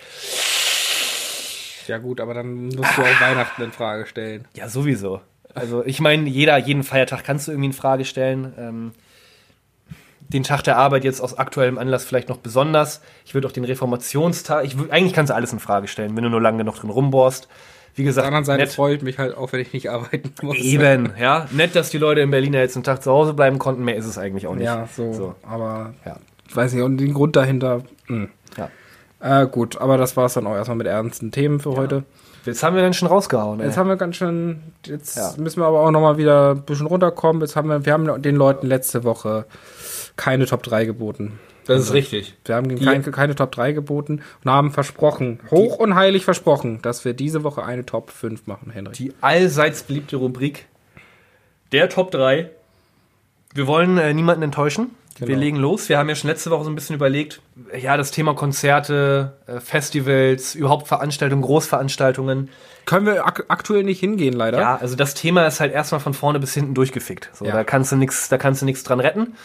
Ja, 1.88 2.00
gut, 2.00 2.20
aber 2.20 2.34
dann 2.34 2.66
musst 2.70 2.98
du 2.98 3.02
auch 3.04 3.22
Weihnachten 3.22 3.62
in 3.62 3.72
Frage 3.72 4.08
stellen. 4.08 4.46
ja, 4.56 4.68
sowieso. 4.68 5.22
Also 5.54 5.86
ich 5.86 6.02
meine, 6.02 6.28
jeder, 6.28 6.58
jeden 6.58 6.84
Feiertag 6.84 7.24
kannst 7.24 7.48
du 7.48 7.52
irgendwie 7.52 7.68
in 7.68 7.74
Frage 7.74 8.04
stellen. 8.04 8.54
Ähm, 8.58 8.92
den 10.28 10.44
Tag 10.44 10.64
der 10.64 10.78
Arbeit 10.78 11.04
jetzt 11.04 11.22
aus 11.22 11.38
aktuellem 11.38 11.78
Anlass 11.78 12.04
vielleicht 12.04 12.30
noch 12.30 12.38
besonders. 12.38 13.02
Ich 13.26 13.34
würde 13.36 13.48
auch 13.48 13.52
den 13.52 13.64
Reformationstag, 13.64 14.66
ich 14.66 14.78
würd, 14.78 14.92
eigentlich 14.92 15.14
kannst 15.14 15.30
du 15.30 15.36
alles 15.36 15.54
in 15.54 15.60
Frage 15.60 15.88
stellen, 15.88 16.16
wenn 16.16 16.24
du 16.24 16.30
nur 16.30 16.42
lange 16.42 16.58
genug 16.58 16.76
drin 16.76 16.90
rumbohrst. 16.90 17.48
Wie 17.96 18.04
Auf 18.04 18.08
gesagt, 18.08 18.24
der 18.24 18.28
anderen 18.28 18.46
Seite 18.46 18.62
nett, 18.64 18.72
freut 18.74 19.02
mich 19.04 19.18
halt 19.20 19.36
auch, 19.38 19.54
wenn 19.54 19.62
ich 19.62 19.72
nicht 19.74 19.90
arbeiten 19.90 20.32
muss. 20.42 20.58
eben, 20.58 21.14
ja. 21.20 21.48
Nett, 21.52 21.76
dass 21.76 21.90
die 21.90 21.98
Leute 21.98 22.22
in 22.22 22.30
Berlin 22.32 22.54
ja 22.54 22.60
jetzt 22.60 22.76
einen 22.76 22.84
Tag 22.84 23.02
zu 23.02 23.12
Hause 23.12 23.34
bleiben 23.34 23.58
konnten. 23.58 23.84
Mehr 23.86 23.96
ist 23.96 24.06
es 24.06 24.18
eigentlich 24.18 24.48
auch 24.48 24.56
nicht. 24.56 24.66
Ja, 24.66 24.88
so. 24.96 25.14
So. 25.14 25.36
Aber 25.48 25.94
Ja. 26.06 26.18
ich 26.48 26.56
weiß 26.56 26.74
nicht, 26.74 26.84
und 26.84 26.98
den 26.98 27.14
Grund 27.14 27.36
dahinter. 27.36 27.84
Mh. 28.08 28.28
Ja. 28.58 28.70
Äh, 29.44 29.48
gut, 29.48 29.78
aber 29.80 29.98
das 29.98 30.18
war 30.18 30.26
es 30.26 30.34
dann 30.34 30.46
auch 30.46 30.56
erstmal 30.56 30.78
mit 30.78 30.88
ernsten 30.88 31.32
Themen 31.32 31.60
für 31.60 31.72
heute. 31.78 32.04
Jetzt 32.46 32.62
haben 32.62 32.76
wir 32.76 32.84
dann 32.84 32.94
schon 32.94 33.08
rausgehauen. 33.08 33.60
Ey. 33.60 33.68
Jetzt 33.68 33.78
haben 33.78 33.90
wir 33.90 33.96
ganz 33.96 34.18
schön, 34.18 34.62
jetzt 34.86 35.16
Ja. 35.18 35.32
müssen 35.38 35.62
wir 35.62 35.66
aber 35.66 35.80
auch 35.80 35.90
nochmal 35.90 36.18
wieder 36.18 36.52
ein 36.52 36.62
bisschen 36.62 36.86
runterkommen. 36.86 37.42
Jetzt 37.42 37.56
haben 37.56 37.70
wir, 37.70 37.86
wir 37.86 37.94
haben 37.94 38.22
den 38.22 38.36
Leuten 38.36 38.68
letzte 38.68 39.04
Woche 39.04 39.46
keine 40.16 40.46
Top 40.46 40.62
3 40.64 40.86
geboten. 40.86 41.40
Das 41.66 41.82
ist 41.82 41.94
richtig. 41.94 42.36
Wir 42.46 42.56
haben 42.56 42.76
kein, 42.80 43.02
keine 43.12 43.36
Top 43.36 43.52
3 43.52 43.72
geboten 43.72 44.22
und 44.44 44.52
haben 44.52 44.72
versprochen, 44.72 45.40
hoch 45.52 45.78
und 45.78 45.96
heilig 45.96 46.24
versprochen, 46.26 46.82
dass 46.82 47.06
wir 47.06 47.14
diese 47.14 47.44
Woche 47.44 47.64
eine 47.64 47.86
Top 47.86 48.12
5 48.12 48.48
machen, 48.48 48.72
Henrik. 48.72 48.94
Die 48.94 49.14
allseits 49.22 49.84
beliebte 49.84 50.18
Rubrik 50.18 50.66
der 51.72 51.90
Top 51.90 52.12
3. 52.12 52.50
Wir 53.54 53.68
wollen 53.68 53.98
äh, 53.98 54.14
niemanden 54.14 54.44
enttäuschen. 54.44 54.92
Wir 55.18 55.28
Genau. 55.28 55.40
legen 55.40 55.56
los. 55.56 55.88
Wir 55.88 55.98
haben 55.98 56.10
ja 56.10 56.16
schon 56.16 56.30
letzte 56.30 56.52
Woche 56.52 56.66
so 56.66 56.70
ein 56.70 56.76
bisschen 56.76 56.96
überlegt, 56.98 57.40
ja, 57.80 57.96
das 57.96 58.12
Thema 58.12 58.34
Konzerte, 58.36 59.38
äh, 59.48 59.62
Festivals, 59.62 60.56
überhaupt 60.56 60.90
Veranstaltungen, 60.90 61.42
Großveranstaltungen. 61.42 62.50
Können 62.86 63.06
wir 63.06 63.26
ak 63.26 63.46
aktuell 63.48 63.84
nicht 63.84 64.02
hingehen, 64.02 64.34
leider. 64.34 64.60
Ja, 64.60 64.76
also 64.76 64.98
das 64.98 65.14
Thema 65.14 65.48
ist 65.48 65.62
halt 65.62 65.72
erstmal 65.74 66.02
von 66.02 66.14
vorne 66.14 66.40
bis 66.42 66.54
hinten 66.54 66.74
durchgefickt. 66.74 67.30
So, 67.34 67.46
Ja. 67.46 67.54
da 67.54 67.64
kannst 67.64 67.94
du 67.94 67.96
nichts, 67.96 68.28
da 68.28 68.38
kannst 68.38 68.62
du 68.62 68.66
nichts 68.66 68.84
dran 68.84 69.00
retten. 69.00 69.36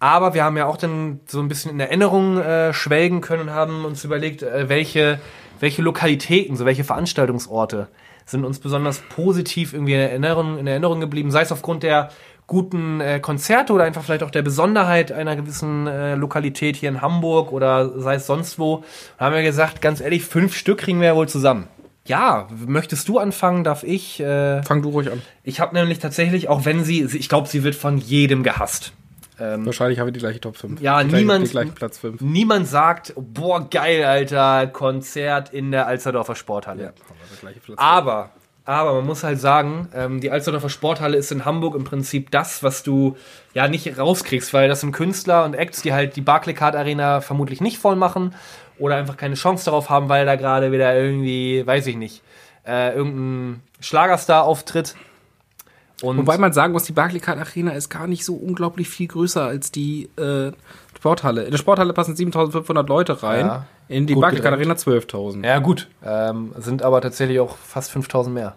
Aber 0.00 0.34
wir 0.34 0.44
haben 0.44 0.56
ja 0.56 0.66
auch 0.66 0.76
dann 0.78 1.20
so 1.26 1.40
ein 1.40 1.48
bisschen 1.48 1.70
in 1.72 1.80
Erinnerung 1.80 2.38
äh, 2.38 2.72
schwelgen 2.72 3.20
können 3.20 3.42
und 3.42 3.50
haben 3.50 3.84
uns 3.84 4.02
überlegt, 4.02 4.42
äh, 4.42 4.68
welche, 4.68 5.20
welche 5.60 5.82
Lokalitäten, 5.82 6.56
so 6.56 6.64
welche 6.64 6.84
Veranstaltungsorte 6.84 7.88
sind 8.24 8.44
uns 8.44 8.60
besonders 8.60 9.00
positiv 9.14 9.72
irgendwie 9.74 9.94
in 9.94 10.00
Erinnerung, 10.00 10.58
in 10.58 10.66
Erinnerung 10.66 11.00
geblieben, 11.00 11.30
sei 11.30 11.42
es 11.42 11.52
aufgrund 11.52 11.82
der 11.82 12.10
guten 12.46 13.00
äh, 13.00 13.20
Konzerte 13.20 13.72
oder 13.72 13.84
einfach 13.84 14.02
vielleicht 14.02 14.22
auch 14.22 14.30
der 14.30 14.42
Besonderheit 14.42 15.12
einer 15.12 15.36
gewissen 15.36 15.86
äh, 15.86 16.14
Lokalität 16.14 16.76
hier 16.76 16.88
in 16.88 17.00
Hamburg 17.02 17.52
oder 17.52 17.98
sei 18.00 18.14
es 18.14 18.26
sonst 18.26 18.58
wo. 18.58 18.84
Da 19.18 19.26
haben 19.26 19.34
wir 19.34 19.42
gesagt, 19.42 19.82
ganz 19.82 20.00
ehrlich, 20.00 20.24
fünf 20.24 20.56
Stück 20.56 20.78
kriegen 20.78 21.00
wir 21.00 21.08
ja 21.08 21.16
wohl 21.16 21.28
zusammen. 21.28 21.66
Ja, 22.06 22.48
möchtest 22.66 23.06
du 23.08 23.18
anfangen? 23.18 23.62
Darf 23.64 23.82
ich? 23.84 24.18
Äh, 24.20 24.62
Fang 24.62 24.80
du 24.82 24.88
ruhig 24.90 25.10
an. 25.12 25.20
ich 25.44 25.60
habe 25.60 25.74
nämlich 25.74 25.98
tatsächlich, 25.98 26.48
auch 26.48 26.64
wenn 26.64 26.82
sie, 26.84 27.06
sie- 27.06 27.18
ich 27.18 27.28
glaube, 27.28 27.48
sie 27.48 27.62
wird 27.62 27.74
von 27.74 27.98
jedem 27.98 28.42
gehasst. 28.42 28.92
Ähm, 29.40 29.64
Wahrscheinlich 29.66 29.98
haben 29.98 30.06
wir 30.08 30.12
die 30.12 30.20
gleiche 30.20 30.40
Top 30.40 30.56
5. 30.56 30.80
Ja, 30.80 31.02
die 31.02 31.08
gleiche, 31.08 31.22
niemand- 31.24 31.46
Die 31.46 31.50
gleichen 31.50 31.74
Platz 31.74 31.98
5. 31.98 32.20
niemand 32.20 32.68
sagt, 32.68 33.14
boah, 33.16 33.68
geil, 33.70 34.04
Alter, 34.04 34.66
Konzert 34.66 35.52
in 35.52 35.70
der 35.70 35.86
Alsterdorfer 35.86 36.34
Sporthalle. 36.34 36.82
Ja, 36.82 36.90
gleiche 37.40 37.60
Platz 37.60 37.78
Aber, 37.78 38.30
aber 38.66 38.94
man 38.94 39.06
muss 39.06 39.24
halt 39.24 39.40
sagen, 39.40 39.88
ähm, 39.94 40.20
die 40.20 40.30
Alsterdorfer 40.30 40.68
Sporthalle 40.68 41.16
ist 41.16 41.32
in 41.32 41.44
Hamburg 41.46 41.74
im 41.74 41.84
Prinzip 41.84 42.30
das, 42.30 42.62
was 42.62 42.82
du 42.82 43.16
ja 43.54 43.66
nicht 43.66 43.98
rauskriegst, 43.98 44.52
weil 44.52 44.68
das 44.68 44.80
sind 44.82 44.92
Künstler 44.92 45.44
und 45.44 45.54
Acts, 45.54 45.80
die 45.82 45.92
halt 45.94 46.16
die 46.16 46.20
Barclaycard 46.20 46.76
Arena 46.76 47.20
vermutlich 47.22 47.60
nicht 47.60 47.78
voll 47.78 47.96
machen 47.96 48.34
oder 48.78 48.96
einfach 48.96 49.16
keine 49.16 49.34
Chance 49.36 49.64
darauf 49.64 49.88
haben, 49.90 50.08
weil 50.08 50.26
da 50.26 50.36
gerade 50.36 50.70
wieder 50.72 50.94
irgendwie, 50.94 51.66
weiß 51.66 51.86
ich 51.86 51.96
nicht, 51.96 52.22
äh, 52.66 52.94
irgendein 52.94 53.62
Schlagerstar 53.80 54.44
auftritt. 54.44 54.94
Und 56.02 56.16
Wobei 56.16 56.38
man 56.38 56.52
sagen 56.52 56.72
muss, 56.72 56.84
die 56.84 56.92
Barclaycard 56.92 57.38
Arena 57.38 57.72
ist 57.72 57.90
gar 57.90 58.06
nicht 58.06 58.24
so 58.24 58.34
unglaublich 58.34 58.88
viel 58.88 59.06
größer 59.06 59.42
als 59.42 59.70
die 59.70 60.08
äh, 60.16 60.52
Sporthalle. 60.96 61.44
In 61.44 61.50
der 61.50 61.58
Sporthalle 61.58 61.92
passen 61.92 62.16
7500 62.16 62.88
Leute 62.88 63.22
rein. 63.22 63.46
Ja, 63.46 63.66
in 63.88 64.06
die 64.06 64.14
Barclaycard. 64.14 64.54
Arena 64.54 64.74
12.000. 64.74 65.46
Ja, 65.46 65.58
gut. 65.58 65.88
Ähm, 66.04 66.52
sind 66.58 66.82
aber 66.82 67.00
tatsächlich 67.00 67.40
auch 67.40 67.56
fast 67.56 67.90
5000 67.90 68.34
mehr. 68.34 68.56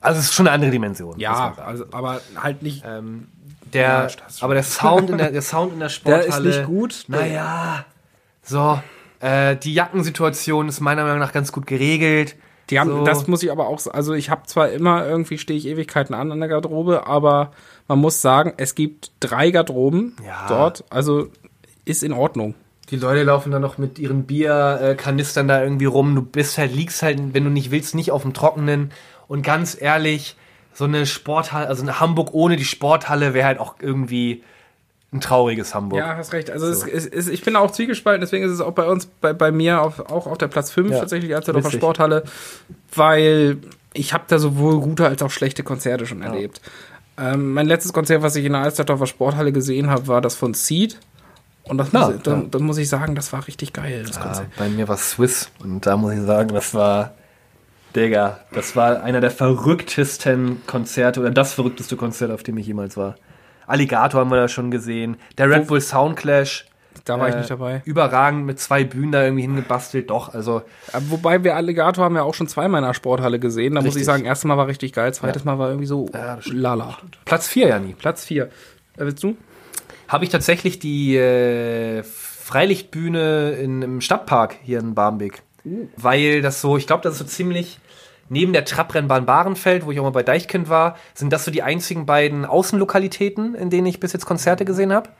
Also 0.00 0.18
es 0.18 0.26
ist 0.26 0.34
schon 0.34 0.48
eine 0.48 0.54
andere 0.54 0.70
Dimension. 0.72 1.18
Ja, 1.20 1.54
also, 1.64 1.84
aber 1.92 2.20
halt 2.36 2.62
nicht. 2.62 2.82
Ähm, 2.84 3.28
der, 3.72 4.08
Ja, 4.08 4.24
aber 4.40 4.54
der 4.54 4.64
Sound 4.64 5.10
in 5.10 5.18
der, 5.18 5.30
der 5.30 5.42
Sound 5.42 5.72
in 5.72 5.78
der 5.78 5.88
Der 5.88 5.94
Sporthalle. 5.94 6.48
ist 6.48 6.56
nicht 6.56 6.66
gut. 6.66 7.04
Naja. 7.08 7.84
So. 8.42 8.80
Äh, 9.20 9.56
die 9.56 9.72
Jackensituation 9.72 10.68
ist 10.68 10.80
meiner 10.80 11.04
Meinung 11.04 11.20
nach 11.20 11.32
ganz 11.32 11.52
gut 11.52 11.66
geregelt. 11.68 12.34
Die 12.72 12.80
haben, 12.80 12.90
so. 12.90 13.04
das 13.04 13.28
muss 13.28 13.42
ich 13.42 13.52
aber 13.52 13.68
auch, 13.68 13.86
also 13.86 14.14
ich 14.14 14.30
habe 14.30 14.46
zwar 14.46 14.70
immer 14.70 15.06
irgendwie 15.06 15.38
stehe 15.38 15.58
ich 15.58 15.68
Ewigkeiten 15.68 16.14
an 16.14 16.32
an 16.32 16.40
der 16.40 16.48
Garderobe, 16.48 17.06
aber 17.06 17.52
man 17.86 17.98
muss 17.98 18.20
sagen, 18.22 18.54
es 18.56 18.74
gibt 18.74 19.12
drei 19.20 19.50
Garderoben 19.50 20.16
Ja. 20.26 20.46
dort, 20.48 20.84
also 20.90 21.28
ist 21.84 22.02
in 22.02 22.12
Ordnung. 22.12 22.54
Die 22.90 22.96
Leute 22.96 23.22
laufen 23.22 23.52
dann 23.52 23.62
noch 23.62 23.78
mit 23.78 23.98
ihren 23.98 24.24
Bierkanistern 24.24 25.48
da 25.48 25.62
irgendwie 25.62 25.84
rum. 25.86 26.14
Du 26.14 26.22
bist 26.22 26.58
halt, 26.58 26.74
liegst 26.74 27.02
halt, 27.02 27.34
wenn 27.34 27.44
du 27.44 27.50
nicht 27.50 27.70
willst, 27.70 27.94
nicht 27.94 28.10
auf 28.10 28.22
dem 28.22 28.34
Trockenen. 28.34 28.90
Und 29.28 29.42
ganz 29.42 29.76
ehrlich, 29.80 30.36
so 30.74 30.84
eine 30.84 31.06
Sporthalle, 31.06 31.68
also 31.68 31.82
eine 31.82 32.00
Hamburg 32.00 32.32
ohne 32.32 32.56
die 32.56 32.64
Sporthalle 32.64 33.34
wäre 33.34 33.46
halt 33.46 33.60
auch 33.60 33.76
irgendwie 33.80 34.42
ein 35.12 35.20
trauriges 35.20 35.74
Hamburg. 35.74 35.98
Ja, 36.00 36.16
hast 36.16 36.32
recht. 36.32 36.50
Also 36.50 36.66
es, 36.66 36.84
es, 36.86 37.06
es, 37.06 37.28
ich 37.28 37.42
bin 37.44 37.54
auch 37.56 37.70
zwiegespalten, 37.70 38.20
deswegen 38.22 38.44
ist 38.44 38.50
es 38.52 38.60
auch 38.60 38.72
bei 38.72 38.86
uns, 38.86 39.06
bei, 39.06 39.32
bei 39.34 39.52
mir 39.52 39.82
auf, 39.82 40.00
auch 40.00 40.26
auf 40.26 40.38
der 40.38 40.48
Platz 40.48 40.70
5 40.70 40.90
Ja. 40.90 41.00
tatsächlich, 41.00 41.34
als 41.34 41.44
der. 41.46 41.62
Sporthalle, 41.70 42.24
weil 42.94 43.58
ich 43.92 44.14
habe 44.14 44.24
da 44.28 44.38
sowohl 44.38 44.80
gute 44.80 45.06
als 45.06 45.22
auch 45.22 45.30
schlechte 45.30 45.62
Konzerte 45.62 46.06
schon 46.06 46.22
erlebt. 46.22 46.60
Ähm, 47.18 47.52
mein 47.52 47.66
letztes 47.66 47.92
Konzert, 47.92 48.22
was 48.22 48.36
ich 48.36 48.44
in 48.46 48.52
der 48.52 48.62
Alsterdorfer 48.62 49.06
Sporthalle 49.06 49.52
gesehen 49.52 49.90
habe, 49.90 50.06
war 50.08 50.22
das 50.22 50.34
von 50.34 50.54
Seed. 50.54 50.98
Und 51.64 51.76
das, 51.78 51.88
Na, 51.92 52.06
muss, 52.06 52.16
ich, 52.16 52.22
da, 52.22 52.32
ja. 52.32 52.42
da 52.50 52.58
muss 52.58 52.78
ich 52.78 52.88
sagen, 52.88 53.14
das 53.14 53.32
war 53.34 53.46
richtig 53.46 53.72
geil, 53.74 54.04
das 54.06 54.16
Ja, 54.16 54.22
Konzert. 54.22 54.46
bei 54.56 54.68
mir 54.70 54.88
war 54.88 54.96
Swiss 54.96 55.50
und 55.62 55.86
da 55.86 55.96
muss 55.96 56.12
ich 56.14 56.20
sagen, 56.22 56.52
das 56.54 56.74
war, 56.74 57.14
Digga, 57.94 58.40
das 58.52 58.74
war 58.74 59.02
einer 59.02 59.20
der 59.20 59.30
verrücktesten 59.30 60.62
Konzerte 60.66 61.20
oder 61.20 61.30
das 61.30 61.52
verrückteste 61.54 61.96
Konzert, 61.96 62.30
auf 62.32 62.42
dem 62.42 62.56
ich 62.56 62.66
jemals 62.66 62.96
war. 62.96 63.14
Alligator 63.66 64.20
haben 64.20 64.30
wir 64.30 64.36
da 64.36 64.48
schon 64.48 64.70
gesehen, 64.70 65.16
der 65.38 65.50
Red 65.50 65.66
Bull 65.66 65.80
Soundclash. 65.80 66.66
Da 67.04 67.18
war 67.18 67.28
ich 67.28 67.34
äh, 67.34 67.38
nicht 67.38 67.50
dabei. 67.50 67.82
Überragend 67.84 68.46
mit 68.46 68.60
zwei 68.60 68.84
Bühnen 68.84 69.10
da 69.12 69.24
irgendwie 69.24 69.42
hingebastelt, 69.42 70.10
doch, 70.10 70.34
also 70.34 70.62
Aber 70.92 71.10
Wobei 71.10 71.42
wir 71.42 71.56
Alligator 71.56 72.04
haben 72.04 72.14
ja 72.14 72.22
auch 72.22 72.34
schon 72.34 72.46
zweimal 72.48 72.80
in 72.80 72.86
der 72.86 72.94
Sporthalle 72.94 73.38
gesehen. 73.40 73.74
Da 73.74 73.80
muss 73.80 73.90
ich 73.90 73.96
Richtig. 73.96 74.06
sagen, 74.06 74.24
erstes 74.24 74.44
Mal 74.44 74.56
war 74.56 74.66
richtig 74.68 74.92
geil, 74.92 75.12
zweites 75.12 75.44
Mal 75.44 75.58
war 75.58 75.68
irgendwie 75.68 75.86
so 75.86 76.08
Ja, 76.12 76.38
lala. 76.44 76.98
Platz 77.24 77.48
4, 77.48 77.68
Jani. 77.68 77.94
Platz 77.94 78.24
4. 78.24 78.44
Äh, 78.44 78.48
willst 78.98 79.22
du? 79.22 79.36
Habe 80.06 80.24
ich 80.24 80.30
tatsächlich 80.30 80.78
die 80.78 81.16
äh, 81.16 82.02
Freilichtbühne 82.02 83.52
in, 83.52 83.82
im 83.82 84.00
Stadtpark 84.00 84.56
hier 84.62 84.78
in 84.78 84.94
Barmbek. 84.94 85.42
Weil 85.96 86.42
das 86.42 86.60
so, 86.60 86.76
ich 86.76 86.86
glaube, 86.86 87.02
das 87.02 87.14
ist 87.14 87.18
so 87.20 87.24
ziemlich 87.24 87.78
neben 88.28 88.52
der 88.52 88.64
Trabrennbahn 88.64 89.26
Bahrenfeld, 89.26 89.84
wo 89.84 89.92
ich 89.92 90.00
auch 90.00 90.04
mal 90.04 90.10
bei 90.10 90.22
Deichkind 90.22 90.68
war, 90.68 90.96
sind 91.14 91.32
das 91.32 91.44
so 91.44 91.50
die 91.50 91.62
einzigen 91.62 92.06
beiden 92.06 92.44
Außenlokalitäten, 92.44 93.54
in 93.54 93.70
denen 93.70 93.86
ich 93.86 94.00
bis 94.00 94.12
jetzt 94.12 94.26
Konzerte 94.26 94.64
gesehen 94.64 94.92
habe. 94.92 95.10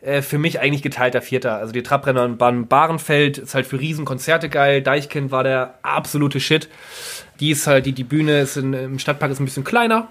Äh, 0.00 0.22
für 0.22 0.38
mich 0.38 0.60
eigentlich 0.60 0.82
geteilter 0.82 1.20
Vierter. 1.20 1.56
Also 1.56 1.72
die 1.72 1.82
Trabrennbahn 1.82 2.66
Bahrenfeld 2.68 3.38
ist 3.38 3.54
halt 3.54 3.66
für 3.66 3.78
Riesenkonzerte 3.78 4.48
geil. 4.48 4.82
Deichkind 4.82 5.30
war 5.30 5.44
der 5.44 5.74
absolute 5.82 6.40
Shit. 6.40 6.68
Die 7.40 7.50
ist 7.50 7.66
halt, 7.66 7.86
die, 7.86 7.92
die 7.92 8.04
Bühne 8.04 8.40
ist 8.40 8.56
in, 8.56 8.72
im 8.72 8.98
Stadtpark 8.98 9.30
ist 9.30 9.40
ein 9.40 9.44
bisschen 9.44 9.64
kleiner. 9.64 10.08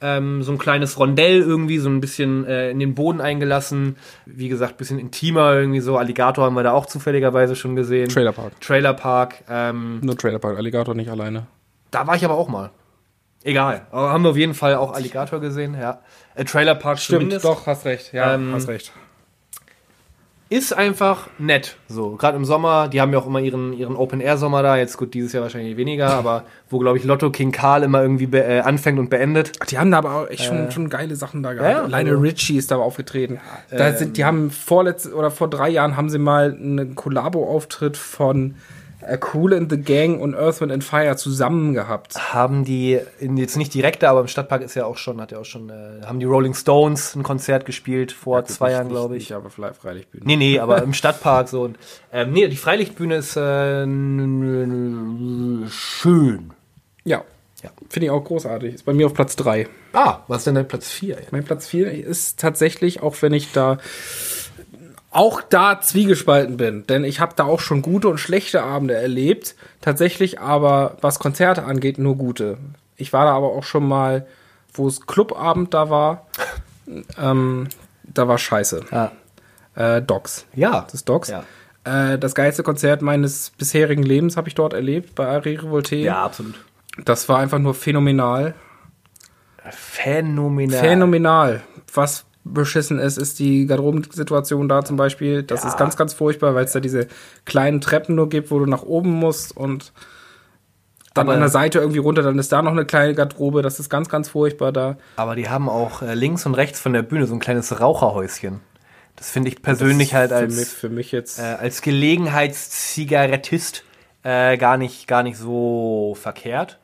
Ähm, 0.00 0.42
so 0.42 0.52
ein 0.52 0.58
kleines 0.58 0.98
Rondell 0.98 1.40
irgendwie, 1.40 1.78
so 1.78 1.88
ein 1.88 2.00
bisschen 2.00 2.44
äh, 2.44 2.70
in 2.70 2.78
den 2.78 2.94
Boden 2.94 3.20
eingelassen. 3.20 3.96
Wie 4.26 4.48
gesagt, 4.48 4.76
bisschen 4.76 4.98
intimer 4.98 5.54
irgendwie 5.54 5.80
so. 5.80 5.96
Alligator 5.96 6.44
haben 6.44 6.54
wir 6.54 6.62
da 6.62 6.72
auch 6.72 6.86
zufälligerweise 6.86 7.56
schon 7.56 7.76
gesehen. 7.76 8.08
Trailerpark. 8.08 8.60
Trailerpark. 8.60 9.44
Ähm, 9.48 10.00
Nur 10.02 10.16
Trailerpark, 10.16 10.58
Alligator 10.58 10.94
nicht 10.94 11.10
alleine. 11.10 11.46
Da 11.90 12.06
war 12.06 12.16
ich 12.16 12.24
aber 12.24 12.34
auch 12.34 12.48
mal. 12.48 12.70
Egal. 13.44 13.86
Aber 13.92 14.10
haben 14.10 14.24
wir 14.24 14.30
auf 14.30 14.36
jeden 14.36 14.54
Fall 14.54 14.74
auch 14.74 14.92
Alligator 14.92 15.40
gesehen, 15.40 15.76
ja. 15.78 16.00
Äh, 16.34 16.44
Trailerpark 16.44 16.98
zumindest. 16.98 17.44
doch, 17.44 17.66
hast 17.66 17.84
recht. 17.84 18.12
Ja, 18.12 18.34
Ähm, 18.34 18.52
hast 18.52 18.68
recht. 18.68 18.92
Ist 20.48 20.72
einfach 20.72 21.26
nett. 21.38 21.76
So, 21.88 22.10
gerade 22.14 22.36
im 22.36 22.44
Sommer, 22.44 22.86
die 22.86 23.00
haben 23.00 23.12
ja 23.12 23.18
auch 23.18 23.26
immer 23.26 23.40
ihren, 23.40 23.72
ihren 23.72 23.96
Open-Air-Sommer 23.96 24.62
da. 24.62 24.76
Jetzt 24.76 24.96
gut, 24.96 25.12
dieses 25.12 25.32
Jahr 25.32 25.42
wahrscheinlich 25.42 25.76
weniger, 25.76 26.10
aber 26.14 26.44
wo, 26.70 26.78
glaube 26.78 26.98
ich, 26.98 27.04
Lotto 27.04 27.30
King 27.30 27.50
Karl 27.50 27.82
immer 27.82 28.00
irgendwie 28.00 28.26
äh, 28.36 28.60
anfängt 28.60 29.00
und 29.00 29.10
beendet. 29.10 29.52
Die 29.70 29.76
haben 29.78 29.90
da 29.90 29.98
aber 29.98 30.14
auch 30.14 30.28
echt 30.30 30.44
schon, 30.44 30.70
schon 30.70 30.88
geile 30.88 31.16
Sachen 31.16 31.42
da 31.42 31.52
gehabt. 31.52 31.68
ja, 31.70 31.82
Alleine 31.82 32.10
also- 32.10 32.22
Richie 32.22 32.56
ist 32.58 32.70
da 32.70 32.76
aufgetreten. 32.76 33.40
da 33.72 33.92
sind, 33.92 34.16
die 34.18 34.24
haben 34.24 34.52
vorletzt 34.52 35.12
oder 35.12 35.32
vor 35.32 35.50
drei 35.50 35.68
Jahren 35.68 35.96
haben 35.96 36.10
sie 36.10 36.18
mal 36.18 36.52
einen 36.52 36.94
Kollabo-Auftritt 36.94 37.96
von 37.96 38.50
äh, 38.52 38.54
Cool 39.32 39.52
in 39.52 39.70
the 39.70 39.76
Gang 39.76 40.20
und 40.20 40.34
Earth, 40.34 40.60
Wind 40.60 40.72
and 40.72 40.84
Fire 40.84 41.16
zusammen 41.16 41.74
gehabt. 41.74 42.32
Haben 42.34 42.64
die, 42.64 43.00
jetzt 43.20 43.56
nicht 43.56 43.72
direkt, 43.74 44.04
aber 44.04 44.20
im 44.20 44.28
Stadtpark 44.28 44.62
ist 44.62 44.74
ja 44.74 44.84
auch 44.84 44.96
schon, 44.96 45.20
hat 45.20 45.32
ja 45.32 45.38
auch 45.38 45.44
schon, 45.44 45.70
äh, 45.70 46.04
haben 46.04 46.18
die 46.18 46.26
Rolling 46.26 46.54
Stones 46.54 47.14
ein 47.14 47.22
Konzert 47.22 47.66
gespielt 47.66 48.12
vor 48.12 48.44
zwei 48.44 48.72
Jahren, 48.72 48.88
glaube 48.88 49.16
ich. 49.16 49.30
Nicht, 49.30 49.32
aber 49.32 49.50
vielleicht 49.50 49.76
Freilichtbühne. 49.76 50.24
Nee, 50.24 50.36
nee, 50.36 50.58
aber 50.58 50.82
im 50.82 50.92
Stadtpark 50.92 51.48
so. 51.48 51.62
Und, 51.62 51.78
ähm, 52.12 52.32
nee, 52.32 52.48
die 52.48 52.56
Freilichtbühne 52.56 53.16
ist 53.16 53.36
äh, 53.36 53.86
schön. 55.68 56.52
Ja. 57.04 57.22
Ja. 57.62 57.70
Finde 57.88 58.06
ich 58.06 58.10
auch 58.10 58.22
großartig. 58.22 58.74
Ist 58.74 58.84
bei 58.84 58.92
mir 58.92 59.06
auf 59.06 59.14
Platz 59.14 59.34
drei. 59.34 59.66
Ah, 59.92 60.20
was 60.28 60.38
ist 60.38 60.46
denn 60.46 60.56
dein 60.56 60.68
Platz 60.68 60.90
4? 60.90 61.16
Mein 61.30 61.42
Platz 61.42 61.66
4 61.68 61.90
ist 61.90 62.38
tatsächlich, 62.38 63.02
auch 63.02 63.16
wenn 63.22 63.32
ich 63.32 63.52
da 63.52 63.78
auch 65.16 65.40
da 65.40 65.80
zwiegespalten 65.80 66.58
bin, 66.58 66.86
denn 66.86 67.02
ich 67.02 67.20
habe 67.20 67.32
da 67.34 67.44
auch 67.44 67.60
schon 67.60 67.80
gute 67.80 68.08
und 68.08 68.18
schlechte 68.18 68.62
Abende 68.62 68.94
erlebt. 68.94 69.54
Tatsächlich 69.80 70.40
aber, 70.40 70.98
was 71.00 71.18
Konzerte 71.18 71.64
angeht, 71.64 71.98
nur 71.98 72.16
gute. 72.16 72.58
Ich 72.96 73.14
war 73.14 73.24
da 73.24 73.32
aber 73.32 73.52
auch 73.52 73.64
schon 73.64 73.88
mal, 73.88 74.26
wo 74.74 74.86
es 74.86 75.06
Clubabend 75.06 75.72
da 75.72 75.88
war. 75.88 76.26
ähm, 77.18 77.68
da 78.04 78.28
war 78.28 78.36
scheiße. 78.36 78.84
Ah. 78.90 79.10
Äh, 79.74 80.02
Docs. 80.02 80.44
Ja. 80.54 80.82
Das 80.82 80.92
ist 80.92 81.08
Docs. 81.08 81.30
Ja. 81.30 81.44
Äh, 81.84 82.18
das 82.18 82.34
geilste 82.34 82.62
Konzert 82.62 83.00
meines 83.00 83.50
bisherigen 83.50 84.02
Lebens 84.02 84.36
habe 84.36 84.48
ich 84.48 84.54
dort 84.54 84.74
erlebt, 84.74 85.14
bei 85.14 85.26
Ari 85.26 85.54
Revolte. 85.54 85.96
Ja, 85.96 86.24
absolut. 86.24 86.56
Das 87.06 87.26
war 87.30 87.38
einfach 87.38 87.58
nur 87.58 87.72
phänomenal. 87.72 88.54
Phänomenal. 89.70 90.78
Phänomenal. 90.78 91.62
Was 91.94 92.25
beschissen 92.54 92.98
ist, 92.98 93.18
ist 93.18 93.38
die 93.38 93.66
Garderobensituation 93.66 94.68
da 94.68 94.84
zum 94.84 94.96
Beispiel. 94.96 95.42
Das 95.42 95.62
Ja. 95.62 95.68
ist 95.70 95.76
ganz, 95.76 95.96
ganz 95.96 96.14
furchtbar, 96.14 96.54
weil 96.54 96.64
es 96.64 96.72
da 96.72 96.80
diese 96.80 97.08
kleinen 97.44 97.80
Treppen 97.80 98.14
nur 98.14 98.28
gibt, 98.28 98.50
wo 98.50 98.58
du 98.58 98.66
nach 98.66 98.82
oben 98.82 99.10
musst 99.10 99.56
und 99.56 99.92
dann 101.14 101.26
Aber- 101.26 101.34
an 101.34 101.40
der 101.40 101.48
Seite 101.48 101.78
irgendwie 101.78 101.98
runter, 101.98 102.22
dann 102.22 102.38
ist 102.38 102.52
da 102.52 102.62
noch 102.62 102.72
eine 102.72 102.84
kleine 102.84 103.14
Garderobe. 103.14 103.62
Das 103.62 103.80
ist 103.80 103.88
ganz, 103.88 104.08
ganz 104.08 104.28
furchtbar 104.28 104.72
da. 104.72 104.96
Aber 105.16 105.34
die 105.34 105.48
haben 105.48 105.68
auch 105.68 106.02
äh, 106.02 106.14
links 106.14 106.44
und 106.46 106.54
rechts 106.54 106.78
von 106.80 106.92
der 106.92 107.02
Bühne 107.02 107.26
so 107.26 107.34
ein 107.34 107.40
kleines 107.40 107.80
Raucherhäuschen. 107.80 108.60
Das 109.16 109.30
finde 109.30 109.48
ich 109.48 109.62
persönlich 109.62 110.14
halt 110.14 110.30
für, 110.30 110.36
als, 110.36 110.56
mich, 110.56 110.68
für 110.68 110.88
mich 110.90 111.12
jetzt. 111.12 111.38
äh, 111.38 111.42
als 111.42 111.80
Gelegenheitszigarettist 111.80 113.82
äh, 114.22 114.58
gar, 114.58 114.76
nicht, 114.76 115.06
gar 115.06 115.22
nicht 115.22 115.38
so 115.38 116.16
verkehrt. 116.20 116.78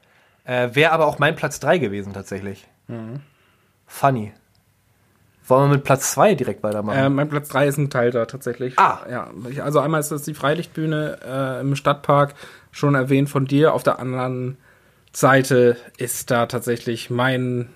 Äh, 0.45 0.71
Wäre 0.73 0.93
aber 0.93 1.07
auch 1.07 1.19
mein 1.19 1.37
Platz 1.37 1.61
3 1.61 1.77
gewesen 1.79 2.15
tatsächlich. 2.15 2.67
Mhm. 2.89 3.21
Funny. 3.87 4.33
Wollen 5.47 5.71
wir 5.71 5.77
mit 5.77 5.85
Platz 5.85 6.13
2 6.13 6.35
direkt 6.35 6.63
weitermachen? 6.63 6.99
Äh, 6.99 7.09
mein 7.09 7.29
Platz 7.29 7.49
3 7.49 7.67
ist 7.67 7.79
ein 7.79 7.91
Teil 7.91 8.11
da 8.11 8.27
tatsächlich. 8.27 8.79
Ah. 8.79 9.01
Ja, 9.11 9.31
also 9.63 9.81
einmal 9.81 10.01
ist 10.01 10.13
das 10.13 10.23
die 10.23 10.35
Freilichtbühne 10.35 11.19
äh, 11.25 11.61
im 11.61 11.75
Stadtpark, 11.75 12.35
schon 12.71 12.95
erwähnt 12.95 13.29
von 13.29 13.47
dir. 13.47 13.75
Auf 13.75 13.83
der 13.83 13.99
anderen 13.99 14.57
Seite 15.13 15.77
ist 15.99 16.31
da 16.31 16.47
tatsächlich 16.47 17.11
mein 17.11 17.71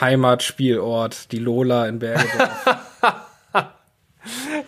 Heimatspielort, 0.00 1.32
die 1.32 1.38
Lola 1.38 1.86
in 1.86 1.98
Bergedorf. 1.98 2.76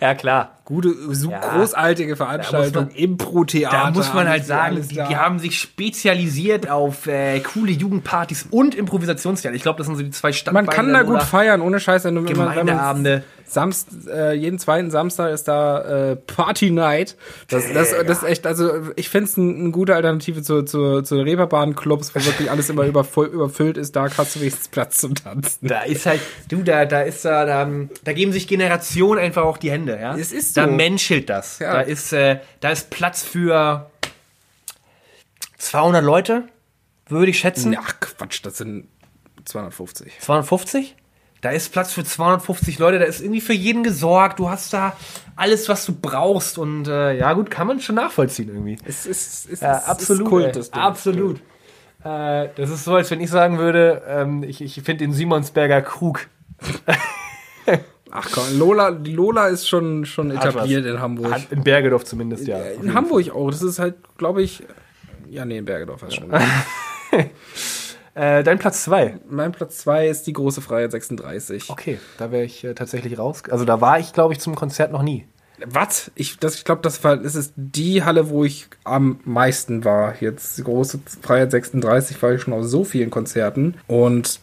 ja, 0.01 0.15
klar. 0.15 0.51
Gute, 0.65 0.93
so 1.15 1.31
Ja. 1.31 1.39
großartige 1.39 2.17
Veranstaltung, 2.17 2.89
Impro-Theater. 2.89 3.83
Da 3.85 3.91
muss 3.91 4.13
man 4.13 4.27
halt 4.27 4.45
sagen, 4.45 4.81
die, 4.81 4.95
die 4.95 5.15
haben 5.15 5.39
sich 5.39 5.57
spezialisiert 5.59 6.69
auf 6.69 7.07
äh, 7.07 7.39
coole 7.39 7.71
Jugendpartys 7.71 8.47
und 8.51 8.75
Improvisationstheater. 8.75 9.55
Ich 9.55 9.61
glaube, 9.61 9.77
das 9.77 9.87
sind 9.87 9.95
so 9.95 10.03
die 10.03 10.11
zwei 10.11 10.27
man 10.29 10.33
Standbeine. 10.33 10.67
kann 10.67 10.93
da 10.93 11.03
gut 11.03 11.23
feiern, 11.23 11.61
ohne 11.61 11.79
Scheiß. 11.79 12.03
Wenn, 12.03 12.15
man, 12.15 12.23
man 12.25 12.33
Gemeindeabende. 12.33 13.23
Samst, 13.49 13.87
äh, 14.13 14.33
jeden 14.33 14.59
zweiten 14.59 14.91
Samstag 14.91 15.31
ist 15.31 15.47
da 15.47 16.09
äh, 16.11 16.15
Party 16.17 16.69
Night. 16.69 17.15
Das, 17.47 17.63
das, 17.71 17.91
das 18.05 18.17
ist 18.17 18.23
echt, 18.27 18.45
also 18.45 18.69
ich 18.97 19.07
finde 19.07 19.29
es 19.29 19.37
eine 19.37 19.71
gute 19.71 19.95
Alternative 19.95 20.41
zu, 20.41 20.63
zu, 20.63 21.01
zu 21.01 21.15
Reeperbahn-Clubs, 21.21 22.13
wo 22.13 22.19
wirklich 22.25 22.51
alles 22.51 22.69
immer 22.69 22.83
übervoll, 22.83 23.27
überfüllt 23.27 23.77
ist. 23.77 23.95
Da 23.95 24.09
hast 24.17 24.35
du 24.35 24.41
wenigstens 24.41 24.67
Platz 24.67 24.97
zum 24.97 25.15
Tanzen. 25.15 25.65
Da 25.65 25.83
ist 25.83 26.05
halt, 26.05 26.19
du, 26.49 26.61
da, 26.61 26.83
da 26.83 27.03
ist 27.03 27.23
da, 27.23 27.45
da, 27.45 27.69
da 28.03 28.11
geben 28.11 28.33
sich 28.33 28.49
Generationen 28.49 29.21
einfach 29.21 29.43
auch 29.45 29.57
die 29.57 29.71
Hände, 29.77 29.99
ja. 29.99 30.15
Es 30.15 30.31
ist 30.31 30.57
Da 30.57 30.65
so. 30.65 30.71
menschelt 30.71 31.29
das. 31.29 31.59
Ja. 31.59 31.73
Da 31.73 31.81
ist, 31.81 32.11
äh, 32.13 32.39
da 32.59 32.69
ist 32.69 32.89
Platz 32.89 33.23
für 33.23 33.89
200 35.57 36.03
Leute, 36.03 36.43
würde 37.07 37.29
ich 37.31 37.39
schätzen. 37.39 37.75
Ach 37.79 37.99
Quatsch, 37.99 38.39
das 38.45 38.57
sind 38.57 38.87
250. 39.45 40.19
250? 40.19 40.95
Da 41.41 41.51
ist 41.51 41.71
Platz 41.71 41.93
für 41.93 42.03
250 42.03 42.79
Leute, 42.79 42.97
da 42.99 43.05
ist 43.05 43.21
irgendwie 43.21 43.41
für 43.41 43.53
jeden 43.53 43.83
gesorgt. 43.83 44.39
Du 44.39 44.49
hast 44.49 44.73
da 44.73 44.97
alles, 45.35 45.69
was 45.69 45.85
du 45.85 45.93
brauchst. 45.93 46.57
Und 46.57 46.87
äh, 46.87 47.15
ja, 47.17 47.33
gut, 47.33 47.51
kann 47.51 47.67
man 47.67 47.79
schon 47.79 47.95
nachvollziehen 47.95 48.49
irgendwie. 48.49 48.77
Es 48.85 49.05
ist, 49.05 49.47
es 49.49 49.61
Ja, 49.61 49.77
ist, 49.77 49.87
absolut. 49.87 50.27
Kult, 50.27 50.55
das 50.55 50.71
Ding. 50.71 50.81
absolut. 50.81 51.37
Äh, 52.03 52.49
das 52.55 52.69
ist 52.71 52.83
so, 52.83 52.95
als 52.95 53.11
wenn 53.11 53.21
ich 53.21 53.29
sagen 53.29 53.59
würde, 53.59 54.03
ähm, 54.07 54.41
ich, 54.43 54.61
ich 54.61 54.73
finde 54.75 54.97
den 55.05 55.13
Simonsberger 55.13 55.81
Krug. 55.83 56.27
Ach 58.11 58.29
komm, 58.31 58.57
Lola, 58.57 58.91
die 58.91 59.13
Lola 59.13 59.47
ist 59.47 59.67
schon, 59.67 60.05
schon 60.05 60.31
etabliert 60.31 60.85
in 60.85 60.99
Hamburg. 60.99 61.31
Hat 61.33 61.51
in 61.51 61.63
Bergedorf 61.63 62.05
zumindest, 62.05 62.47
ja. 62.47 62.57
in 62.61 62.93
Hamburg 62.93 63.29
auch. 63.35 63.49
Das 63.51 63.61
ist 63.61 63.79
halt, 63.79 63.95
glaube 64.17 64.41
ich, 64.41 64.63
ja, 65.29 65.43
nee, 65.45 65.57
in 65.57 65.65
Bergedorf 65.65 66.03
hast 66.03 66.15
schon. 66.15 66.31
Äh, 68.13 68.41
dein 68.43 68.57
Platz 68.57 68.83
2. 68.85 69.19
mein 69.29 69.51
Platz 69.51 69.77
2 69.77 70.07
ist 70.07 70.25
die 70.25 70.33
große 70.33 70.59
Freiheit 70.59 70.91
36. 70.91 71.69
Okay, 71.69 71.99
da 72.17 72.31
wäre 72.31 72.45
ich 72.45 72.63
äh, 72.63 72.73
tatsächlich 72.73 73.19
raus. 73.19 73.43
Also 73.51 73.63
da 73.63 73.79
war 73.79 73.99
ich, 73.99 74.11
glaube 74.11 74.33
ich, 74.33 74.39
zum 74.39 74.55
Konzert 74.55 74.91
noch 74.91 75.03
nie. 75.03 75.27
Was? 75.63 76.09
Ich, 76.15 76.39
das, 76.39 76.55
ich 76.55 76.65
glaube, 76.65 76.81
das, 76.81 77.03
war- 77.03 77.17
das 77.17 77.35
ist 77.35 77.53
die 77.55 78.03
Halle, 78.03 78.29
wo 78.29 78.43
ich 78.43 78.69
am 78.85 79.19
meisten 79.23 79.85
war. 79.85 80.15
Jetzt 80.19 80.57
die 80.57 80.63
große 80.63 80.99
Freiheit 81.21 81.51
36 81.51 82.19
war 82.23 82.33
ich 82.33 82.41
schon 82.41 82.53
auf 82.53 82.63
so 82.63 82.83
vielen 82.83 83.11
Konzerten. 83.11 83.75
Und 83.85 84.39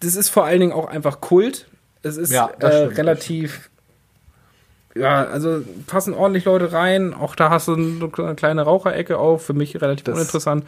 das 0.00 0.16
ist 0.16 0.30
vor 0.30 0.46
allen 0.46 0.60
Dingen 0.60 0.72
auch 0.72 0.86
einfach 0.88 1.20
Kult. 1.20 1.66
Es 2.02 2.16
ist 2.16 2.32
Ja, 2.32 2.50
äh, 2.60 2.84
stimmt, 2.84 2.98
relativ 2.98 3.70
ja, 4.96 5.24
also 5.24 5.62
passen 5.86 6.14
ordentlich 6.14 6.44
Leute 6.46 6.72
rein. 6.72 7.14
Auch 7.14 7.36
da 7.36 7.50
hast 7.50 7.68
du 7.68 7.74
eine 7.74 8.34
kleine 8.34 8.62
Raucherecke 8.62 9.18
auf. 9.18 9.44
Für 9.44 9.52
mich 9.54 9.80
relativ 9.80 10.04
Das- 10.04 10.16
uninteressant. 10.16 10.64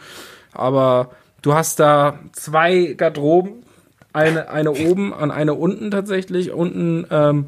Aber 0.53 1.11
du 1.41 1.53
hast 1.53 1.79
da 1.79 2.19
zwei 2.31 2.93
Garderoben. 2.93 3.63
Eine, 4.13 4.47
eine 4.49 4.71
oben 4.71 5.11
und 5.11 5.31
eine 5.31 5.55
unten 5.55 5.89
tatsächlich. 5.91 6.51
Unten, 6.51 7.05
ähm, 7.09 7.47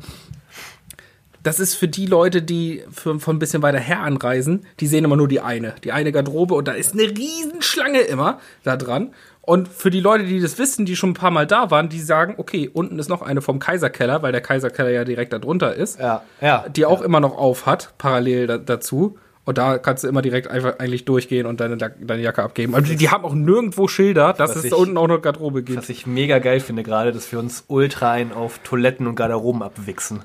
das 1.46 1.60
ist 1.60 1.76
für 1.76 1.88
die 1.88 2.08
Leute, 2.08 2.42
die 2.42 2.84
für, 2.92 3.20
von 3.20 3.36
ein 3.36 3.40
bisschen 3.40 3.62
weiter 3.62 3.78
her 3.78 4.00
anreisen, 4.00 4.66
die 4.80 4.88
sehen 4.88 5.06
immer 5.06 5.16
nur 5.16 5.28
die 5.28 5.42
eine. 5.42 5.76
Die 5.84 5.92
eine 5.92 6.12
Garderobe 6.12 6.56
und 6.56 6.68
da 6.68 6.72
ist 6.72 6.94
eine 6.94 7.04
Riesenschlange 7.04 8.02
immer 8.02 8.40
da 8.64 8.76
dran. 8.76 9.14
Und 9.42 9.68
für 9.68 9.92
die 9.92 10.00
Leute, 10.00 10.24
die 10.24 10.40
das 10.40 10.58
wissen, 10.58 10.88
die 10.88 10.96
schon 10.96 11.12
ein 11.12 11.14
paar 11.14 11.30
Mal 11.30 11.46
da 11.46 11.70
waren, 11.70 11.88
die 11.88 12.00
sagen, 12.00 12.34
okay, 12.40 12.68
unten 12.74 12.98
ist 12.98 13.10
noch 13.10 13.22
eine 13.22 13.44
vom 13.44 13.60
Kaiserkeller, 13.60 14.24
weil 14.24 14.32
der 14.32 14.42
Kaiserkeller 14.42 14.90
ja 14.90 15.04
direkt 15.04 15.34
da 15.34 15.38
drunter 15.38 15.76
ist 15.76 16.00
Ja, 16.00 16.24
ja. 16.42 16.66
die 16.68 16.88
auch 16.88 17.02
immer 17.02 17.20
noch 17.20 17.38
auf 17.38 17.68
hat, 17.68 17.94
parallel 18.00 18.48
da, 18.48 18.58
dazu. 18.58 19.20
Und 19.44 19.60
da 19.60 19.78
kannst 19.78 20.04
du 20.04 20.08
immer 20.08 20.24
direkt 20.24 20.48
einfach 20.48 20.80
eigentlich 20.80 21.06
durchgehen 21.06 21.46
und 21.46 21.60
deine, 21.60 21.78
deine 21.78 22.24
Jacke 22.24 22.42
abgeben. 22.42 22.74
Also 22.74 22.88
die, 22.88 22.96
die 22.96 23.10
haben 23.12 23.24
auch 23.24 23.36
nirgendwo 23.36 23.88
Schilder, 23.88 24.34
dass 24.34 24.56
es 24.56 24.72
da 24.72 24.76
unten 24.78 24.98
auch 24.98 25.08
noch 25.08 25.22
Garderobe 25.22 25.62
gibt. 25.62 25.78
Was 25.78 25.90
ich 25.90 26.08
mega 26.08 26.40
geil 26.40 26.60
finde 26.60 26.82
gerade, 26.82 27.12
dass 27.12 27.32
wir 27.32 27.38
uns 27.38 27.66
ultra 27.68 28.14
ein 28.14 28.34
auf 28.34 28.58
Toiletten 28.64 29.06
und 29.06 29.14
Garderoben 29.14 29.62
abwichsen. 29.62 30.24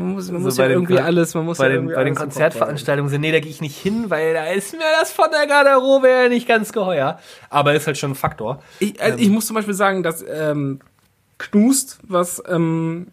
Man 0.00 0.12
muss, 0.14 0.30
man 0.30 0.40
So 0.40 0.46
muss 0.46 0.56
ja 0.56 0.64
den 0.68 0.72
irgendwie 0.78 0.94
Kon- 0.96 1.04
alles, 1.04 1.34
man 1.34 1.44
muss 1.44 1.58
bei 1.58 1.68
ja 1.68 1.76
den, 1.76 1.86
bei 1.86 2.04
den 2.04 2.14
Konzertveranstaltungen 2.14 3.10
sind, 3.10 3.20
nee, 3.20 3.32
da 3.32 3.40
gehe 3.40 3.50
ich 3.50 3.60
nicht 3.60 3.76
hin, 3.76 4.10
weil 4.10 4.34
da 4.34 4.46
ist 4.46 4.72
mir 4.72 4.80
das 5.00 5.12
von 5.12 5.26
der 5.30 5.46
Garderobe 5.46 6.08
ja 6.08 6.28
nicht 6.28 6.48
ganz 6.48 6.72
geheuer. 6.72 7.18
Aber 7.50 7.74
ist 7.74 7.86
halt 7.86 7.98
schon 7.98 8.12
ein 8.12 8.16
Faktor. 8.16 8.62
Ich, 8.78 9.00
also 9.02 9.18
ich 9.18 9.28
muss 9.28 9.46
zum 9.46 9.54
Beispiel 9.54 9.74
sagen, 9.74 10.02
dass 10.02 10.24
ähm, 10.28 10.80
Knust, 11.38 11.98
was 12.02 12.42
ähm, 12.48 13.08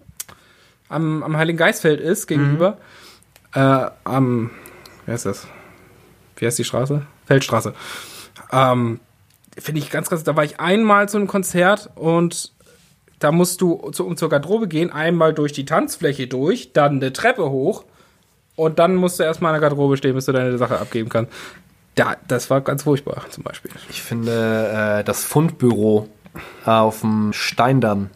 am, 0.89 1.23
am 1.23 1.37
Heiligen 1.37 1.57
Geistfeld 1.57 1.99
ist, 1.99 2.27
gegenüber, 2.27 2.77
äh, 3.53 3.85
am, 4.03 4.51
wer 5.05 5.15
ist 5.15 5.25
das? 5.25 5.47
Wie 6.37 6.45
heißt 6.45 6.59
die 6.59 6.63
Straße? 6.63 7.05
Feldstraße. 7.25 7.73
Ähm, 8.51 8.99
Finde 9.57 9.79
ich 9.79 9.89
ganz, 9.89 10.09
ganz, 10.09 10.23
da 10.23 10.35
war 10.35 10.43
ich 10.43 10.59
einmal 10.59 11.09
zu 11.09 11.17
einem 11.17 11.27
Konzert 11.27 11.89
und 11.95 12.53
da 13.19 13.31
musst 13.31 13.61
du, 13.61 13.73
um 13.73 14.17
zur 14.17 14.29
Garderobe 14.29 14.67
gehen, 14.67 14.91
einmal 14.91 15.33
durch 15.33 15.51
die 15.53 15.65
Tanzfläche 15.65 16.27
durch, 16.27 16.73
dann 16.73 16.97
eine 16.97 17.13
Treppe 17.13 17.49
hoch 17.49 17.83
und 18.55 18.79
dann 18.79 18.95
musst 18.95 19.19
du 19.19 19.23
erstmal 19.23 19.51
in 19.51 19.61
der 19.61 19.69
Garderobe 19.69 19.97
stehen, 19.97 20.13
bis 20.15 20.25
du 20.25 20.31
deine 20.31 20.57
Sache 20.57 20.79
abgeben 20.79 21.09
kannst. 21.09 21.31
Da, 21.95 22.15
das 22.27 22.49
war 22.49 22.61
ganz 22.61 22.83
furchtbar, 22.83 23.23
zum 23.29 23.43
Beispiel. 23.43 23.71
Ich 23.89 24.03
finde 24.03 24.99
äh, 24.99 25.03
das 25.03 25.23
Fundbüro 25.23 26.07
auf 26.65 27.01
dem 27.01 27.33
Steindamm 27.33 28.09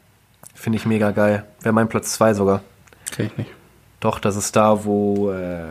finde 0.54 0.78
ich 0.78 0.86
mega 0.86 1.10
geil. 1.10 1.46
Wäre 1.62 1.74
mein 1.74 1.90
Platz 1.90 2.14
zwei 2.14 2.36
sogar. 2.36 2.62
Kenn 3.12 3.26
ich 3.28 3.38
nicht. 3.38 3.50
Doch, 4.00 4.20
das 4.20 4.36
ist 4.36 4.56
da, 4.56 4.86
wo 4.86 5.32
äh, 5.32 5.64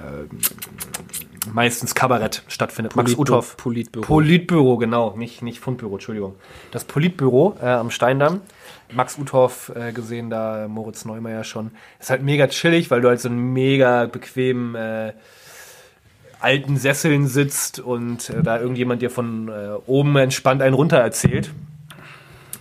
meistens 1.53 1.95
Kabarett 1.95 2.43
stattfindet. 2.49 2.97
Max 2.97 3.13
Politbü- 3.13 3.19
Uthoff. 3.19 3.57
Politbüro. 3.57 4.05
Politbüro, 4.07 4.77
genau. 4.77 5.15
Nicht, 5.17 5.43
nicht 5.43 5.61
Fundbüro, 5.61 5.95
Entschuldigung. 5.95 6.35
Das 6.73 6.85
Politbüro 6.85 7.57
äh, 7.63 7.67
am 7.67 7.91
Steindamm. 7.91 8.41
Max 8.93 9.19
Uthoff 9.19 9.73
äh, 9.75 9.93
gesehen, 9.93 10.31
da 10.31 10.67
Moritz 10.69 11.05
Neumeier 11.05 11.45
schon. 11.45 11.71
Ist 11.99 12.11
halt 12.11 12.23
mega 12.23 12.47
chillig, 12.49 12.91
weil 12.91 13.01
du 13.01 13.09
halt 13.09 13.21
so 13.21 13.29
einen 13.29 13.53
mega 13.53 14.07
bequemen 14.07 14.75
äh, 14.75 15.13
alten 16.41 16.77
Sesseln 16.77 17.27
sitzt 17.27 17.81
und 17.81 18.31
äh, 18.31 18.43
da 18.43 18.61
irgendjemand 18.61 19.03
dir 19.03 19.11
von 19.11 19.49
äh, 19.49 19.75
oben 19.87 20.17
entspannt 20.17 20.63
einen 20.63 20.75
runter 20.75 20.99
erzählt. 20.99 21.51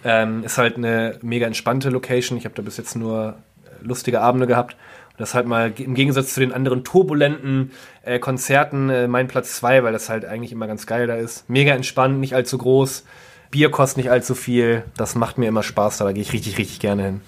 Ähm, 0.04 0.44
ist 0.44 0.58
halt 0.58 0.78
eine 0.78 1.18
mega 1.22 1.46
entspannte 1.46 1.90
Location. 1.90 2.38
Ich 2.38 2.46
habe 2.46 2.56
da 2.56 2.62
bis 2.62 2.78
jetzt 2.78 2.96
nur 2.96 3.36
äh, 3.66 3.86
lustige 3.86 4.22
Abende 4.22 4.48
gehabt. 4.48 4.76
Und 5.12 5.20
das 5.20 5.34
halt 5.34 5.48
mal 5.48 5.74
im 5.78 5.96
Gegensatz 5.96 6.34
zu 6.34 6.40
den 6.40 6.54
anderen 6.54 6.84
turbulenten 6.84 7.72
äh, 8.04 8.20
Konzerten 8.20 9.10
mein 9.10 9.28
Platz 9.28 9.58
zwei, 9.58 9.84
weil 9.84 9.92
das 9.92 10.10
halt 10.10 10.26
eigentlich 10.26 10.52
immer 10.52 10.68
ganz 10.68 10.86
geil 10.86 11.08
da 11.08 11.16
ist. 11.16 11.50
Mega 11.50 11.74
entspannt, 11.74 12.20
nicht 12.20 12.36
allzu 12.36 12.58
groß. 12.58 13.04
Bier 13.52 13.72
kostet 13.72 13.98
nicht 13.98 14.12
allzu 14.12 14.36
viel. 14.36 14.84
Das 14.96 15.16
macht 15.16 15.38
mir 15.38 15.48
immer 15.48 15.64
Spaß, 15.64 15.98
da 15.98 16.12
gehe 16.12 16.22
ich 16.22 16.34
richtig, 16.34 16.58
richtig 16.58 16.80
gerne 16.80 17.04
hin. 17.04 17.22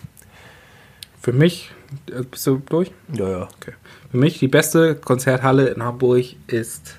Für 1.20 1.34
mich, 1.34 1.72
äh, 2.12 2.24
bist 2.24 2.46
du 2.48 2.62
durch? 2.68 2.92
Ja, 3.14 3.30
ja. 3.30 3.50
Okay. 3.58 3.74
Für 4.12 4.18
mich 4.18 4.40
die 4.40 4.48
beste 4.48 4.96
Konzerthalle 4.96 5.70
in 5.70 5.84
Hamburg 5.84 6.26
ist 6.48 6.96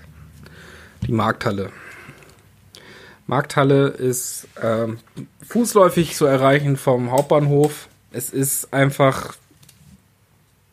die 1.06 1.12
Markthalle. 1.12 1.70
Markthalle 3.26 3.88
ist 3.88 4.48
ähm, 4.62 4.98
fußläufig 5.46 6.14
zu 6.14 6.26
erreichen 6.26 6.76
vom 6.76 7.10
Hauptbahnhof. 7.10 7.88
Es 8.12 8.30
ist 8.30 8.72
einfach. 8.72 9.34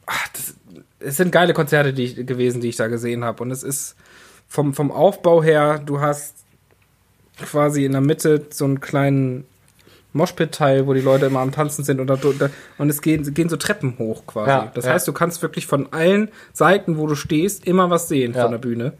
Ach, 0.06 0.28
das, 0.34 0.56
es 1.00 1.18
sind 1.18 1.32
geile 1.32 1.54
Konzerte 1.54 1.93
die 1.93 2.04
ich, 2.06 2.16
gewesen, 2.28 2.62
die 2.62 2.70
ich 2.70 2.76
da 2.76 2.88
gesehen 2.88 3.24
habe. 3.24 3.43
Und 3.43 3.52
es 3.52 3.64
ist 3.64 3.95
vom, 4.47 4.74
vom 4.74 4.91
Aufbau 4.91 5.41
her, 5.43 5.80
du 5.80 6.02
hast 6.02 6.36
quasi 7.42 7.86
in 7.86 7.92
der 7.94 8.02
Mitte 8.02 8.46
so 8.50 8.66
einen 8.66 8.80
kleinen 8.80 9.46
Moshpit-Teil, 10.14 10.88
wo 10.88 10.94
die 10.94 11.02
Leute 11.02 11.28
immer 11.28 11.40
am 11.40 11.52
Tanzen 11.52 11.84
sind 11.84 12.00
und, 12.00 12.08
da, 12.08 12.18
und 12.78 12.90
es 12.90 13.02
gehen, 13.02 13.32
gehen 13.34 13.50
so 13.50 13.58
Treppen 13.58 13.98
hoch 14.00 14.26
quasi. 14.26 14.50
Ja, 14.50 14.72
das 14.74 14.86
ja. 14.86 14.94
heißt, 14.94 15.08
du 15.08 15.14
kannst 15.14 15.42
wirklich 15.42 15.68
von 15.68 15.94
allen 15.94 16.30
Seiten, 16.54 16.98
wo 16.98 17.06
du 17.08 17.16
stehst, 17.16 17.66
immer 17.68 17.90
was 17.90 18.08
sehen 18.08 18.34
Ja. 18.34 18.44
von 18.44 18.52
der 18.52 18.58
Bühne. 18.58 18.94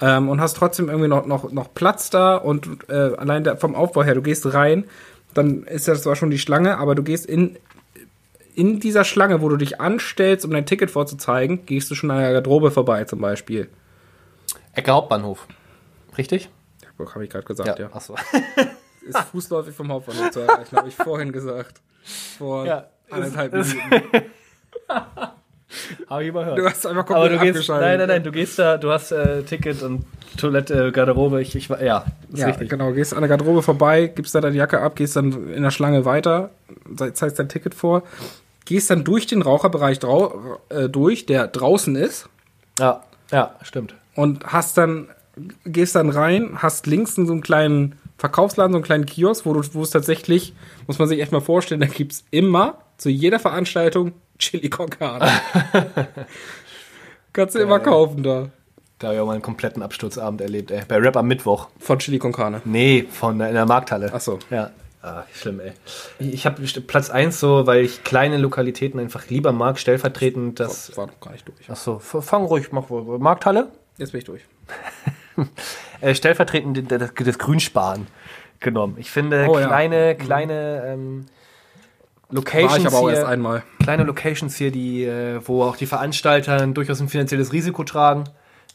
Ähm, 0.00 0.28
und 0.28 0.40
hast 0.40 0.56
trotzdem 0.56 0.88
irgendwie 0.88 1.08
noch, 1.08 1.26
noch, 1.26 1.50
noch 1.50 1.74
Platz 1.74 2.08
da 2.10 2.36
und 2.36 2.68
äh, 2.88 2.92
allein 2.94 3.42
da, 3.42 3.56
vom 3.56 3.74
Aufbau 3.74 4.04
her, 4.04 4.14
du 4.14 4.22
gehst 4.22 4.52
rein, 4.54 4.84
dann 5.34 5.64
ist 5.64 5.88
das 5.88 6.02
zwar 6.02 6.14
schon 6.14 6.30
die 6.30 6.38
Schlange, 6.38 6.78
aber 6.78 6.94
du 6.94 7.02
gehst 7.02 7.26
in, 7.26 7.56
in 8.54 8.78
dieser 8.78 9.02
Schlange, 9.02 9.40
wo 9.40 9.48
du 9.48 9.56
dich 9.56 9.80
anstellst, 9.80 10.44
um 10.44 10.52
dein 10.52 10.66
Ticket 10.66 10.92
vorzuzeigen, 10.92 11.66
gehst 11.66 11.90
du 11.90 11.96
schon 11.96 12.12
an 12.12 12.18
der 12.20 12.32
Garderobe 12.32 12.70
vorbei 12.70 13.04
zum 13.04 13.20
Beispiel. 13.20 13.68
Ecke 14.72 14.92
Hauptbahnhof. 14.92 15.48
Richtig? 16.16 16.48
Habe 16.98 17.24
ich 17.24 17.30
gerade 17.30 17.44
gesagt, 17.44 17.78
ja. 17.78 17.88
Achso. 17.92 18.14
Ist 19.06 19.18
fußläufig 19.18 19.74
vom 19.74 19.90
Hauptbahnhof 19.90 20.30
zu 20.32 20.40
erreichen, 20.40 20.76
habe 20.76 20.88
ich 20.88 20.94
vorhin 20.96 21.32
gesagt. 21.32 21.80
Vor 22.36 22.66
Ja, 22.66 22.86
anderthalb 23.10 23.54
ist- 23.54 23.74
Minuten. 23.74 24.22
Habe 26.08 26.22
ich 26.22 26.28
überhört. 26.30 26.58
Du 26.58 26.64
hast 26.64 26.86
einfach 26.86 27.04
Aber 27.10 27.28
komplett 27.28 27.40
du 27.40 27.52
gehst, 27.58 27.68
nein, 27.68 27.98
nein, 27.98 28.08
nein, 28.08 28.22
du 28.24 28.32
gehst 28.32 28.58
da, 28.58 28.78
du 28.78 28.90
hast 28.90 29.12
äh, 29.12 29.42
Ticket 29.42 29.82
und 29.82 30.04
Toilette, 30.38 30.92
Garderobe, 30.92 31.42
ich, 31.42 31.54
ich 31.54 31.68
ja, 31.68 32.04
ist 32.32 32.38
Ja, 32.38 32.46
richtig. 32.46 32.70
genau. 32.70 32.92
Gehst 32.92 33.12
an 33.12 33.20
der 33.20 33.28
Garderobe 33.28 33.62
vorbei, 33.62 34.06
gibst 34.06 34.34
da 34.34 34.40
deine 34.40 34.56
Jacke 34.56 34.80
ab, 34.80 34.96
gehst 34.96 35.16
dann 35.16 35.48
in 35.52 35.62
der 35.62 35.70
Schlange 35.70 36.06
weiter, 36.06 36.50
ze- 36.96 37.12
zeigst 37.12 37.38
dein 37.38 37.50
Ticket 37.50 37.74
vor, 37.74 38.02
gehst 38.64 38.88
dann 38.90 39.04
durch 39.04 39.26
den 39.26 39.42
Raucherbereich 39.42 39.98
drau 39.98 40.58
äh, 40.70 40.88
durch, 40.88 41.26
der 41.26 41.46
draußen 41.48 41.96
ist, 41.96 42.28
Ja, 42.78 43.02
ja, 43.30 43.54
stimmt. 43.62 43.94
und 44.14 44.44
hast 44.46 44.78
dann, 44.78 45.08
gehst 45.64 45.94
dann 45.94 46.10
rein, 46.10 46.58
hast 46.62 46.86
links 46.86 47.16
in 47.18 47.26
so 47.26 47.32
einen 47.32 47.42
kleinen 47.42 47.96
Verkaufsladen, 48.18 48.72
so 48.72 48.78
einen 48.78 48.84
kleinen 48.84 49.06
Kiosk, 49.06 49.46
wo 49.46 49.52
du, 49.52 49.62
wo 49.74 49.82
es 49.82 49.90
tatsächlich, 49.90 50.52
muss 50.86 50.98
man 50.98 51.08
sich 51.08 51.20
echt 51.20 51.32
mal 51.32 51.40
vorstellen, 51.40 51.80
da 51.80 51.86
gibt's 51.86 52.24
immer 52.30 52.78
zu 52.96 53.08
jeder 53.10 53.38
Veranstaltung 53.38 54.12
Chili 54.38 54.68
con 54.70 54.88
Carne. 54.90 55.30
Kannst 57.32 57.54
du 57.54 57.58
immer 57.60 57.80
kaufen 57.80 58.22
da. 58.22 58.48
Da 58.98 59.08
habe 59.08 59.14
ich 59.16 59.20
auch 59.20 59.26
mal 59.26 59.32
einen 59.34 59.42
kompletten 59.42 59.82
Absturzabend 59.82 60.40
erlebt, 60.40 60.70
ey. 60.72 60.82
Bei 60.88 60.96
Rap 60.96 61.16
am 61.16 61.28
Mittwoch. 61.28 61.68
Von 61.78 61.98
Chili 62.00 62.18
con 62.18 62.32
Carne. 62.32 62.60
Nee, 62.64 63.06
von 63.10 63.38
der- 63.38 63.48
in 63.48 63.54
der 63.54 63.66
Markthalle. 63.66 64.10
Ach 64.12 64.20
so. 64.20 64.38
Ja. 64.50 64.70
Ah, 65.00 65.22
schlimm, 65.32 65.60
ey. 65.60 65.72
Ich 66.18 66.44
habe 66.44 66.60
Platz 66.62 67.08
1 67.08 67.38
so, 67.38 67.66
weil 67.68 67.84
ich 67.84 68.02
kleine 68.02 68.36
Lokalitäten 68.38 68.98
einfach 68.98 69.28
lieber 69.28 69.52
mag, 69.52 69.78
stellvertretend 69.78 70.58
das. 70.58 70.96
War 70.96 71.06
noch 71.06 71.20
gar 71.20 71.30
nicht 71.30 71.46
durch. 71.46 71.60
Ach 71.68 71.76
so, 71.76 72.00
fang 72.00 72.44
ruhig, 72.46 72.72
mach 72.72 72.90
wohl. 72.90 73.18
Markthalle? 73.20 73.68
Jetzt 73.98 74.10
bin 74.10 74.18
ich 74.18 74.24
durch. 74.24 74.42
Äh, 76.00 76.14
stellvertretend 76.14 76.92
das, 76.92 77.12
das 77.12 77.38
Grünsparen 77.38 78.06
genommen. 78.60 78.94
Ich 78.98 79.10
finde 79.10 79.46
Oh, 79.48 79.58
ja. 79.58 79.66
kleine, 79.66 80.14
kleine 80.14 80.82
ähm, 80.86 81.26
Locations 82.30 82.96
hier, 82.96 83.26
kleine 83.82 84.04
Locations 84.04 84.56
hier, 84.56 84.70
die, 84.70 85.04
äh, 85.04 85.40
wo 85.44 85.64
auch 85.64 85.76
die 85.76 85.86
Veranstalter 85.86 86.64
durchaus 86.68 87.00
ein 87.00 87.08
finanzielles 87.08 87.52
Risiko 87.52 87.82
tragen. 87.82 88.24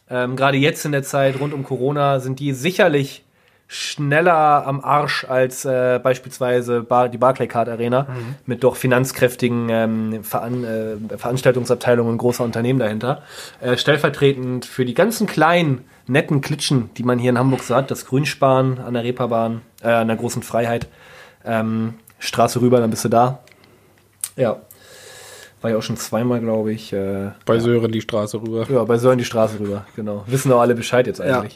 Ähm, 0.09 0.35
Gerade 0.35 0.57
jetzt 0.57 0.83
in 0.85 0.91
der 0.91 1.03
Zeit 1.03 1.39
rund 1.39 1.53
um 1.53 1.63
Corona 1.63 2.19
sind 2.19 2.39
die 2.39 2.51
sicherlich 2.51 3.23
schneller 3.67 4.67
am 4.67 4.81
Arsch 4.81 5.25
als 5.25 5.65
äh, 5.65 5.99
beispielsweise 6.03 6.81
Bar, 6.81 7.09
die 7.09 7.17
Barclaycard 7.17 7.69
Arena 7.69 8.07
mit 8.45 8.63
doch 8.63 8.75
finanzkräftigen 8.75 9.69
ähm, 9.69 10.23
Veran 10.23 10.63
äh, 10.63 11.17
Veranstaltungsabteilungen 11.17 12.17
großer 12.17 12.43
Unternehmen 12.43 12.79
dahinter. 12.79 13.23
Äh, 13.61 13.77
stellvertretend 13.77 14.65
für 14.65 14.85
die 14.85 14.93
ganzen 14.93 15.25
kleinen, 15.25 15.85
netten 16.07 16.41
Klitschen, 16.41 16.89
die 16.97 17.03
man 17.03 17.19
hier 17.19 17.29
in 17.29 17.37
Hamburg 17.39 17.63
so 17.63 17.75
hat, 17.75 17.89
das 17.91 18.05
Grünsparen 18.05 18.79
an 18.79 18.93
der 18.93 19.03
Reeperbahn, 19.03 19.61
äh, 19.81 19.87
an 19.89 20.07
der 20.07 20.17
großen 20.17 20.43
Freiheit, 20.43 20.87
ähm, 21.45 21.95
Straße 22.19 22.61
rüber, 22.61 22.79
dann 22.79 22.89
bist 22.89 23.03
du 23.05 23.09
da. 23.09 23.39
Ja. 24.35 24.57
War 25.61 25.71
ja 25.71 25.77
auch 25.77 25.81
schon 25.83 25.95
zweimal, 25.97 26.39
glaube 26.41 26.73
ich. 26.73 26.91
Äh, 26.91 27.31
Bei 27.45 27.59
Sören 27.59 27.91
die 27.91 28.01
Straße 28.01 28.41
rüber. 28.41 28.65
ja, 28.69 28.83
bei 28.83 28.97
Sören 28.97 29.17
die 29.17 29.25
Straße 29.25 29.59
rüber, 29.59 29.85
genau. 29.95 30.23
Wissen 30.27 30.49
doch 30.49 30.59
alle 30.59 30.75
Bescheid 30.75 31.07
jetzt 31.07 31.19
Ja. 31.19 31.39
eigentlich. 31.39 31.55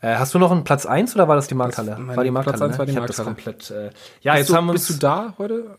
Äh, 0.00 0.16
hast 0.16 0.34
du 0.34 0.38
noch 0.38 0.50
einen 0.50 0.64
Platz 0.64 0.84
1 0.86 1.14
oder 1.14 1.28
war 1.28 1.36
das 1.36 1.46
die 1.48 1.54
Markthalle? 1.54 1.96
Das- 2.06 2.16
war 2.16 2.24
die 2.24 2.30
Platz 2.30 2.46
Markthalle. 2.46 2.64
eins 2.70 2.78
war 2.78 2.86
die 2.86 2.92
Ich 2.92 2.98
hab 2.98 3.06
das 3.06 3.18
Markthalle. 3.18 3.34
komplett. 3.56 3.70
Äh, 3.70 3.90
ja, 4.20 4.32
Bist 4.32 4.38
jetzt 4.40 4.50
du, 4.50 4.56
haben 4.56 4.66
wir 4.66 4.72
uns. 4.72 4.86
bist 4.86 5.02
du 5.02 5.06
da 5.06 5.34
heute? 5.38 5.76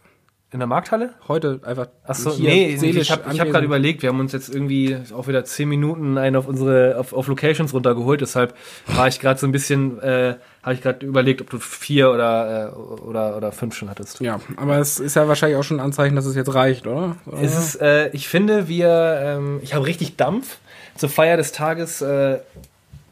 In 0.56 0.60
der 0.60 0.68
Markthalle? 0.68 1.10
Heute 1.28 1.60
einfach. 1.64 1.88
Achso, 2.06 2.34
nee, 2.40 2.76
ich 2.76 3.12
habe 3.12 3.38
hab 3.38 3.50
gerade 3.50 3.66
überlegt, 3.66 4.04
wir 4.04 4.08
haben 4.08 4.22
uns 4.22 4.32
jetzt 4.32 4.48
irgendwie 4.48 4.98
auch 5.14 5.28
wieder 5.28 5.44
zehn 5.44 5.68
Minuten 5.68 6.18
einen 6.18 6.38
auf 6.38 6.48
unsere 6.48 6.96
auf, 6.98 7.12
auf 7.12 7.28
Locations 7.28 7.74
runtergeholt, 7.74 8.22
deshalb 8.22 8.56
war 8.88 9.10
ich 9.10 9.20
gerade 9.20 9.38
so 9.38 9.48
ein 9.48 9.52
bisschen, 9.52 10.00
äh, 10.00 10.36
habe 10.64 10.76
ich 10.76 10.82
gerade 10.82 11.06
überlegt, 11.06 11.42
ob 11.42 11.50
du 11.50 11.60
vier 11.60 12.10
oder, 12.10 12.72
äh, 12.74 13.02
oder, 13.02 13.36
oder 13.36 13.52
fünf 13.52 13.76
schon 13.76 13.90
hattest. 13.90 14.22
Ja, 14.22 14.40
aber 14.56 14.78
es 14.78 14.98
ist 14.98 15.18
ja 15.18 15.28
wahrscheinlich 15.28 15.58
auch 15.58 15.64
schon 15.64 15.82
ein 15.82 15.86
Anzeichen, 15.86 16.16
dass 16.16 16.26
es 16.26 16.38
jetzt 16.38 16.54
reicht, 16.54 16.88
oder? 16.88 17.18
Es 17.42 17.58
ist, 17.60 17.82
äh, 17.82 18.08
ich 18.12 18.30
finde, 18.30 18.70
wir, 18.70 19.20
ähm, 19.22 19.60
ich 19.62 19.74
habe 19.74 19.86
richtig 19.86 20.16
Dampf. 20.16 20.60
Zur 20.96 21.10
Feier 21.10 21.36
des 21.36 21.52
Tages 21.52 22.02
äh, 22.02 22.40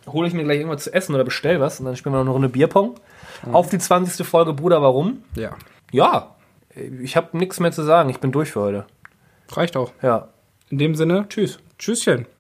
hole 0.08 0.30
ich 0.30 0.34
mir 0.34 0.46
gleich 0.46 0.60
irgendwas 0.60 0.86
zu 0.86 0.94
essen 0.94 1.14
oder 1.14 1.26
bestell 1.26 1.60
was 1.60 1.82
und 1.82 1.88
dann 1.88 1.98
spielen 1.98 2.14
wir 2.14 2.20
noch 2.20 2.24
eine 2.24 2.32
Runde 2.32 2.48
Bierpong. 2.48 2.96
Auf 3.52 3.70
die 3.70 3.80
20. 3.80 4.26
Folge 4.26 4.54
Bruder, 4.54 4.82
warum? 4.82 5.24
ja, 5.36 5.58
Ja, 5.92 6.34
ich 6.76 7.16
habe 7.16 7.38
nichts 7.38 7.60
mehr 7.60 7.72
zu 7.72 7.84
sagen. 7.84 8.10
Ich 8.10 8.20
bin 8.20 8.32
durch 8.32 8.52
für 8.52 8.62
heute. 8.62 8.86
reicht 9.50 9.78
auch. 9.78 9.92
Ja. 10.02 10.30
In 10.70 10.78
dem 10.78 10.96
Sinne, 10.96 11.26
tschüss. 11.30 11.60
Tschüsschen. 11.78 12.26